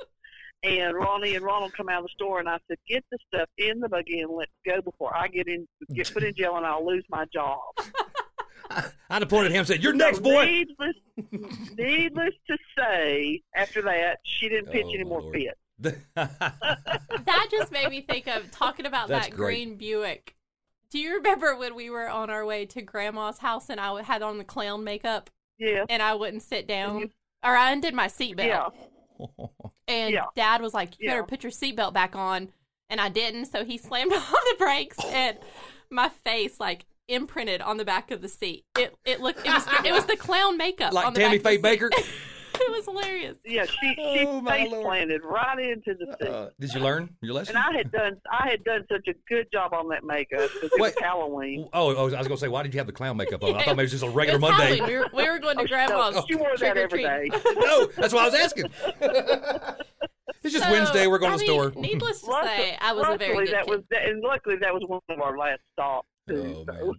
And 0.61 0.95
Ronnie 0.95 1.35
and 1.35 1.43
Ronald 1.43 1.73
come 1.73 1.89
out 1.89 1.97
of 1.97 2.03
the 2.03 2.09
store, 2.13 2.39
and 2.39 2.47
I 2.47 2.59
said, 2.67 2.77
"Get 2.87 3.03
the 3.11 3.17
stuff 3.27 3.49
in 3.57 3.79
the 3.79 3.89
buggy 3.89 4.19
and 4.19 4.31
let's 4.31 4.51
go 4.65 4.79
before 4.81 5.11
I 5.17 5.27
get 5.27 5.47
in 5.47 5.67
get 5.95 6.13
put 6.13 6.23
in 6.23 6.35
jail 6.35 6.55
and 6.57 6.65
I'll 6.67 6.85
lose 6.85 7.03
my 7.09 7.25
job." 7.33 7.59
I'd 9.09 9.21
have 9.21 9.29
pointed 9.29 9.47
at 9.47 9.51
him 9.55 9.59
and 9.59 9.67
said, 9.67 9.83
"You're 9.83 9.93
next, 9.93 10.17
So 10.17 10.23
boy." 10.23 10.45
Needless, 10.45 10.95
needless 11.77 12.33
to 12.47 12.57
say, 12.77 13.41
after 13.55 13.81
that, 13.83 14.19
she 14.23 14.49
didn't 14.49 14.71
pitch 14.71 14.85
Oh, 14.87 14.93
any 14.93 15.03
more 15.03 15.21
Lord. 15.21 15.33
fits. 15.35 15.97
That 16.15 17.47
just 17.51 17.71
made 17.71 17.89
me 17.89 18.01
think 18.01 18.27
of 18.27 18.49
talking 18.51 18.85
about 18.85 19.07
That's 19.07 19.27
that 19.27 19.35
great. 19.35 19.65
green 19.65 19.75
Buick. 19.77 20.35
Do 20.91 20.99
you 20.99 21.15
remember 21.15 21.55
when 21.55 21.75
we 21.75 21.89
were 21.89 22.07
on 22.09 22.29
our 22.29 22.45
way 22.45 22.65
to 22.67 22.81
grandma's 22.81 23.39
house 23.39 23.69
and 23.69 23.79
I 23.79 24.01
had 24.03 24.21
on 24.21 24.37
the 24.37 24.43
clown 24.43 24.83
makeup 24.83 25.29
Yeah, 25.57 25.85
and 25.89 26.01
I 26.01 26.13
wouldn't 26.15 26.43
sit 26.43 26.67
down? 26.67 26.95
Mm-hmm. 26.95 27.49
Or 27.49 27.55
I 27.57 27.71
undid 27.71 27.93
my 27.93 28.07
seatbelt. 28.07 28.37
yeah. 28.39 28.67
And 29.87 30.13
Yeah. 30.13 30.25
dad 30.35 30.61
was 30.61 30.73
like, 30.73 30.91
You 30.99 31.09
better 31.09 31.23
put 31.23 31.43
your 31.43 31.51
seatbelt 31.51 31.93
back 31.93 32.15
on. 32.15 32.49
And 32.89 33.01
I 33.01 33.09
didn't. 33.09 33.45
So 33.47 33.65
he 33.65 33.77
slammed 33.77 34.13
on 34.13 34.19
the 34.21 34.55
brakes 34.57 34.97
and 35.03 35.37
my 35.89 36.09
face, 36.09 36.59
like, 36.59 36.85
imprinted 37.13 37.61
on 37.61 37.77
the 37.77 37.85
back 37.85 38.11
of 38.11 38.21
the 38.21 38.29
seat. 38.29 38.65
It 38.77 38.95
it 39.05 39.21
looked, 39.21 39.39
it 39.45 39.53
was 39.53 39.65
the, 39.65 39.87
it 39.87 39.91
was 39.93 40.05
the 40.05 40.17
clown 40.17 40.57
makeup. 40.57 40.93
like 40.93 41.05
on 41.07 41.13
the 41.13 41.19
Tammy 41.21 41.37
back 41.39 41.43
Faye 41.43 41.55
of 41.57 41.61
the 41.61 41.69
seat. 41.71 41.79
Bakker. 41.79 42.09
it 42.61 42.71
was 42.71 42.85
hilarious. 42.85 43.37
Yeah, 43.45 43.65
she 43.65 43.95
she 43.95 44.25
Oh, 44.27 44.43
face 44.45 44.69
planted 44.69 45.21
right 45.23 45.57
into 45.59 45.95
the 45.95 46.15
seat. 46.21 46.29
Uh, 46.29 46.49
did 46.59 46.71
you 46.73 46.79
learn 46.81 47.09
your 47.21 47.33
lesson? 47.33 47.55
and 47.55 47.65
I 47.65 47.75
had 47.77 47.91
done 47.91 48.17
I 48.31 48.47
had 48.49 48.63
done 48.63 48.85
such 48.91 49.07
a 49.07 49.13
good 49.27 49.47
job 49.51 49.73
on 49.73 49.89
that 49.89 50.03
makeup 50.03 50.49
because 50.53 50.71
it 50.71 50.79
was 50.79 50.93
Halloween. 51.01 51.67
Oh, 51.73 51.95
oh, 51.95 52.13
I 52.13 52.17
was 52.19 52.27
gonna 52.27 52.37
say, 52.37 52.47
why 52.47 52.61
did 52.63 52.73
you 52.73 52.79
have 52.79 52.87
the 52.87 52.93
clown 52.93 53.17
makeup 53.17 53.43
on? 53.43 53.55
I 53.55 53.63
thought 53.63 53.75
maybe 53.75 53.81
it 53.81 53.83
was 53.85 53.91
just 53.91 54.03
a 54.03 54.09
regular 54.09 54.39
Monday. 54.39 54.79
We 54.81 54.97
were, 54.99 55.07
we 55.13 55.29
were 55.29 55.39
going 55.39 55.57
to 55.57 55.63
Oh, 55.63 55.67
grandma's. 55.67 56.15
no, 56.15 56.25
she 56.29 56.35
wore 56.35 56.49
that 56.49 56.57
trick 56.59 56.75
or 56.75 56.79
every 56.79 57.03
treat. 57.03 57.31
day. 57.31 57.39
no, 57.57 57.87
that's 57.97 58.13
what 58.13 58.21
I 58.21 58.25
was 58.25 58.35
asking. 58.35 58.65
it's 60.43 60.53
just 60.53 60.63
So, 60.65 60.71
Wednesday. 60.71 61.07
We're 61.07 61.19
going 61.19 61.33
I 61.33 61.37
to 61.37 61.45
the 61.45 61.51
mean, 61.51 61.71
store. 61.71 61.81
Needless 61.81 62.21
to 62.21 62.29
Luckily- 62.29 62.51
say, 62.55 62.77
I 62.79 62.93
was 62.93 63.07
a 63.07 63.17
very 63.17 63.31
luckily 63.31 63.45
good 63.45 63.53
that 63.55 63.65
kid. 63.65 63.69
was 63.69 63.83
and 63.91 64.21
luckily 64.21 64.55
that 64.57 64.73
was 64.73 64.83
one 64.87 64.99
of 65.09 65.19
our 65.21 65.37
last 65.37 65.61
stops. 65.73 66.07
Too, 66.27 66.55
Oh 66.57 66.65
so. 66.65 66.73
man, 66.73 66.91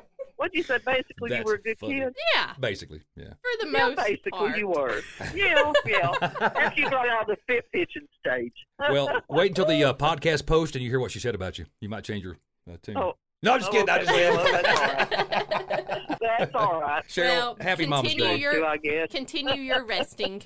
What 0.36 0.54
you 0.54 0.62
said? 0.62 0.84
Basically, 0.84 1.34
you 1.34 1.42
were 1.44 1.54
a 1.54 1.62
good 1.62 1.78
funny. 1.78 1.94
kid. 2.00 2.14
yeah, 2.34 2.52
basically, 2.60 3.00
yeah. 3.16 3.30
for 3.30 3.64
the 3.66 3.70
Yeah, 3.72 3.86
most 3.88 3.96
basically 3.96 4.30
part. 4.32 4.58
you 4.58 4.68
were. 4.68 5.00
Yeah, 5.34 5.72
yeah. 5.86 6.10
After 6.40 6.80
you 6.82 6.90
got 6.90 7.08
out 7.08 7.22
of 7.22 7.26
the 7.28 7.36
fit 7.46 7.64
pitching 7.72 8.06
stage. 8.20 8.52
Well, 8.90 9.22
wait 9.30 9.48
until 9.52 9.64
the 9.64 9.82
uh, 9.82 9.94
podcast 9.94 10.44
post 10.46 10.76
and 10.76 10.84
you 10.84 10.90
hear 10.90 11.00
what 11.00 11.10
she 11.10 11.18
said 11.20 11.34
about 11.34 11.58
you. 11.58 11.64
You 11.80 11.88
might 11.88 12.04
change 12.04 12.22
your 12.22 12.36
uh, 12.70 12.76
tune. 12.82 12.98
Oh. 12.98 13.14
no, 13.42 13.54
I'm 13.54 13.60
just 13.60 13.72
kidding. 13.72 13.88
I 13.88 13.98
just 14.04 14.10
okay. 14.10 14.30
laughed. 14.30 15.10
That's 15.10 15.24
all 15.24 15.60
right. 15.62 16.18
That's 16.38 16.54
all 16.54 16.80
right. 16.82 17.04
Cheryl, 17.08 17.28
Well, 17.28 17.56
happy 17.58 17.86
Mom's 17.86 18.08
continue 18.08 18.34
Day. 18.36 18.40
your- 18.40 18.64
I 18.66 18.76
guess. 18.76 19.10
Continue 19.10 19.62
your 19.62 19.86
resting. 19.86 20.42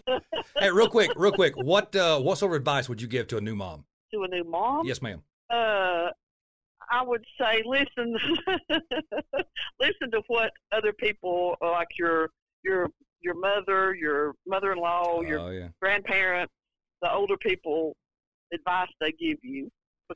Hey, 0.57 0.71
real 0.71 0.89
quick, 0.89 1.11
real 1.17 1.33
quick. 1.33 1.55
What 1.57 1.95
uh, 1.97 2.21
what 2.21 2.39
sort 2.39 2.53
of 2.53 2.57
advice 2.57 2.89
would 2.89 3.03
you 3.03 3.09
give 3.09 3.27
to 3.29 3.39
a 3.39 3.41
new 3.41 3.57
mom? 3.57 3.85
To 4.15 4.23
a 4.23 4.29
new 4.29 4.45
mom. 4.45 4.87
Yes, 4.87 5.03
ma'am. 5.03 5.23
uh, 5.53 6.11
I 6.90 7.03
would 7.03 7.24
say 7.40 7.62
listen, 7.64 8.16
listen 9.81 10.11
to 10.12 10.22
what 10.26 10.50
other 10.72 10.92
people 10.92 11.57
like 11.62 11.88
your 11.98 12.31
your 12.64 12.88
your 13.20 13.35
mother, 13.38 13.94
your 13.94 14.35
mother-in-law, 14.46 15.22
your 15.22 15.38
Oh 15.38 15.50
yeah. 15.50 15.68
grandparents, 15.81 16.53
the 17.03 17.12
older 17.12 17.37
people 17.37 17.94
advice 18.53 18.88
they 19.00 19.12
give 19.12 19.38
you 19.42 19.70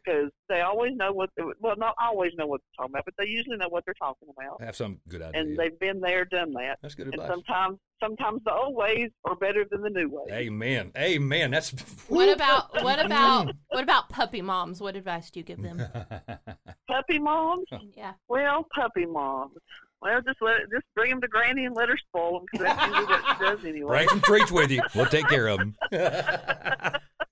because 0.04 0.30
they 0.48 0.60
always 0.60 0.92
know 0.96 1.12
what 1.12 1.30
they, 1.36 1.42
well 1.60 1.76
not 1.78 1.94
always 2.02 2.32
know 2.36 2.46
what 2.46 2.60
they're 2.60 2.84
talking 2.84 2.92
about, 2.94 3.04
but 3.06 3.14
they 3.18 3.26
usually 3.30 3.56
know 3.56 3.68
what 3.68 3.84
they're 3.86 3.94
talking 3.94 4.28
about, 4.36 4.60
Have 4.62 4.76
some 4.76 4.98
good 5.08 5.22
idea. 5.22 5.40
and 5.40 5.56
they've 5.58 5.78
been 5.78 6.00
there, 6.00 6.24
done 6.24 6.52
that. 6.54 6.78
That's 6.82 6.94
good 6.94 7.06
And 7.06 7.14
advice. 7.14 7.28
sometimes 7.30 7.78
sometimes 8.02 8.42
the 8.44 8.52
old 8.52 8.74
ways 8.74 9.10
are 9.24 9.36
better 9.36 9.64
than 9.70 9.80
the 9.82 9.90
new 9.90 10.08
ways. 10.10 10.28
Amen. 10.32 10.92
Amen. 10.98 11.50
That's 11.50 11.70
What 12.08 12.28
about 12.28 12.82
what 12.82 13.04
about 13.04 13.54
what 13.68 13.82
about 13.82 14.08
puppy 14.10 14.42
moms? 14.42 14.80
What 14.80 14.96
advice 14.96 15.30
do 15.30 15.40
you 15.40 15.44
give 15.44 15.62
them? 15.62 15.78
Puppy 16.88 17.18
moms. 17.18 17.66
Yeah. 17.96 18.12
Well, 18.28 18.66
puppy 18.74 19.06
moms. 19.06 19.54
Well, 20.02 20.20
just 20.20 20.36
let 20.42 20.60
just 20.70 20.84
bring 20.94 21.08
them 21.10 21.20
to 21.22 21.28
Granny 21.28 21.64
and 21.64 21.74
let 21.74 21.88
her 21.88 21.96
spoil 21.96 22.32
them 22.40 22.46
because 22.52 22.66
that's 22.66 22.86
usually 22.88 23.06
what 23.06 23.24
she 23.38 23.44
does 23.44 23.64
anyway. 23.64 23.96
Bring 23.96 24.08
some 24.10 24.20
treats 24.20 24.52
with 24.52 24.70
you. 24.70 24.82
We'll 24.94 25.06
take 25.06 25.26
care 25.28 25.48
of 25.48 25.58
them. 25.58 25.74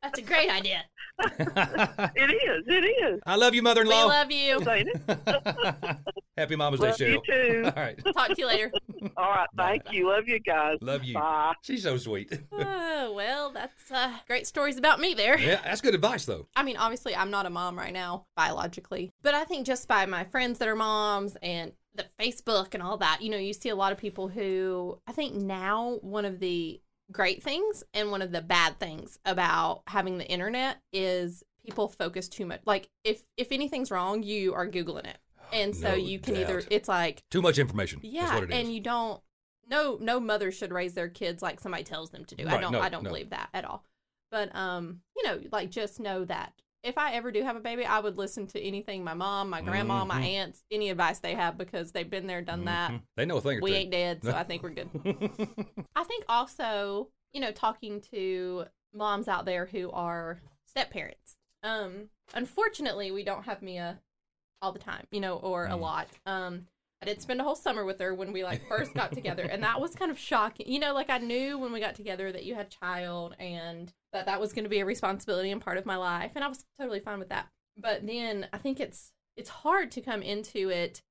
That's 0.02 0.18
a 0.18 0.22
great 0.22 0.50
idea. 0.50 0.84
It 1.24 2.30
is. 2.30 2.64
It 2.66 2.84
is. 3.04 3.20
I 3.26 3.36
love 3.36 3.54
you, 3.54 3.62
mother-in-law. 3.62 3.94
I 3.94 4.04
love 4.04 4.30
you. 4.32 4.60
Ain't? 4.68 4.88
Happy 6.36 6.56
Mama's 6.56 6.80
Day, 6.80 6.88
Love 6.88 7.00
you 7.00 7.22
too. 7.26 7.62
All 7.76 7.82
right. 7.82 7.98
Talk 8.14 8.28
to 8.28 8.34
you 8.38 8.46
later. 8.46 8.72
All 9.16 9.30
right. 9.30 9.48
Thank 9.56 9.92
you. 9.92 10.08
Love 10.08 10.26
you 10.26 10.40
guys. 10.40 10.78
Love 10.80 11.04
you. 11.04 11.14
Bye. 11.14 11.52
She's 11.62 11.82
so 11.82 11.96
sweet. 11.96 12.32
Oh, 12.50 13.12
well, 13.14 13.50
that's 13.52 13.90
uh, 13.92 14.14
great 14.26 14.46
stories 14.46 14.78
about 14.78 14.98
me 14.98 15.14
there. 15.14 15.38
yeah, 15.38 15.60
that's 15.62 15.80
good 15.80 15.94
advice, 15.94 16.24
though. 16.24 16.48
I 16.56 16.62
mean, 16.62 16.76
obviously, 16.76 17.14
I'm 17.14 17.30
not 17.30 17.46
a 17.46 17.50
mom 17.50 17.78
right 17.78 17.92
now, 17.92 18.26
biologically, 18.36 19.10
but 19.22 19.34
I 19.34 19.44
think 19.44 19.66
just 19.66 19.86
by 19.86 20.06
my 20.06 20.24
friends 20.24 20.58
that 20.58 20.68
are 20.68 20.76
moms 20.76 21.36
and 21.42 21.72
the 21.94 22.06
Facebook 22.18 22.74
and 22.74 22.82
all 22.82 22.96
that, 22.96 23.20
you 23.20 23.30
know, 23.30 23.36
you 23.36 23.52
see 23.52 23.68
a 23.68 23.76
lot 23.76 23.92
of 23.92 23.98
people 23.98 24.28
who 24.28 24.98
I 25.06 25.12
think 25.12 25.34
now 25.34 25.98
one 26.00 26.24
of 26.24 26.40
the 26.40 26.80
great 27.12 27.42
things 27.42 27.84
and 27.94 28.10
one 28.10 28.22
of 28.22 28.32
the 28.32 28.40
bad 28.40 28.78
things 28.78 29.18
about 29.24 29.82
having 29.86 30.18
the 30.18 30.26
internet 30.26 30.78
is 30.92 31.42
people 31.64 31.88
focus 31.88 32.28
too 32.28 32.46
much. 32.46 32.60
Like 32.64 32.88
if 33.04 33.22
if 33.36 33.52
anything's 33.52 33.90
wrong, 33.90 34.22
you 34.22 34.54
are 34.54 34.66
googling 34.66 35.06
it. 35.06 35.18
And 35.52 35.76
so 35.76 35.90
No 35.90 35.94
you 35.96 36.18
can 36.18 36.34
either 36.36 36.62
it's 36.70 36.88
like 36.88 37.22
Too 37.30 37.42
much 37.42 37.58
information. 37.58 38.00
Yeah, 38.02 38.34
what 38.34 38.44
it 38.44 38.50
is. 38.50 38.56
and 38.56 38.72
you 38.74 38.80
don't 38.80 39.20
no 39.68 39.98
no 40.00 40.18
mother 40.18 40.50
should 40.50 40.72
raise 40.72 40.94
their 40.94 41.08
kids 41.10 41.42
like 41.42 41.60
somebody 41.60 41.84
tells 41.84 42.10
them 42.10 42.24
to 42.24 42.34
do. 42.34 42.48
I 42.48 42.58
don't 42.58 42.72
no, 42.72 42.80
I 42.80 42.88
don't 42.88 43.02
no. 43.04 43.10
believe 43.10 43.30
that 43.30 43.50
at 43.52 43.64
all. 43.66 43.84
But 44.30 44.54
um, 44.56 45.02
you 45.14 45.24
know, 45.24 45.40
like 45.52 45.70
just 45.70 46.00
know 46.00 46.24
that 46.24 46.54
if 46.82 46.98
I 46.98 47.12
ever 47.12 47.30
do 47.30 47.42
have 47.42 47.56
a 47.56 47.60
baby, 47.60 47.84
I 47.84 48.00
would 48.00 48.18
listen 48.18 48.46
to 48.48 48.60
anything 48.60 49.04
my 49.04 49.14
mom, 49.14 49.50
my 49.50 49.60
grandma, 49.62 50.04
my 50.04 50.20
Mhm. 50.20 50.26
aunts, 50.26 50.64
any 50.70 50.90
advice 50.90 51.20
they 51.20 51.34
have 51.34 51.56
because 51.56 51.92
they've 51.92 52.08
been 52.08 52.26
there, 52.26 52.42
done 52.42 52.64
that. 52.64 52.90
Mhm. 52.90 53.02
They 53.16 53.24
know 53.26 53.36
a 53.36 53.40
thing 53.40 53.58
or 53.58 53.60
We 53.60 53.72
ain't 53.74 53.90
dead, 53.92 54.22
so 54.24 54.32
I 54.34 54.42
think 54.44 54.62
we're 54.62 54.70
good. 54.70 54.90
I 55.96 56.04
think 56.04 56.24
also, 56.28 57.10
you 57.32 57.40
know, 57.40 57.52
talking 57.52 58.00
to 58.12 58.66
moms 58.92 59.28
out 59.28 59.44
there 59.44 59.66
who 59.66 59.90
are 59.92 60.40
step 60.66 60.90
parents. 60.90 61.36
Um, 61.62 62.10
unfortunately, 62.34 63.10
we 63.12 63.22
don't 63.22 63.44
have 63.44 63.62
Mia 63.62 64.00
all 64.60 64.72
the 64.72 64.78
time, 64.78 65.06
you 65.10 65.20
know, 65.20 65.36
or 65.36 65.66
a 65.66 65.70
Mm. 65.70 65.80
lot. 65.80 66.08
Um, 66.26 66.66
I 67.02 67.04
did 67.04 67.20
spend 67.20 67.40
a 67.40 67.44
whole 67.44 67.56
summer 67.56 67.84
with 67.84 67.98
her 67.98 68.14
when 68.14 68.32
we 68.32 68.44
like 68.44 68.66
first 68.68 68.94
got 68.94 69.12
together, 69.12 69.42
and 69.42 69.62
that 69.64 69.80
was 69.80 69.94
kind 69.96 70.10
of 70.10 70.18
shocking. 70.18 70.70
You 70.70 70.78
know, 70.78 70.94
like 70.94 71.10
I 71.10 71.18
knew 71.18 71.58
when 71.58 71.72
we 71.72 71.80
got 71.80 71.96
together 71.96 72.30
that 72.30 72.44
you 72.44 72.54
had 72.54 72.66
a 72.66 72.70
child 72.70 73.34
and 73.40 73.92
that 74.12 74.26
that 74.26 74.40
was 74.40 74.52
going 74.52 74.64
to 74.64 74.70
be 74.70 74.78
a 74.78 74.84
responsibility 74.84 75.50
and 75.50 75.60
part 75.60 75.78
of 75.78 75.84
my 75.84 75.96
life, 75.96 76.30
and 76.36 76.44
I 76.44 76.48
was 76.48 76.64
totally 76.78 77.00
fine 77.00 77.18
with 77.18 77.30
that. 77.30 77.48
But 77.76 78.06
then 78.06 78.46
I 78.52 78.58
think 78.58 78.78
it's 78.78 79.12
it's 79.36 79.50
hard 79.50 79.90
to 79.92 80.00
come 80.00 80.22
into 80.22 80.68
it 80.68 81.02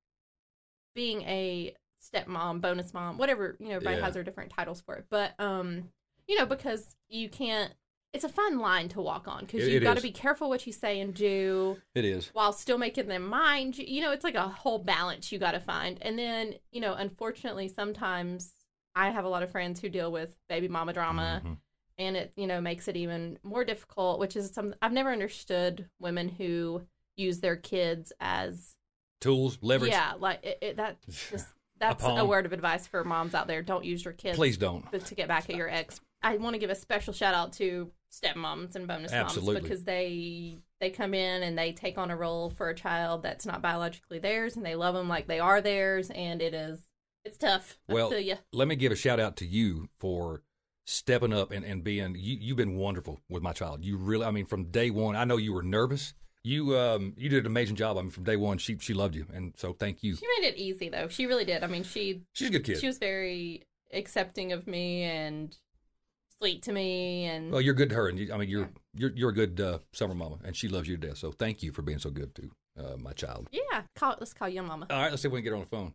being 0.96 1.22
a 1.24 1.76
stepmom, 2.02 2.62
bonus 2.62 2.94
mom, 2.94 3.18
whatever, 3.18 3.58
you 3.60 3.68
know, 3.70 3.76
everybody 3.76 3.98
Yeah. 3.98 4.06
has 4.06 4.14
their 4.14 4.24
different 4.24 4.52
titles 4.52 4.82
for 4.82 4.96
it. 4.96 5.06
But 5.10 5.34
um, 5.40 5.90
you 6.28 6.38
know, 6.38 6.46
because 6.46 6.96
you 7.10 7.28
can't 7.30 7.74
it's 8.13 8.24
a 8.26 8.30
fine 8.30 8.60
line 8.60 8.89
to 8.89 9.02
walk 9.02 9.28
on 9.28 9.45
because 9.45 9.67
you've 9.67 9.84
got 9.84 9.95
to 9.97 10.04
be 10.04 10.12
careful 10.12 10.50
what 10.50 10.67
you 10.67 10.74
say 10.74 11.00
and 11.00 11.13
do 11.13 11.78
It 11.95 12.04
is. 12.06 12.30
while 12.34 12.52
still 12.54 12.78
making 12.78 13.08
them 13.08 13.26
mind. 13.28 13.78
You 13.78 13.86
you 13.88 14.02
know, 14.02 14.12
it's 14.12 14.24
like 14.24 14.36
a 14.36 14.47
whole 14.47 14.80
balance 14.80 15.32
you 15.32 15.39
got 15.39 15.52
to 15.54 15.60
find. 15.62 15.97
And 16.02 16.19
then, 16.19 16.56
you 16.71 16.82
know, 16.82 16.93
unfortunately, 16.93 17.67
sometimes 17.69 18.52
I 18.95 19.10
have 19.12 19.24
a 19.24 19.30
lot 19.30 19.43
of 19.43 19.52
friends 19.52 19.80
who 19.80 19.88
deal 19.89 20.12
with 20.12 20.36
baby 20.50 20.67
mama 20.67 20.91
drama 20.93 21.41
Mhm. 21.45 21.58
and 21.97 22.17
it 22.17 22.34
you 22.36 22.47
know 22.47 22.60
makes 22.60 22.88
it 22.89 22.97
even 22.97 23.38
more 23.43 23.63
difficult 23.63 24.19
which 24.19 24.36
is 24.36 24.50
something 24.54 24.78
i've 24.82 24.91
never 24.91 25.12
understood 25.12 25.88
women 26.00 26.28
who 26.28 26.82
use 27.15 27.39
their 27.39 27.56
kids 27.56 28.12
as 28.19 28.76
Tools, 29.21 29.58
leverage. 29.62 29.91
yeah 29.91 30.13
like 30.19 30.43
it, 30.43 30.58
it, 30.62 30.78
that 30.78 30.97
just 31.32 31.47
that's 31.78 32.04
a, 32.04 32.08
pawn. 32.08 32.28
word 32.28 32.45
of 32.45 32.52
advice 32.54 32.86
for 32.88 33.04
moms 33.06 33.34
out 33.34 33.47
there 33.47 33.62
don't 33.62 33.86
use 33.86 34.04
your 34.04 34.13
kids 34.13 34.36
Please 34.38 34.58
don't. 34.58 34.84
but 34.91 35.06
to 35.06 35.15
get 35.15 35.28
back 35.30 35.50
at 35.50 35.56
your 35.56 35.69
ex 35.69 36.02
i 36.24 36.36
want 36.38 36.54
to 36.54 36.60
give 36.60 36.69
a 36.69 36.76
special 36.76 37.13
shout 37.13 37.34
out 37.36 37.54
to 37.54 37.89
stepmoms 38.12 38.76
and 38.76 38.88
bonus 38.88 39.12
Absolutely. 39.13 39.54
moms 39.56 39.63
because 39.63 39.84
they 39.84 40.58
they 40.80 40.89
come 40.89 41.13
in 41.13 41.43
and 41.43 41.58
they 41.58 41.71
take 41.71 41.97
on 41.97 42.12
a 42.12 42.15
role 42.17 42.50
for 42.50 42.69
a 42.69 42.76
child 42.76 43.24
that's 43.24 43.45
not 43.45 43.62
biologically 43.62 44.19
theirs 44.19 44.56
and 44.58 44.65
they 44.65 44.76
love 44.76 44.93
them 44.95 45.08
like 45.08 45.28
they 45.28 45.39
are 45.39 45.62
theirs 45.62 46.10
and 46.13 46.41
it 46.41 46.54
is 46.54 46.80
it's 47.24 47.38
tough 47.38 47.78
Well, 47.88 48.12
let 48.52 48.67
me 48.67 48.76
give 48.76 48.91
a 48.91 48.95
shout 48.95 49.19
out 49.19 49.38
to 49.38 49.45
you 49.45 49.88
for 50.00 50.41
stepping 50.86 51.32
up 51.32 51.52
and, 51.52 51.63
and 51.63 51.84
being 51.84 52.15
you, 52.17 52.38
you've 52.41 52.58
been 52.58 52.76
wonderful 52.76 53.21
with 53.30 53.43
my 53.43 53.54
child. 53.54 53.86
You 53.86 53.95
really 53.97 54.26
I 54.26 54.32
mean 54.32 54.45
from 54.45 54.65
day 54.71 54.89
one, 54.89 55.15
I 55.15 55.24
know 55.24 55.38
you 55.38 55.54
were 55.54 55.63
nervous. 55.63 56.13
You 56.43 56.76
um 56.78 57.13
you 57.17 57.30
did 57.30 57.41
an 57.41 57.45
amazing 57.45 57.76
job. 57.76 57.97
I 57.97 58.02
mean 58.02 58.10
from 58.10 58.24
day 58.24 58.36
one 58.36 58.58
she 58.58 58.78
she 58.80 58.93
loved 58.95 59.15
you 59.15 59.28
and 59.34 59.54
so 59.56 59.74
thank 59.74 60.02
you. 60.04 60.15
she 60.15 60.26
made 60.39 60.47
it 60.50 60.58
easy 60.58 60.89
though 60.89 61.08
she 61.08 61.28
really 61.28 61.45
did 61.45 61.63
i 61.63 61.67
mean 61.67 61.84
she 61.84 62.24
She's 62.34 62.50
a 62.50 62.52
good 62.52 62.65
kid. 62.65 62.80
she 62.80 62.88
was 62.88 62.97
very 62.97 63.67
accepting 63.93 64.52
of 64.52 64.65
me 64.67 65.04
and 65.04 65.56
sweet 66.42 66.64
to 66.64 66.72
me 66.72 67.26
and 67.26 67.52
well, 67.52 67.62
you're 67.62 67.76
good 67.76 67.90
to 67.90 67.96
her 67.96 68.08
and 68.10 68.18
you, 68.18 68.34
I 68.34 68.38
mean 68.38 68.50
you're 68.50 68.70
you're 68.96 69.12
you're 69.16 69.30
a 69.30 69.34
good 69.34 69.62
uh, 69.62 69.78
summer 69.94 70.16
mama 70.16 70.38
and 70.44 70.56
she 70.56 70.68
loves 70.68 70.88
you 70.88 70.98
to 70.98 71.08
death. 71.08 71.18
So 71.18 71.32
thank 71.32 71.62
you 71.62 71.72
for 71.72 71.84
being 71.84 72.00
so 72.00 72.10
good 72.10 72.34
to 72.36 72.52
uh, 72.80 72.98
my 72.98 73.14
child. 73.14 73.48
yeah 73.52 73.84
call, 73.96 74.16
let's 74.20 74.34
call 74.34 74.50
you 74.50 74.64
mama 74.64 74.88
All 74.90 75.02
right, 75.02 75.12
let's 75.12 75.22
see 75.22 75.28
if 75.28 75.32
we 75.32 75.40
can 75.40 75.44
get 75.44 75.50
her 75.52 75.56
on 75.58 75.62
the 75.62 75.68
phone. 75.68 75.94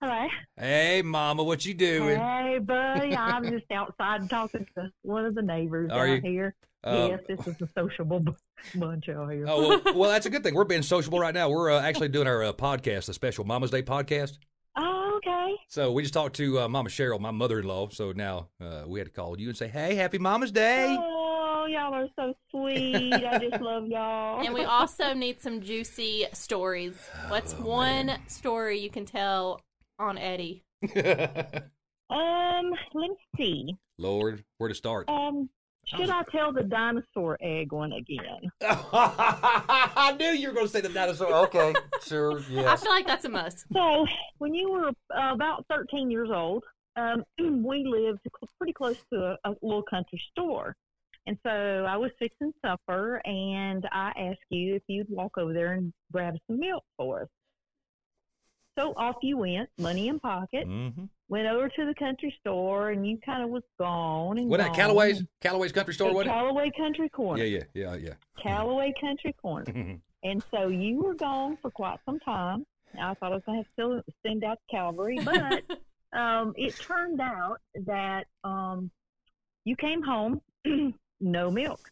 Hello. 0.00 0.26
Hey 0.56 1.02
mama, 1.02 1.42
what 1.42 1.64
you 1.64 1.74
doing? 1.74 2.18
Hey, 2.18 2.58
buddy. 2.60 3.16
I'm 3.16 3.44
just 3.50 3.70
outside 3.72 4.28
talking 4.30 4.66
to 4.76 4.90
one 5.02 5.24
of 5.24 5.34
the 5.34 5.42
neighbors 5.42 5.90
Are 5.92 6.06
out 6.06 6.14
you? 6.14 6.20
here. 6.20 6.54
Uh, 6.84 7.08
yes, 7.10 7.20
this 7.28 7.46
is 7.46 7.60
a 7.62 7.68
sociable 7.76 8.18
bu- 8.20 8.34
bunch 8.74 9.08
out 9.08 9.30
here. 9.30 9.46
Oh 9.48 9.68
well, 9.68 9.80
well, 9.94 10.10
that's 10.10 10.26
a 10.26 10.30
good 10.30 10.42
thing. 10.42 10.54
We're 10.54 10.64
being 10.64 10.82
sociable 10.82 11.20
right 11.20 11.34
now. 11.34 11.48
We're 11.48 11.70
uh, 11.70 11.80
actually 11.80 12.08
doing 12.08 12.26
our 12.26 12.42
uh, 12.42 12.52
podcast, 12.52 13.06
the 13.06 13.14
special 13.14 13.44
Mama's 13.44 13.70
Day 13.70 13.82
podcast. 13.82 14.38
Okay. 15.24 15.54
So 15.68 15.92
we 15.92 16.02
just 16.02 16.14
talked 16.14 16.36
to 16.36 16.60
uh, 16.60 16.68
Mama 16.68 16.88
Cheryl, 16.88 17.20
my 17.20 17.30
mother-in-law. 17.30 17.90
So 17.90 18.12
now 18.12 18.48
uh, 18.60 18.82
we 18.86 18.98
had 18.98 19.06
to 19.06 19.12
call 19.12 19.38
you 19.38 19.48
and 19.48 19.56
say, 19.56 19.68
"Hey, 19.68 19.94
Happy 19.94 20.18
Mama's 20.18 20.50
Day!" 20.50 20.96
Oh, 20.98 21.66
y'all 21.70 21.94
are 21.94 22.08
so 22.18 22.34
sweet. 22.50 23.12
I 23.14 23.38
just 23.38 23.62
love 23.62 23.86
y'all. 23.86 24.44
and 24.44 24.52
we 24.52 24.64
also 24.64 25.14
need 25.14 25.40
some 25.40 25.60
juicy 25.60 26.26
stories 26.32 26.96
what's 27.28 27.54
Oh, 27.54 27.62
one 27.62 28.18
story 28.26 28.80
you 28.80 28.90
can 28.90 29.04
tell 29.04 29.60
on 30.00 30.18
eddie 30.18 30.64
um, 32.10 32.70
let 32.94 33.10
me 33.10 33.16
see. 33.36 33.76
Lord, 33.98 34.42
where 34.58 34.68
to 34.68 34.74
start? 34.74 35.08
Um, 35.08 35.48
should 35.84 36.10
I 36.10 36.22
tell 36.30 36.52
the 36.52 36.62
dinosaur 36.62 37.36
egg 37.40 37.72
one 37.72 37.92
again? 37.92 38.50
I 38.62 40.14
knew 40.18 40.30
you 40.30 40.48
were 40.48 40.54
going 40.54 40.66
to 40.66 40.72
say 40.72 40.80
the 40.80 40.88
dinosaur. 40.88 41.32
Okay, 41.46 41.74
sure, 42.06 42.38
i 42.38 42.76
feel 42.76 42.90
like 42.90 43.06
that's 43.06 43.24
a 43.24 43.28
must 43.28 43.64
So, 43.72 44.06
when 44.38 44.54
you 44.54 44.70
were 44.70 44.88
uh, 44.88 45.34
about 45.34 45.66
13 45.68 46.10
years 46.10 46.30
old, 46.32 46.64
um, 46.96 47.24
we 47.38 47.84
lived 47.84 48.20
pretty 48.58 48.72
close 48.72 48.96
to 49.12 49.36
a, 49.44 49.50
a 49.50 49.54
little 49.62 49.82
country 49.82 50.22
store. 50.30 50.76
And 51.26 51.38
so 51.46 51.50
I 51.88 51.96
was 51.96 52.10
fixing 52.18 52.52
supper, 52.64 53.22
and 53.24 53.86
I 53.92 54.12
asked 54.16 54.40
you 54.50 54.74
if 54.74 54.82
you'd 54.88 55.08
walk 55.08 55.38
over 55.38 55.52
there 55.52 55.72
and 55.72 55.92
grab 56.10 56.34
some 56.48 56.58
milk 56.58 56.82
for 56.96 57.22
us. 57.22 57.28
So 58.78 58.92
off 58.96 59.16
you 59.22 59.36
went, 59.36 59.68
money 59.78 60.08
in 60.08 60.18
pocket, 60.18 60.66
Mm-hmm. 60.66 61.04
Went 61.32 61.46
over 61.46 61.66
to 61.66 61.86
the 61.86 61.94
country 61.94 62.32
store, 62.40 62.90
and 62.90 63.06
you 63.06 63.18
kind 63.24 63.42
of 63.42 63.48
was 63.48 63.62
gone. 63.80 64.36
And 64.36 64.50
What 64.50 64.58
that 64.58 64.66
gone. 64.66 64.76
Callaway's? 64.76 65.24
Callaway's 65.40 65.72
Country 65.72 65.94
Store? 65.94 66.10
At 66.10 66.14
What? 66.14 66.26
Callaway 66.26 66.70
Country 66.76 67.08
Corner. 67.08 67.42
Yeah, 67.42 67.64
yeah, 67.74 67.94
yeah, 67.94 67.96
yeah. 67.96 68.12
Callaway 68.40 68.92
Country 69.00 69.34
Corner. 69.40 69.98
And 70.24 70.40
so 70.52 70.68
you 70.68 71.02
were 71.02 71.14
gone 71.14 71.58
for 71.60 71.72
quite 71.72 71.98
some 72.06 72.20
time. 72.20 72.64
I 72.96 73.12
thought 73.14 73.32
I 73.32 73.34
was 73.34 73.42
going 73.44 73.64
to 73.64 73.66
have 73.66 74.04
to 74.04 74.04
send 74.24 74.44
out 74.44 74.58
Calvary, 74.70 75.18
but 75.24 75.64
um, 76.16 76.52
it 76.56 76.76
turned 76.78 77.20
out 77.20 77.58
that 77.86 78.26
um, 78.44 78.88
you 79.64 79.74
came 79.74 80.00
home, 80.00 80.40
no 81.20 81.50
milk. 81.50 81.90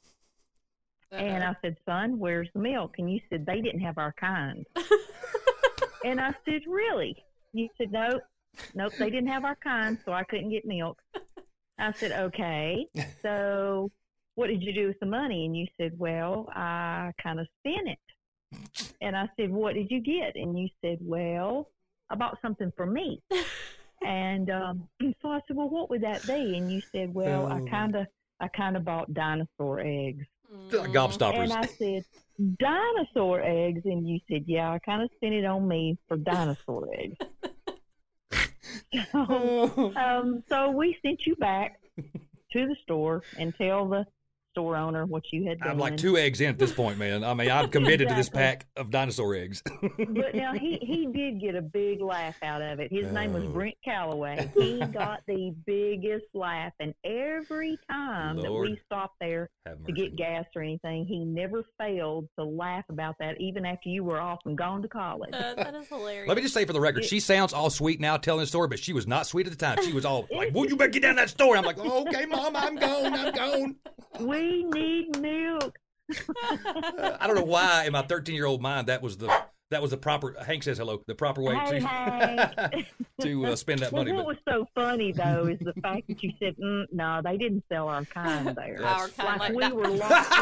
And 1.11 1.43
I 1.43 1.57
said, 1.61 1.77
son, 1.85 2.21
where's 2.21 2.49
the 2.55 2.61
milk? 2.61 2.95
And 2.99 3.13
you 3.13 3.19
said, 3.29 3.45
they 3.45 3.61
didn't 3.61 3.81
have 3.81 3.99
our 3.99 4.13
kind. 4.13 4.65
and 6.05 6.21
I 6.21 6.33
said, 6.45 6.61
really? 6.69 7.17
You 7.53 7.69
said, 7.79 7.91
nope, 7.91 8.23
nope, 8.75 8.93
they 8.99 9.11
didn't 9.11 9.29
have 9.29 9.45
our 9.45 9.57
kind, 9.57 9.99
so 10.05 10.13
I 10.13 10.25
couldn't 10.25 10.51
get 10.51 10.65
milk. 10.67 10.99
I 11.79 11.93
said, 11.93 12.13
okay, 12.13 12.87
so 13.23 13.91
what 14.35 14.49
did 14.49 14.63
you 14.63 14.73
do 14.73 14.87
with 14.89 15.01
the 15.01 15.07
money? 15.07 15.47
And 15.47 15.57
you 15.57 15.67
said, 15.81 15.93
well, 15.99 16.49
I 16.55 17.13
kind 17.23 17.41
of 17.41 17.47
spent 17.61 17.89
it. 17.89 17.99
And 19.01 19.17
I 19.17 19.29
said, 19.39 19.51
what 19.51 19.75
did 19.75 19.91
you 19.91 20.01
get? 20.01 20.37
And 20.37 20.59
you 20.59 20.69
said, 20.83 20.99
well, 21.01 21.69
I 22.11 22.17
bought 22.17 22.39
something 22.43 22.71
for 22.77 22.87
me. 22.87 23.23
And 24.03 24.51
um, 24.51 24.89
so 25.23 25.29
I 25.31 25.41
said, 25.47 25.57
well, 25.57 25.69
what 25.69 25.91
would 25.91 26.03
that 26.03 26.27
be? 26.27 26.55
And 26.57 26.71
you 26.73 26.81
said, 26.95 27.13
well, 27.15 27.47
I 27.47 27.61
Oh. 27.61 27.67
kind 27.71 27.97
of, 27.97 28.07
I 28.41 28.49
kind 28.49 28.77
of 28.77 28.85
bought 28.85 29.13
dinosaur 29.15 29.81
eggs. 29.81 30.27
Gobstoppers. 30.71 31.43
And 31.43 31.53
I 31.53 31.67
said, 31.79 32.05
dinosaur 32.59 33.43
eggs. 33.43 33.83
And 33.85 34.09
you 34.09 34.19
said, 34.31 34.45
yeah, 34.47 34.71
I 34.73 34.79
kind 34.81 35.03
of 35.03 35.11
spent 35.17 35.35
it 35.35 35.45
on 35.45 35.67
me 35.69 35.99
for 36.09 36.17
dinosaur 36.17 36.89
eggs. 36.99 37.17
So, 39.13 39.93
um, 39.97 40.43
so 40.49 40.71
we 40.71 40.97
sent 41.03 41.27
you 41.27 41.37
back 41.37 41.81
to 42.53 42.67
the 42.67 42.77
store 42.83 43.23
and 43.39 43.55
tell 43.57 43.89
the 43.89 44.05
store 44.53 44.77
owner 44.77 45.07
what 45.07 45.23
you 45.33 45.47
had 45.47 45.59
done. 45.61 45.69
I'm 45.71 45.79
like 45.79 45.97
two 45.97 46.17
eggs 46.17 46.41
in 46.41 46.49
at 46.49 46.59
this 46.59 46.73
point, 46.73 46.99
man. 46.99 47.23
I 47.25 47.35
mean, 47.35 47.51
I'm 47.51 47.69
committed 47.71 48.09
to 48.09 48.15
this 48.15 48.29
pack 48.29 48.67
of 48.77 48.91
dinosaur 48.91 49.35
eggs. 49.35 49.63
But 50.21 50.35
now 50.35 50.53
he, 50.53 50.79
he 50.83 51.07
did 51.13 51.41
get 51.41 51.55
a 51.55 51.63
big 51.63 52.01
laugh 52.01 52.37
out 52.43 52.63
of 52.63 52.81
it. 52.81 52.93
His 52.93 53.11
name 53.13 53.33
was 53.33 53.45
Oh. 53.45 53.49
Brent 53.49 53.77
Calloway. 53.85 54.51
He 54.61 54.79
got 54.87 55.21
the 55.27 55.55
biggest 55.67 56.27
laugh. 56.35 56.73
And 56.81 56.95
every 57.05 57.79
time 57.91 58.37
that 58.41 58.53
we 58.53 58.79
stopped 58.87 59.17
there 59.21 59.49
to 59.87 59.93
get 59.93 60.17
gas 60.17 60.45
or 60.55 60.63
anything, 60.63 61.07
he 61.07 61.19
never 61.25 61.65
failed 61.79 62.29
to 62.39 62.45
laugh 62.45 62.85
about 62.89 63.17
that, 63.21 63.41
even 63.41 63.65
after 63.65 63.89
you 63.89 64.05
were 64.05 64.21
off 64.21 64.41
and 64.45 64.57
gone 64.59 64.83
to 64.83 64.89
college. 64.89 65.31
Uh, 65.33 65.55
that 65.55 65.75
is 65.75 65.89
hilarious 65.89 66.29
Let 66.29 66.37
me 66.37 66.43
just 66.43 66.55
say 66.55 66.65
for 66.65 66.73
the 66.73 66.81
record, 66.81 67.05
she 67.05 67.21
sounds 67.21 67.53
all 67.53 67.71
sweet 67.71 68.01
now 68.01 68.17
telling 68.17 68.41
the 68.41 68.47
story, 68.47 68.69
but 68.69 68.79
she 68.79 68.93
was 68.93 69.07
not 69.07 69.27
sweet 69.27 69.47
at 69.47 69.53
the 69.53 69.59
time. 69.59 69.83
She 69.85 69.93
was 69.93 70.05
all 70.05 70.27
like, 70.33 70.55
"Well, 70.55 70.67
you 70.67 70.77
better 70.77 70.91
get 70.91 71.03
down 71.03 71.17
that 71.17 71.31
store." 71.31 71.57
I'm 71.57 71.65
like, 71.65 71.79
"Okay, 71.79 72.27
mom, 72.27 72.57
I'm 72.57 72.77
gone. 72.77 73.15
I'm 73.15 73.33
gone." 73.33 73.77
We 74.21 74.65
need 74.65 75.19
milk. 75.21 75.77
I 77.21 77.27
don't 77.27 77.37
know 77.37 77.45
why 77.45 77.85
in 77.87 77.93
my 77.93 78.03
13 78.03 78.35
year 78.35 78.47
old 78.47 78.61
mind 78.61 78.89
that 78.89 79.01
was 79.03 79.17
the 79.17 79.33
that 79.71 79.81
was 79.81 79.93
the 79.93 79.97
proper. 79.97 80.35
Hank 80.45 80.65
says 80.65 80.79
hello. 80.79 81.01
The 81.07 81.15
proper 81.15 81.43
way 81.43 81.55
Hey, 81.55 81.79
to 81.79 81.87
Hank. 81.87 82.87
to 83.21 83.47
uh, 83.47 83.55
spend 83.55 83.79
that 83.83 83.93
Well, 83.93 84.03
money. 84.03 84.17
what 84.17 84.27
But 84.27 84.27
was 84.27 84.37
so 84.49 84.67
funny 84.75 85.13
though 85.13 85.47
is 85.47 85.61
the 85.61 85.73
fact 85.81 86.09
that 86.09 86.21
you 86.25 86.33
said, 86.41 86.57
mm, 86.57 86.87
"No, 86.91 87.21
they 87.23 87.37
didn't 87.37 87.63
sell 87.71 87.87
our 87.87 88.05
kind 88.07 88.49
there." 88.57 88.85
Our 88.85 89.07
kind 89.11 89.39
like 89.39 89.53
like 89.53 89.55
we 89.55 89.61
that. 89.61 89.77
were 89.77 89.87
locked 89.89 90.37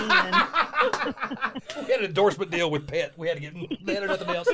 in. 1.76 1.84
we 1.86 1.92
had 1.92 2.00
an 2.00 2.06
endorsement 2.06 2.50
deal 2.50 2.70
with 2.70 2.86
Pet. 2.88 3.12
We 3.18 3.28
had 3.28 3.36
to 3.36 3.40
get 3.42 3.54
they 3.84 3.94
had 3.96 4.04
nothing 4.06 4.30
else. 4.30 4.48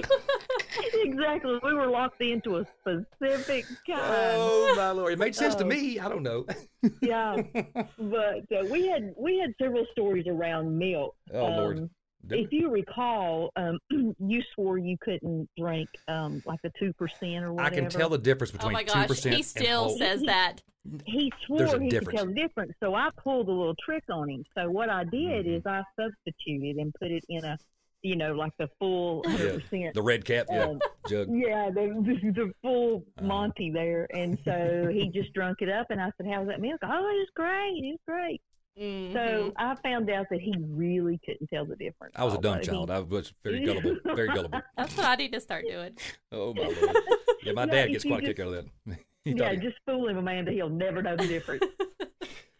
exactly, 0.94 1.58
we 1.62 1.74
were 1.74 1.86
locked 1.86 2.20
into 2.22 2.56
a 2.58 2.66
specific 2.80 3.64
kind. 3.86 4.00
Oh 4.00 4.74
my 4.76 4.90
lord! 4.90 5.12
It 5.12 5.18
made 5.18 5.34
sense 5.34 5.54
to 5.56 5.64
Oh. 5.64 5.68
me. 5.68 5.98
I 5.98 6.08
don't 6.08 6.22
know. 6.22 6.46
Yeah, 7.00 7.36
but 7.98 8.44
uh, 8.52 8.66
we 8.70 8.86
had 8.88 9.14
we 9.16 9.38
had 9.38 9.54
several 9.60 9.86
stories 9.92 10.26
around 10.26 10.76
milk. 10.76 11.14
Oh 11.32 11.46
lord! 11.46 11.78
Um, 11.78 11.90
Did 12.26 12.40
if 12.40 12.52
you 12.52 12.68
recall, 12.70 13.50
um, 13.56 13.78
you 14.18 14.42
swore 14.54 14.76
you 14.76 14.98
couldn't 15.00 15.48
drink 15.58 15.88
um, 16.08 16.42
like 16.44 16.60
the 16.62 16.70
two 16.78 16.92
percent 16.92 17.42
or 17.44 17.54
whatever. 17.54 17.74
I 17.74 17.80
can 17.80 17.88
tell 17.88 18.10
the 18.10 18.18
difference 18.18 18.50
between. 18.50 18.74
Oh 18.76 18.78
between 18.78 18.98
my 18.98 19.02
two 19.06 19.08
percent. 19.08 19.34
he 19.34 19.42
still 19.42 19.96
says 19.96 20.20
that. 20.24 20.62
he 21.06 21.32
swore 21.46 21.80
he 21.80 21.88
difference. 21.88 22.08
could 22.08 22.16
tell 22.18 22.26
the 22.26 22.34
difference. 22.34 22.72
So 22.80 22.94
I 22.94 23.08
pulled 23.16 23.48
a 23.48 23.52
little 23.52 23.76
trick 23.82 24.04
on 24.10 24.28
him. 24.28 24.44
So 24.54 24.68
what 24.68 24.90
I 24.90 25.04
did 25.04 25.46
Mhm. 25.46 25.56
is 25.56 25.62
I 25.64 25.82
substituted 25.98 26.76
and 26.76 26.94
put 27.00 27.10
it 27.10 27.24
in 27.30 27.42
a, 27.46 27.56
you 28.04 28.14
know, 28.16 28.32
like 28.34 28.52
the 28.58 28.68
full 28.78 29.22
hundred 29.26 29.62
percent. 29.62 29.94
the 29.94 30.02
red 30.02 30.24
cap. 30.24 30.46
Yeah, 30.50 30.64
Um, 30.64 30.78
jug. 31.08 31.28
Yeah, 31.30 31.70
the, 31.74 31.86
the, 32.22 32.30
the 32.30 32.52
full 32.62 33.02
Uh-huh. 33.18 33.26
Monty 33.26 33.70
there, 33.70 34.06
and 34.14 34.38
so 34.44 34.88
he 34.92 35.08
just 35.14 35.32
drunk 35.32 35.58
it 35.62 35.68
up, 35.70 35.86
and 35.90 36.00
I 36.00 36.10
said, 36.16 36.26
"How's 36.30 36.46
that 36.48 36.60
milk?" 36.60 36.78
Oh, 36.82 37.20
it's 37.22 37.30
great, 37.34 37.80
it's 37.82 38.02
great. 38.06 38.40
Mhm. 38.80 39.12
So 39.12 39.52
I 39.56 39.74
found 39.76 40.10
out 40.10 40.26
that 40.30 40.40
he 40.40 40.52
really 40.68 41.18
couldn't 41.24 41.46
tell 41.48 41.64
the 41.64 41.76
difference. 41.76 42.12
I 42.16 42.24
was 42.24 42.34
a 42.34 42.38
dumb 42.38 42.54
although 42.54 42.60
he- 42.60 42.66
child. 42.66 42.90
I 42.90 42.98
was 43.00 43.32
very 43.42 43.60
gullible. 43.66 43.96
Very 44.04 44.28
gullible. 44.28 44.60
that's 44.76 44.96
what 44.96 45.06
I 45.06 45.14
need 45.16 45.32
to 45.32 45.40
start 45.40 45.64
doing. 45.68 45.96
Oh 46.32 46.52
my 46.54 46.62
lord! 46.62 46.96
Yeah, 47.42 47.52
my 47.52 47.62
Yeah, 47.64 47.66
dad 47.72 47.86
gets 47.92 48.04
you 48.04 48.10
quite 48.10 48.24
a 48.24 48.26
just- 48.26 48.36
kick 48.36 48.46
out 48.46 48.52
of 48.54 48.64
that. 48.86 48.98
Yeah, 49.24 49.34
thought 49.38 49.52
he- 49.54 49.60
just 49.60 49.76
fool 49.86 50.08
him, 50.08 50.18
Amanda. 50.18 50.52
He'll 50.52 50.68
never 50.68 51.00
know 51.02 51.16
the 51.16 51.26
difference. 51.26 51.64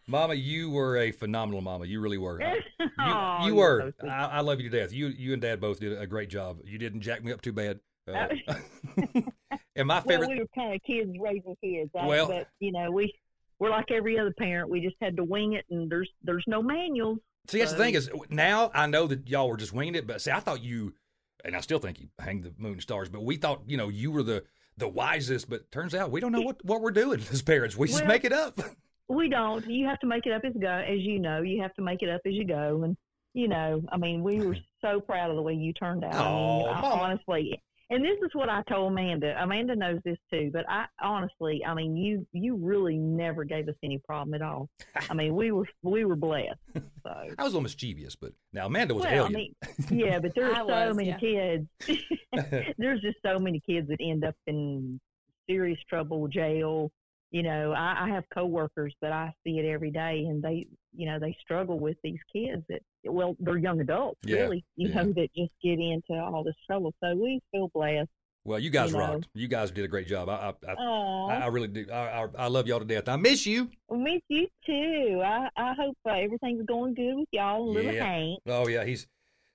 Mama, 0.06 0.34
you 0.34 0.70
were 0.70 0.96
a 0.98 1.12
phenomenal 1.12 1.60
mama. 1.62 1.86
You 1.86 2.00
really 2.00 2.18
were. 2.18 2.42
I- 2.42 2.60
you, 3.42 3.48
you 3.48 3.54
were. 3.54 3.92
so. 4.00 4.08
I, 4.08 4.24
I 4.26 4.40
love 4.40 4.60
you 4.60 4.68
to 4.70 4.78
death. 4.80 4.92
You 4.92 5.06
you 5.08 5.32
and 5.32 5.40
Dad 5.42 5.60
both 5.60 5.80
did 5.80 5.98
a 5.98 6.06
great 6.06 6.28
job. 6.28 6.58
You 6.64 6.78
didn't 6.78 7.00
jack 7.00 7.24
me 7.24 7.32
up 7.32 7.40
too 7.40 7.52
bad. 7.52 7.80
Uh, 8.06 8.26
and 9.76 9.86
my 9.88 9.94
Well, 9.94 10.02
favorite. 10.02 10.28
we 10.28 10.38
were 10.40 10.46
kind 10.54 10.74
of 10.74 10.82
kids 10.82 11.10
raising 11.18 11.56
kids. 11.62 11.90
Well- 11.94 12.26
but 12.28 12.48
you 12.60 12.72
know, 12.72 12.90
we 12.90 13.12
we're 13.58 13.70
like 13.70 13.90
every 13.90 14.18
other 14.18 14.34
parent. 14.36 14.68
We 14.68 14.80
just 14.80 14.96
had 15.00 15.16
to 15.16 15.24
wing 15.24 15.54
it, 15.54 15.64
and 15.70 15.90
there's 15.90 16.10
there's 16.22 16.44
no 16.46 16.62
manuals. 16.62 17.18
see, 17.48 17.58
that's 17.60 17.72
the 17.72 17.78
thing 17.78 17.94
is 17.94 18.10
now 18.28 18.70
I 18.74 18.86
know 18.86 19.06
that 19.06 19.28
y'all 19.28 19.48
were 19.48 19.56
just 19.56 19.72
winging 19.72 19.94
it, 19.94 20.06
but 20.06 20.20
see, 20.20 20.30
I 20.32 20.40
thought 20.40 20.62
you, 20.62 20.92
and 21.44 21.56
I 21.56 21.60
still 21.60 21.78
think 21.78 22.00
you 22.00 22.08
hang 22.18 22.42
the 22.42 22.52
moon 22.58 22.72
and 22.72 22.82
stars, 22.82 23.08
but 23.08 23.22
we 23.24 23.36
thought 23.36 23.62
you 23.66 23.76
know 23.76 23.88
you 23.88 24.10
were 24.10 24.22
the 24.22 24.44
the 24.76 24.88
wisest. 24.88 25.48
But 25.48 25.70
turns 25.72 25.94
out 25.94 26.10
we 26.10 26.20
don't 26.20 26.32
know 26.32 26.40
what 26.42 26.62
what 26.64 26.80
we're 26.82 26.90
doing 26.90 27.20
as 27.32 27.42
parents. 27.42 27.76
We 27.76 27.88
just 27.88 28.00
Well- 28.00 28.08
make 28.08 28.24
it 28.24 28.32
up. 28.32 28.60
We 29.08 29.28
don't. 29.28 29.66
You 29.68 29.86
have 29.86 29.98
to 30.00 30.06
make 30.06 30.26
it 30.26 30.32
up 30.32 30.44
as 30.44 30.54
go, 30.60 30.68
as 30.68 31.00
you 31.00 31.18
know. 31.18 31.42
You 31.42 31.60
have 31.62 31.74
to 31.74 31.82
make 31.82 32.02
it 32.02 32.08
up 32.08 32.22
as 32.26 32.32
you 32.32 32.46
go, 32.46 32.82
and 32.84 32.96
you 33.34 33.48
know, 33.48 33.82
I 33.90 33.96
mean, 33.96 34.22
we 34.22 34.40
were 34.40 34.56
so 34.80 35.00
proud 35.00 35.30
of 35.30 35.36
the 35.36 35.42
way 35.42 35.54
you 35.54 35.72
turned 35.72 36.04
out. 36.04 36.14
I 36.14 36.18
mean, 36.18 36.66
oh, 36.66 36.66
I, 36.66 37.00
honestly, 37.00 37.60
and 37.90 38.02
this 38.02 38.16
is 38.24 38.30
what 38.32 38.48
I 38.48 38.62
told 38.62 38.92
Amanda. 38.92 39.36
Amanda 39.42 39.76
knows 39.76 40.00
this 40.04 40.16
too, 40.32 40.50
but 40.52 40.64
I 40.68 40.86
honestly, 41.02 41.62
I 41.66 41.74
mean, 41.74 41.96
you 41.96 42.26
you 42.32 42.56
really 42.56 42.96
never 42.96 43.44
gave 43.44 43.68
us 43.68 43.74
any 43.82 43.98
problem 43.98 44.34
at 44.34 44.42
all. 44.42 44.68
I 45.10 45.14
mean, 45.14 45.34
we 45.34 45.52
were 45.52 45.68
we 45.82 46.04
were 46.04 46.16
blessed. 46.16 46.58
So. 46.74 46.80
I 47.04 47.24
was 47.26 47.38
a 47.38 47.42
little 47.44 47.60
mischievous, 47.60 48.16
but 48.16 48.32
now 48.52 48.66
Amanda 48.66 48.94
was 48.94 49.04
a 49.04 49.08
well, 49.08 49.26
I 49.26 49.28
mean, 49.28 49.54
yeah, 49.90 50.18
but 50.18 50.32
there's 50.34 50.54
I 50.54 50.60
so 50.60 50.88
was, 50.88 50.96
many 50.96 51.08
yeah. 51.08 51.18
kids. 51.18 51.68
there's 52.78 53.00
just 53.02 53.18
so 53.24 53.38
many 53.38 53.60
kids 53.60 53.88
that 53.88 53.98
end 54.00 54.24
up 54.24 54.36
in 54.46 54.98
serious 55.48 55.78
trouble, 55.88 56.26
jail. 56.28 56.90
You 57.34 57.42
know, 57.42 57.72
I, 57.72 58.04
I 58.04 58.08
have 58.10 58.22
coworkers 58.32 58.94
that 59.02 59.10
I 59.10 59.34
see 59.42 59.58
it 59.58 59.64
every 59.64 59.90
day, 59.90 60.24
and 60.28 60.40
they, 60.40 60.68
you 60.94 61.04
know, 61.06 61.18
they 61.18 61.36
struggle 61.40 61.80
with 61.80 61.96
these 62.04 62.20
kids 62.32 62.62
that, 62.68 62.80
well, 63.04 63.34
they're 63.40 63.56
young 63.58 63.80
adults, 63.80 64.20
Yeah, 64.24 64.42
really, 64.42 64.64
you 64.76 64.88
yeah. 64.90 65.02
know, 65.02 65.12
that 65.14 65.28
just 65.36 65.50
get 65.60 65.80
into 65.80 66.12
all 66.14 66.44
this 66.44 66.54
trouble. 66.64 66.94
So 67.02 67.16
we 67.16 67.40
feel 67.50 67.72
blessed. 67.74 68.08
well, 68.44 68.60
you 68.60 68.70
guys 68.70 68.92
you 68.92 68.98
know. 68.98 69.14
rocked. 69.14 69.26
You 69.34 69.48
guys 69.48 69.72
did 69.72 69.84
a 69.84 69.88
great 69.88 70.06
job. 70.06 70.28
I 70.28 70.54
I, 70.64 70.74
I, 70.74 71.34
I, 71.40 71.46
really 71.48 71.66
do. 71.66 71.86
I, 71.92 72.22
I, 72.22 72.26
I 72.38 72.46
love 72.46 72.68
y'all 72.68 72.78
to 72.78 72.84
death. 72.84 73.08
I 73.08 73.16
miss 73.16 73.46
you. 73.46 73.68
I 73.92 73.96
miss 73.96 74.22
you 74.28 74.46
too. 74.64 75.20
I, 75.24 75.48
I 75.56 75.74
hope 75.74 75.96
uh, 76.08 76.10
everything's 76.12 76.64
going 76.66 76.94
good 76.94 77.16
with 77.16 77.28
y'all, 77.32 77.68
little 77.68 77.92
Yeah. 77.92 78.04
Hank. 78.04 78.38
Oh 78.46 78.68
yeah, 78.68 78.84
he's. 78.84 79.08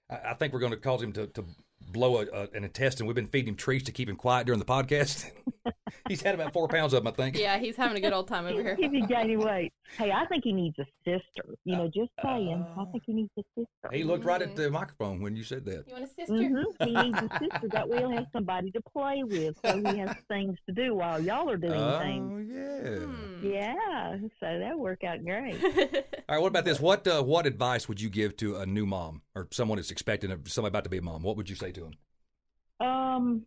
I, 0.09 0.31
I 0.31 0.33
think 0.33 0.51
we're 0.51 0.59
going 0.59 0.73
to 0.73 0.77
cause 0.77 1.01
him 1.01 1.13
to, 1.13 1.27
to 1.27 1.45
blow 1.93 2.17
a, 2.17 2.25
a, 2.33 2.47
an 2.53 2.65
intestine. 2.65 3.05
We've 3.05 3.15
been 3.15 3.27
feeding 3.27 3.49
him 3.53 3.55
treats 3.55 3.85
to 3.85 3.93
keep 3.93 4.09
him 4.09 4.17
quiet 4.17 4.47
during 4.47 4.59
the 4.59 4.65
podcast. 4.65 5.31
he's 6.08 6.21
had 6.21 6.36
about 6.36 6.54
four 6.54 6.67
pounds 6.67 6.93
of 6.93 7.04
them, 7.04 7.13
I 7.13 7.15
think. 7.15 7.38
Yeah, 7.38 7.58
he's 7.58 7.75
having 7.75 7.97
a 7.97 8.02
good 8.02 8.13
old 8.13 8.28
time 8.28 8.45
over 8.45 8.62
here. 8.62 8.78
If 8.80 8.91
he's 8.91 9.08
gaining 9.08 9.39
weight. 9.39 9.73
Hey, 9.97 10.12
I 10.12 10.25
think 10.28 10.43
he 10.43 10.54
needs 10.54 10.78
a 10.80 10.86
sister. 11.04 11.56
You 11.65 11.75
know, 11.75 11.88
just 11.88 12.12
saying. 12.23 12.65
I 12.78 12.86
think 12.86 13.04
he 13.06 13.13
needs 13.13 13.32
a 13.38 13.43
sister. 13.56 13.89
He 13.91 14.04
looked 14.04 14.23
right 14.23 14.41
at 14.41 14.56
the 14.56 14.69
microphone 14.69 15.21
when 15.21 15.36
you 15.36 15.43
said 15.43 15.65
that. 15.65 15.86
You 15.88 15.93
want 15.93 16.04
a 16.04 16.08
sister? 16.08 16.34
Mm-hmm. 16.34 16.63
He 16.89 16.93
needs 16.93 17.17
a 17.17 17.30
sister. 17.39 17.67
That 17.71 17.89
way 17.89 17.97
he'll 17.99 18.12
have 18.12 18.28
somebody 18.34 18.71
to 18.71 18.82
play 18.82 19.23
with, 19.23 19.56
so 19.63 19.78
he 19.78 19.97
has 19.99 20.15
things 20.28 20.58
to 20.67 20.73
do 20.73 20.95
while 20.95 21.19
y'all 21.19 21.49
are 21.49 21.58
doing 21.58 21.99
things. 21.99 22.32
Oh 22.32 22.56
yeah. 22.56 23.06
Hmm. 23.06 23.45
Yeah, 23.45 24.17
so 24.39 24.60
that 24.60 24.78
worked 24.78 25.04
out 25.04 25.23
great. 25.23 25.62
All 25.63 26.36
right. 26.36 26.41
What 26.41 26.47
about 26.47 26.65
this? 26.65 26.80
What 26.80 27.08
uh, 27.08 27.21
what 27.23 27.45
advice 27.45 27.88
would 27.88 28.02
you 28.02 28.10
give 28.10 28.38
to 28.38 28.58
a 28.58 28.65
new 28.65 28.86
mom 28.86 29.21
or 29.36 29.47
someone 29.52 29.78
that's 29.78 29.91
expecting 29.91 30.32
a, 30.32 30.39
somebody 30.45 30.71
about 30.71 30.84
to 30.86 30.89
be 30.89 30.97
a 30.97 31.02
mom? 31.02 31.23
What 31.23 31.38
would 31.38 31.49
you 31.49 31.56
say 31.56 31.71
to 31.71 31.82
them? 31.82 32.88
Um, 32.88 33.45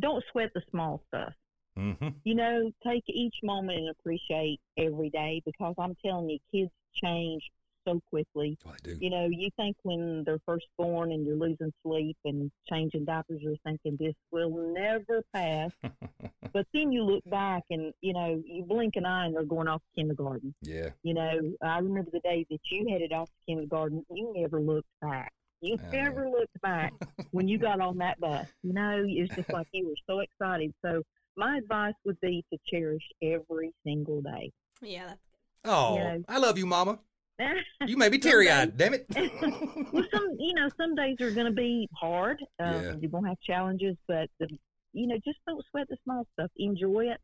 don't 0.00 0.24
sweat 0.32 0.50
the 0.54 0.62
small 0.70 1.02
stuff. 1.08 1.32
Mm-hmm. 1.78 2.08
You 2.24 2.34
know, 2.34 2.72
take 2.84 3.04
each 3.08 3.36
moment 3.42 3.78
and 3.78 3.90
appreciate 3.90 4.60
every 4.76 5.10
day 5.10 5.42
because 5.44 5.74
I'm 5.78 5.94
telling 6.04 6.28
you, 6.28 6.38
kids 6.52 6.72
change 6.94 7.50
so 7.86 8.00
quickly. 8.10 8.58
Oh, 8.66 8.70
I 8.70 8.76
do. 8.82 8.98
You 9.00 9.10
know, 9.10 9.28
you 9.30 9.48
think 9.56 9.76
when 9.82 10.24
they're 10.24 10.40
first 10.46 10.66
born 10.76 11.12
and 11.12 11.26
you're 11.26 11.36
losing 11.36 11.72
sleep 11.82 12.16
and 12.24 12.50
changing 12.68 13.04
diapers, 13.04 13.40
you're 13.40 13.56
thinking 13.64 13.96
this 13.98 14.14
will 14.30 14.50
never 14.74 15.22
pass. 15.34 15.70
but 16.52 16.66
then 16.74 16.92
you 16.92 17.04
look 17.04 17.24
back 17.30 17.62
and, 17.70 17.92
you 18.00 18.12
know, 18.12 18.42
you 18.44 18.64
blink 18.64 18.96
an 18.96 19.06
eye 19.06 19.26
and 19.26 19.34
they're 19.34 19.44
going 19.44 19.68
off 19.68 19.80
to 19.80 20.00
kindergarten. 20.00 20.54
yeah. 20.62 20.90
You 21.02 21.14
know, 21.14 21.52
I 21.62 21.78
remember 21.78 22.10
the 22.12 22.20
day 22.20 22.46
that 22.50 22.60
you 22.70 22.86
headed 22.90 23.12
off 23.12 23.28
to 23.28 23.46
kindergarten, 23.46 24.04
you 24.10 24.32
never 24.36 24.60
looked 24.60 24.88
back. 25.00 25.32
You 25.60 25.76
I 25.78 25.82
know. 25.96 26.02
never 26.02 26.28
looked 26.28 26.60
back 26.62 26.92
when 27.32 27.46
you 27.48 27.58
got 27.58 27.80
on 27.80 27.98
that 27.98 28.18
bus. 28.20 28.46
You 28.62 28.72
know, 28.72 29.04
it's 29.06 29.34
just 29.34 29.52
like 29.52 29.66
you 29.72 29.86
were 29.88 29.94
so 30.08 30.20
excited. 30.20 30.72
So 30.84 31.02
my 31.36 31.58
advice 31.58 31.94
would 32.04 32.20
be 32.20 32.44
to 32.52 32.58
cherish 32.72 33.02
every 33.22 33.72
single 33.84 34.20
day. 34.22 34.50
Yeah, 34.82 35.06
that's 35.08 35.20
Oh, 35.64 35.96
Yeah. 35.96 36.18
I 36.28 36.38
love 36.38 36.56
you, 36.58 36.66
Mama. 36.66 36.98
You 37.86 37.96
may 37.96 38.10
be 38.10 38.18
teary 38.18 38.50
eyed. 38.50 38.76
Damn 38.76 38.92
it. 38.94 39.06
well, 39.92 40.04
some 40.12 40.36
you 40.38 40.52
know 40.54 40.68
some 40.76 40.94
days 40.94 41.16
are 41.22 41.30
going 41.30 41.46
to 41.46 41.52
be 41.52 41.88
hard. 41.98 42.38
Um, 42.58 42.74
Yeah. 42.74 42.92
You're 43.00 43.10
going 43.10 43.24
to 43.24 43.30
have 43.30 43.40
challenges, 43.40 43.96
but 44.06 44.28
the, 44.38 44.48
you 44.92 45.06
know 45.06 45.16
just 45.24 45.38
don't 45.46 45.64
sweat 45.70 45.86
the 45.88 45.96
small 46.04 46.26
stuff. 46.34 46.50
Enjoy 46.58 47.06
it 47.10 47.18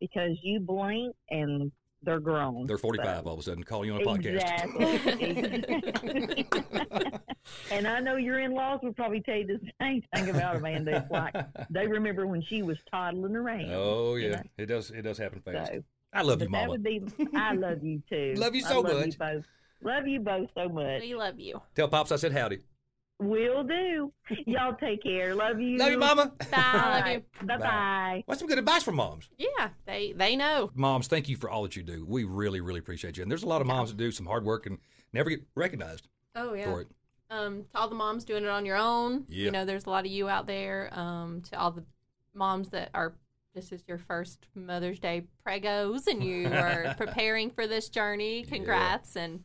because 0.00 0.38
you 0.42 0.60
blink 0.60 1.14
and 1.30 1.70
they're 2.02 2.20
grown. 2.20 2.66
They're 2.66 2.78
45 2.78 3.06
So- 3.06 3.22
all 3.26 3.34
of 3.34 3.40
a 3.40 3.42
sudden, 3.42 3.64
calling 3.64 3.88
you 3.88 3.94
on 3.94 4.02
a 4.02 4.04
podcast. 4.04 4.64
Exactly. 4.74 6.46
and 7.70 7.86
I 7.86 8.00
know 8.00 8.16
your 8.16 8.38
in-laws 8.40 8.80
would 8.82 8.96
probably 8.96 9.20
tell 9.20 9.36
you 9.36 9.46
the 9.46 9.60
same 9.80 10.02
thing 10.14 10.30
about 10.30 10.56
Amanda. 10.56 10.96
It's 10.98 11.10
like 11.10 11.34
they 11.70 11.86
remember 11.86 12.26
when 12.26 12.42
she 12.42 12.62
was 12.62 12.78
toddling 12.90 13.36
around. 13.36 13.70
Oh 13.72 14.14
you 14.16 14.28
yeah, 14.30 14.36
know? 14.36 14.42
it 14.58 14.66
does. 14.66 14.90
It 14.90 15.02
does 15.02 15.18
happen 15.18 15.40
fast. 15.40 15.72
So, 15.72 15.82
I 16.12 16.22
love 16.22 16.38
but 16.38 16.46
you, 16.48 16.52
that 16.52 16.58
Mama. 16.58 16.70
would 16.70 16.82
be. 16.82 17.02
I 17.36 17.54
love 17.54 17.82
you 17.84 18.02
too. 18.08 18.34
Love 18.38 18.54
you 18.54 18.64
I 18.64 18.68
so 18.68 18.80
love 18.80 18.96
much. 18.98 19.06
You 19.06 19.12
both. 19.18 19.44
Love 19.82 20.06
you 20.08 20.20
both 20.20 20.48
so 20.56 20.68
much. 20.68 21.02
we 21.02 21.14
love 21.14 21.38
you. 21.38 21.60
Tell 21.74 21.88
pops 21.88 22.10
I 22.12 22.16
said 22.16 22.32
howdy. 22.32 22.58
Will 23.20 23.64
do. 23.64 24.12
Y'all 24.46 24.74
take 24.74 25.02
care. 25.02 25.34
Love 25.34 25.60
you. 25.60 25.76
Love 25.76 25.90
you, 25.90 25.98
Mama. 25.98 26.32
Bye. 26.52 27.02
Love 27.04 27.06
you. 27.08 27.46
Bye 27.46 27.56
bye. 27.58 28.22
What's 28.26 28.38
some 28.40 28.48
good 28.48 28.58
advice 28.58 28.84
from 28.84 28.94
moms? 28.96 29.28
Yeah, 29.36 29.70
they 29.86 30.12
they 30.16 30.36
know. 30.36 30.70
Moms, 30.74 31.08
thank 31.08 31.28
you 31.28 31.36
for 31.36 31.50
all 31.50 31.62
that 31.64 31.74
you 31.74 31.82
do. 31.82 32.04
We 32.06 32.22
really, 32.24 32.60
really 32.60 32.78
appreciate 32.78 33.16
you. 33.16 33.22
And 33.22 33.30
there's 33.30 33.42
a 33.42 33.48
lot 33.48 33.60
of 33.60 33.66
moms 33.66 33.90
that 33.90 33.96
do 33.96 34.12
some 34.12 34.26
hard 34.26 34.44
work 34.44 34.66
and 34.66 34.78
never 35.12 35.30
get 35.30 35.40
recognized 35.56 36.06
Oh 36.36 36.54
yeah. 36.54 36.64
for 36.66 36.82
it. 36.82 36.88
Um, 37.30 37.64
to 37.72 37.78
all 37.78 37.88
the 37.88 37.94
moms 37.96 38.24
doing 38.24 38.44
it 38.44 38.50
on 38.50 38.64
your 38.64 38.76
own. 38.76 39.24
Yeah. 39.28 39.46
You 39.46 39.50
know, 39.50 39.64
there's 39.64 39.86
a 39.86 39.90
lot 39.90 40.06
of 40.06 40.12
you 40.12 40.28
out 40.28 40.46
there. 40.46 40.88
Um, 40.92 41.42
to 41.50 41.58
all 41.58 41.72
the 41.72 41.84
moms 42.34 42.68
that 42.70 42.90
are 42.94 43.14
this 43.54 43.72
is 43.72 43.82
your 43.88 43.98
first 43.98 44.46
Mother's 44.54 45.00
Day 45.00 45.24
pregos 45.44 46.06
and 46.06 46.22
you 46.22 46.46
are 46.52 46.94
preparing 46.96 47.50
for 47.50 47.66
this 47.66 47.88
journey. 47.88 48.44
Congrats 48.44 49.16
and 49.16 49.40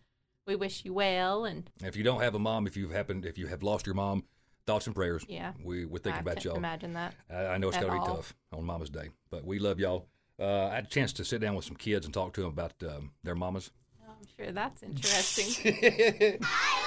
we 0.46 0.56
wish 0.56 0.84
you 0.86 0.94
well 0.94 1.46
and 1.46 1.70
If 1.84 1.96
you 1.96 2.04
don't 2.04 2.22
have 2.22 2.36
a 2.36 2.40
mom, 2.40 2.68
if 2.68 2.76
you've 2.78 2.92
happened, 2.92 3.26
if 3.26 3.38
you 3.38 3.48
have 3.48 3.64
lost 3.64 3.86
your 3.86 3.96
mom, 3.96 4.24
thoughts 4.66 4.88
and 4.88 4.96
prayers. 4.96 5.26
yeah. 5.28 5.54
We 5.64 5.86
we're 5.86 6.00
thinking 6.00 6.20
I 6.20 6.32
about 6.32 6.44
y'all. 6.44 6.56
Imagine 6.56 6.94
that. 6.94 7.14
I, 7.30 7.46
I 7.48 7.58
know 7.58 7.68
it's 7.70 7.78
at 7.78 7.86
got 7.86 7.94
to 7.94 8.00
be 8.00 8.06
tough 8.16 8.34
on 8.52 8.66
Mama's 8.66 8.90
Day, 8.90 9.10
but 9.30 9.46
we 9.46 9.60
love 9.60 9.80
y'all. 9.80 10.08
Uh, 10.40 10.68
I 10.68 10.76
had 10.76 10.86
a 10.86 10.90
chance 10.90 11.14
to 11.14 11.26
sit 11.26 11.42
down 11.42 11.56
with 11.56 11.66
some 11.66 11.76
kids 11.76 12.06
and 12.06 12.14
talk 12.14 12.34
to 12.34 12.42
them 12.42 12.50
about 12.50 12.74
um, 12.84 13.12
their 13.24 13.36
mamas. 13.36 13.72
I'm 14.08 14.28
sure 14.38 14.52
that's 14.52 14.82
interesting. 14.84 15.76
I 16.44 16.80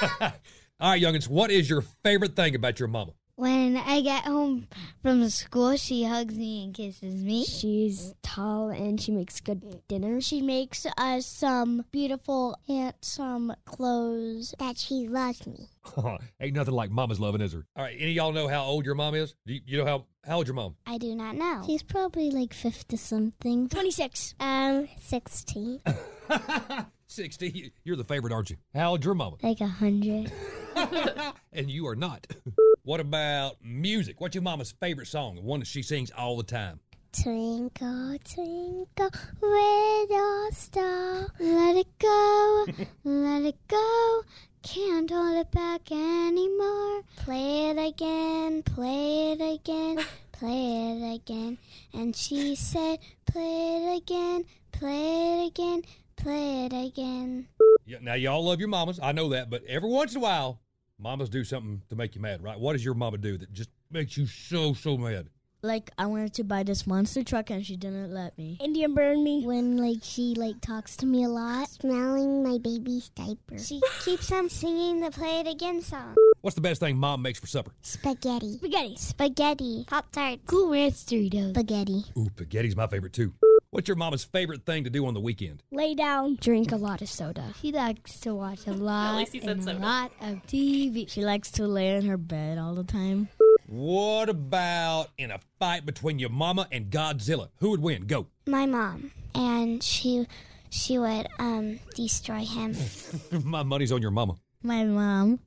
love 0.00 0.10
you, 0.10 0.18
Mom! 0.20 0.32
All 0.80 0.90
right, 0.90 1.00
youngins, 1.02 1.28
what 1.28 1.50
is 1.50 1.70
your 1.70 1.82
favorite 2.02 2.34
thing 2.34 2.54
about 2.54 2.80
your 2.80 2.88
mama? 2.88 3.12
When 3.36 3.76
I 3.76 4.00
get 4.00 4.24
home 4.24 4.68
from 5.02 5.28
school, 5.28 5.76
she 5.76 6.04
hugs 6.04 6.38
me 6.38 6.62
and 6.62 6.72
kisses 6.72 7.16
me. 7.16 7.44
She's 7.44 8.14
tall 8.22 8.68
and 8.68 9.00
she 9.00 9.10
makes 9.10 9.40
good 9.40 9.82
dinner. 9.88 10.20
She 10.20 10.40
makes 10.40 10.86
us 10.96 11.26
some 11.26 11.84
beautiful, 11.90 12.56
handsome 12.68 13.52
clothes 13.64 14.54
that 14.60 14.78
she 14.78 15.08
loves 15.08 15.44
me. 15.48 15.68
Ain't 16.40 16.54
nothing 16.54 16.74
like 16.74 16.92
mama's 16.92 17.18
loving, 17.18 17.40
is 17.40 17.50
there? 17.50 17.66
All 17.74 17.82
right, 17.82 17.96
any 17.98 18.10
of 18.10 18.16
y'all 18.16 18.32
know 18.32 18.46
how 18.46 18.62
old 18.62 18.86
your 18.86 18.94
mom 18.94 19.16
is? 19.16 19.34
Do 19.46 19.54
you, 19.54 19.60
you 19.66 19.78
know 19.78 19.84
how, 19.84 20.06
how 20.24 20.36
old 20.36 20.46
your 20.46 20.54
mom? 20.54 20.76
I 20.86 20.98
do 20.98 21.12
not 21.16 21.34
know. 21.34 21.64
She's 21.66 21.82
probably 21.82 22.30
like 22.30 22.54
50 22.54 22.96
something. 22.96 23.68
26. 23.68 24.36
Um, 24.38 24.88
16. 25.00 25.80
60. 27.14 27.72
You're 27.84 27.96
the 27.96 28.04
favorite, 28.04 28.32
aren't 28.32 28.50
you? 28.50 28.56
How 28.74 28.90
old's 28.90 29.04
your 29.04 29.14
mama? 29.14 29.36
Like 29.42 29.60
a 29.60 29.64
100. 29.64 30.32
And 31.56 31.70
you 31.70 31.86
are 31.86 31.94
not. 31.94 32.26
what 32.82 32.98
about 32.98 33.58
music? 33.62 34.20
What's 34.20 34.34
your 34.34 34.42
mama's 34.42 34.72
favorite 34.80 35.06
song? 35.06 35.36
The 35.36 35.40
one 35.40 35.60
that 35.60 35.68
she 35.68 35.82
sings 35.82 36.10
all 36.10 36.36
the 36.36 36.42
time. 36.42 36.80
Twinkle, 37.12 38.18
twinkle, 38.24 39.10
little 39.40 40.50
star, 40.50 41.28
let 41.38 41.76
it 41.76 41.98
go, 42.00 42.66
let 43.04 43.42
it 43.42 43.68
go. 43.68 44.22
Can't 44.64 45.08
hold 45.08 45.36
it 45.36 45.50
back 45.52 45.92
anymore. 45.92 47.02
Play 47.18 47.70
it 47.70 47.78
again, 47.78 48.64
play 48.64 49.32
it 49.32 49.40
again, 49.40 50.04
play 50.32 50.90
it 50.90 51.14
again. 51.14 51.58
And 51.92 52.16
she 52.16 52.56
said, 52.56 52.98
play 53.26 53.76
it 53.76 53.96
again, 53.98 54.44
play 54.72 55.44
it 55.44 55.46
again, 55.46 55.82
play 56.24 56.64
it 56.64 56.72
again. 56.72 57.46
Yeah, 57.84 57.98
now, 58.00 58.14
y'all 58.14 58.42
love 58.42 58.58
your 58.58 58.68
mamas. 58.68 58.98
I 59.02 59.12
know 59.12 59.28
that. 59.28 59.50
But 59.50 59.62
every 59.68 59.90
once 59.90 60.12
in 60.12 60.18
a 60.18 60.20
while, 60.20 60.58
mamas 60.98 61.28
do 61.28 61.44
something 61.44 61.82
to 61.90 61.96
make 61.96 62.14
you 62.14 62.22
mad, 62.22 62.42
right? 62.42 62.58
What 62.58 62.72
does 62.72 62.84
your 62.84 62.94
mama 62.94 63.18
do 63.18 63.36
that 63.36 63.52
just 63.52 63.68
makes 63.90 64.16
you 64.16 64.26
so, 64.26 64.72
so 64.72 64.96
mad? 64.96 65.28
Like 65.62 65.90
I 65.96 66.06
wanted 66.06 66.34
to 66.34 66.44
buy 66.44 66.62
this 66.62 66.86
monster 66.86 67.24
truck 67.24 67.48
and 67.48 67.64
she 67.64 67.76
didn't 67.76 68.12
let 68.12 68.36
me. 68.36 68.58
Indian 68.62 68.92
burn 68.92 69.24
me 69.24 69.46
when 69.46 69.78
like 69.78 70.00
she 70.02 70.34
like 70.36 70.60
talks 70.60 70.94
to 70.98 71.06
me 71.06 71.24
a 71.24 71.28
lot, 71.28 71.70
smelling 71.70 72.42
my 72.42 72.58
baby's 72.58 73.08
diaper. 73.10 73.58
She 73.58 73.80
keeps 74.04 74.30
on 74.30 74.50
singing 74.50 75.00
the 75.00 75.10
play 75.10 75.40
it 75.40 75.48
again 75.48 75.80
song. 75.80 76.16
What's 76.42 76.54
the 76.54 76.60
best 76.60 76.80
thing 76.80 76.98
mom 76.98 77.22
makes 77.22 77.38
for 77.38 77.46
supper? 77.46 77.72
Spaghetti. 77.80 78.58
Spaghetti. 78.58 78.96
Spaghetti. 78.96 79.84
Pop 79.88 80.12
tart. 80.12 80.40
Cool 80.44 80.70
Ranch 80.70 81.06
Doritos. 81.06 81.54
Spaghetti. 81.54 82.04
Ooh, 82.18 82.28
spaghetti's 82.36 82.76
my 82.76 82.86
favorite 82.86 83.14
too. 83.14 83.32
What's 83.74 83.88
your 83.88 83.96
mama's 83.96 84.22
favorite 84.22 84.64
thing 84.64 84.84
to 84.84 84.90
do 84.90 85.04
on 85.04 85.14
the 85.14 85.20
weekend? 85.20 85.64
Lay 85.72 85.96
down, 85.96 86.38
drink 86.40 86.70
a 86.70 86.76
lot 86.76 87.02
of 87.02 87.08
soda. 87.08 87.46
She 87.60 87.72
likes 87.72 88.20
to 88.20 88.32
watch 88.32 88.68
a 88.68 88.72
lot 88.72 89.16
least 89.16 89.32
he 89.32 89.40
said 89.40 89.56
and 89.56 89.68
a 89.68 89.74
lot 89.74 90.12
of 90.20 90.46
TV. 90.46 91.10
She 91.10 91.24
likes 91.24 91.50
to 91.50 91.66
lay 91.66 91.96
in 91.96 92.06
her 92.06 92.16
bed 92.16 92.56
all 92.56 92.76
the 92.76 92.84
time. 92.84 93.30
What 93.66 94.28
about 94.28 95.08
in 95.18 95.32
a 95.32 95.40
fight 95.58 95.84
between 95.84 96.20
your 96.20 96.30
mama 96.30 96.68
and 96.70 96.88
Godzilla? 96.88 97.48
Who 97.56 97.70
would 97.70 97.82
win? 97.82 98.06
Go. 98.06 98.28
My 98.46 98.64
mom. 98.64 99.10
And 99.34 99.82
she 99.82 100.28
she 100.70 100.96
would 100.96 101.26
um 101.40 101.80
destroy 101.96 102.44
him. 102.44 102.76
my 103.42 103.64
money's 103.64 103.90
on 103.90 104.00
your 104.00 104.12
mama. 104.12 104.36
My 104.62 104.84
mom 104.84 105.40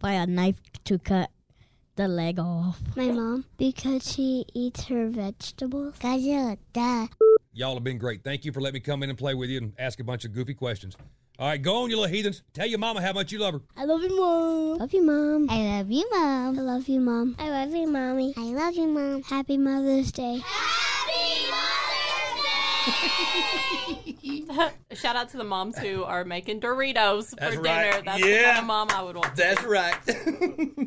buy 0.00 0.12
a 0.12 0.26
knife 0.26 0.60
to 0.84 0.98
cut 0.98 1.30
the 1.96 2.08
leg 2.08 2.38
off. 2.38 2.78
My 2.94 3.10
mom. 3.10 3.46
Because 3.56 4.12
she 4.12 4.44
eats 4.52 4.84
her 4.84 5.08
vegetables. 5.08 5.94
Godzilla, 5.98 6.58
duh. 6.74 7.06
Y'all 7.52 7.74
have 7.74 7.82
been 7.82 7.98
great. 7.98 8.22
Thank 8.22 8.44
you 8.44 8.52
for 8.52 8.60
letting 8.60 8.74
me 8.74 8.80
come 8.80 9.02
in 9.02 9.10
and 9.10 9.18
play 9.18 9.34
with 9.34 9.50
you 9.50 9.58
and 9.58 9.72
ask 9.76 9.98
a 9.98 10.04
bunch 10.04 10.24
of 10.24 10.32
goofy 10.32 10.54
questions. 10.54 10.96
All 11.38 11.48
right, 11.48 11.60
go 11.60 11.82
on, 11.82 11.90
you 11.90 11.96
little 11.96 12.14
heathens. 12.14 12.42
Tell 12.52 12.66
your 12.66 12.78
mama 12.78 13.00
how 13.02 13.12
much 13.12 13.32
you 13.32 13.40
love 13.40 13.54
her. 13.54 13.60
I 13.76 13.86
love 13.86 14.02
you, 14.02 14.16
mom. 14.16 14.78
Love 14.78 14.92
you, 14.92 15.02
Mom. 15.04 15.50
I 15.50 15.56
love 15.78 15.90
you, 15.90 16.06
Mom. 16.12 16.58
I 16.58 16.62
love 16.62 16.88
you, 16.88 17.00
Mom. 17.00 17.34
I 17.38 17.50
love 17.50 17.74
you, 17.74 17.86
Mommy. 17.88 18.34
I 18.36 18.42
love 18.42 18.74
you, 18.74 18.86
Mom. 18.86 19.22
Happy 19.22 19.56
Mother's 19.56 20.12
Day. 20.12 20.40
Happy 20.44 21.50
Mother's 21.50 22.44
Day. 24.46 24.74
Shout 24.94 25.16
out 25.16 25.30
to 25.30 25.36
the 25.38 25.44
moms 25.44 25.78
who 25.78 26.04
are 26.04 26.24
making 26.24 26.60
Doritos 26.60 27.30
That's 27.36 27.56
for 27.56 27.62
right. 27.62 27.90
dinner. 27.90 28.02
That's 28.04 28.22
the 28.22 28.42
kind 28.44 28.58
of 28.58 28.64
mom 28.64 28.88
I 28.90 29.02
would 29.02 29.16
want. 29.16 29.34
That's 29.34 29.64
right. 29.64 29.96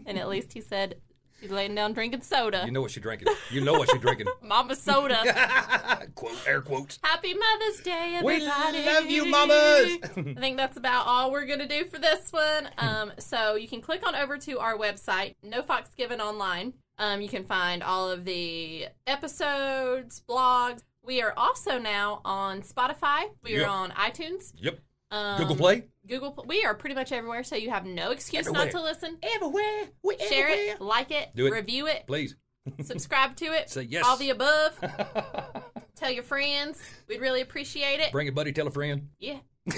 And 0.06 0.18
at 0.18 0.30
least 0.30 0.54
he 0.54 0.62
said 0.62 0.96
she's 1.44 1.52
laying 1.52 1.76
down 1.76 1.92
drinking 1.94 2.22
soda. 2.22 2.64
you 2.66 2.72
know 2.72 2.82
what 2.82 2.92
she's 2.92 3.04
drinking. 3.04 3.28
You 3.52 3.62
know 3.62 3.74
what 3.74 3.90
she's 3.92 4.00
drinking. 4.02 4.28
Mama 4.42 4.76
soda. 4.76 6.08
Quote, 6.16 6.36
air 6.48 6.62
quotes. 6.62 7.00
Happy 7.04 7.34
Mother's 7.34 7.82
Day, 7.82 8.20
We 8.24 8.36
everybody. 8.36 8.86
love 8.86 9.06
you, 9.06 9.26
mamas. 9.26 9.98
I 10.18 10.40
think 10.40 10.58
that's 10.58 10.78
about 10.78 11.06
all 11.06 11.32
we're 11.32 11.46
going 11.46 11.60
to 11.60 11.68
do 11.68 11.84
for 11.86 12.00
this 12.00 12.32
one. 12.32 12.70
Um, 12.78 13.12
so 13.20 13.56
you 13.56 13.68
can 13.68 13.82
click 13.82 14.08
on 14.08 14.16
over 14.16 14.38
to 14.38 14.60
our 14.60 14.78
website, 14.78 15.36
No 15.44 15.62
Fox 15.62 15.90
Given 15.96 16.22
Online. 16.22 16.74
Um, 16.98 17.22
you 17.22 17.28
can 17.30 17.44
find 17.44 17.84
all 17.84 18.10
of 18.10 18.24
the 18.26 18.88
episodes, 19.08 20.22
blogs. 20.30 20.82
We 21.04 21.22
are 21.22 21.34
also 21.36 21.78
now 21.80 22.22
on 22.24 22.62
Spotify. 22.62 23.24
We 23.44 23.58
Yep. 23.58 23.66
are 23.68 23.70
on 23.70 23.92
iTunes. 23.92 24.54
Yep. 24.56 24.80
Um, 25.14 25.38
Google 25.38 25.56
Play. 25.56 25.84
Google. 26.08 26.32
Pl- 26.32 26.46
We 26.48 26.66
are 26.66 26.74
pretty 26.74 26.96
much 26.96 27.12
everywhere, 27.12 27.44
so 27.44 27.56
you 27.56 27.70
have 27.70 27.86
no 27.86 28.12
excuse 28.12 28.48
Everywhere. 28.48 28.66
not 28.66 28.72
to 28.72 28.82
listen. 28.82 29.18
Everywhere. 29.22 29.84
We 30.04 30.18
Share 30.18 30.50
it, 30.50 30.82
like 30.82 31.12
it, 31.12 31.30
Do 31.36 31.46
it. 31.46 31.52
review 31.52 31.86
it, 31.88 32.06
Please. 32.08 32.36
subscribe 32.84 33.36
to 33.38 33.46
it. 33.46 33.70
Say 33.70 33.84
yes. 33.84 34.04
All 34.06 34.18
the 34.18 34.32
above. 34.32 34.74
Tell 35.96 36.10
your 36.12 36.24
friends. 36.24 36.82
We'd 37.08 37.22
really 37.22 37.42
appreciate 37.42 38.00
it. 38.00 38.12
Bring 38.12 38.28
a 38.28 38.32
buddy, 38.32 38.52
tell 38.52 38.68
a 38.68 38.72
friend. 38.72 39.10
yeah. 39.20 39.38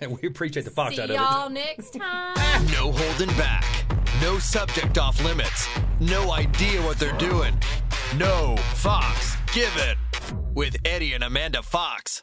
and 0.00 0.16
we 0.20 0.26
appreciate 0.28 0.64
the 0.64 0.70
fox 0.70 0.94
See 0.96 1.02
out 1.02 1.10
of 1.10 1.16
it. 1.16 1.18
See 1.18 1.22
y'all 1.24 1.50
next 1.50 1.90
time. 1.92 2.66
No 2.68 2.92
holding 2.92 3.34
back. 3.36 3.64
No 4.22 4.38
subject 4.38 4.96
off 4.96 5.22
limits. 5.22 5.68
No 6.00 6.32
idea 6.32 6.80
what 6.82 6.98
they're 6.98 7.16
doing. 7.18 7.52
No 8.16 8.56
Fox 8.76 9.36
Given 9.52 9.98
with 10.54 10.76
Eddie 10.84 11.12
and 11.14 11.24
Amanda 11.24 11.62
Fox. 11.62 12.22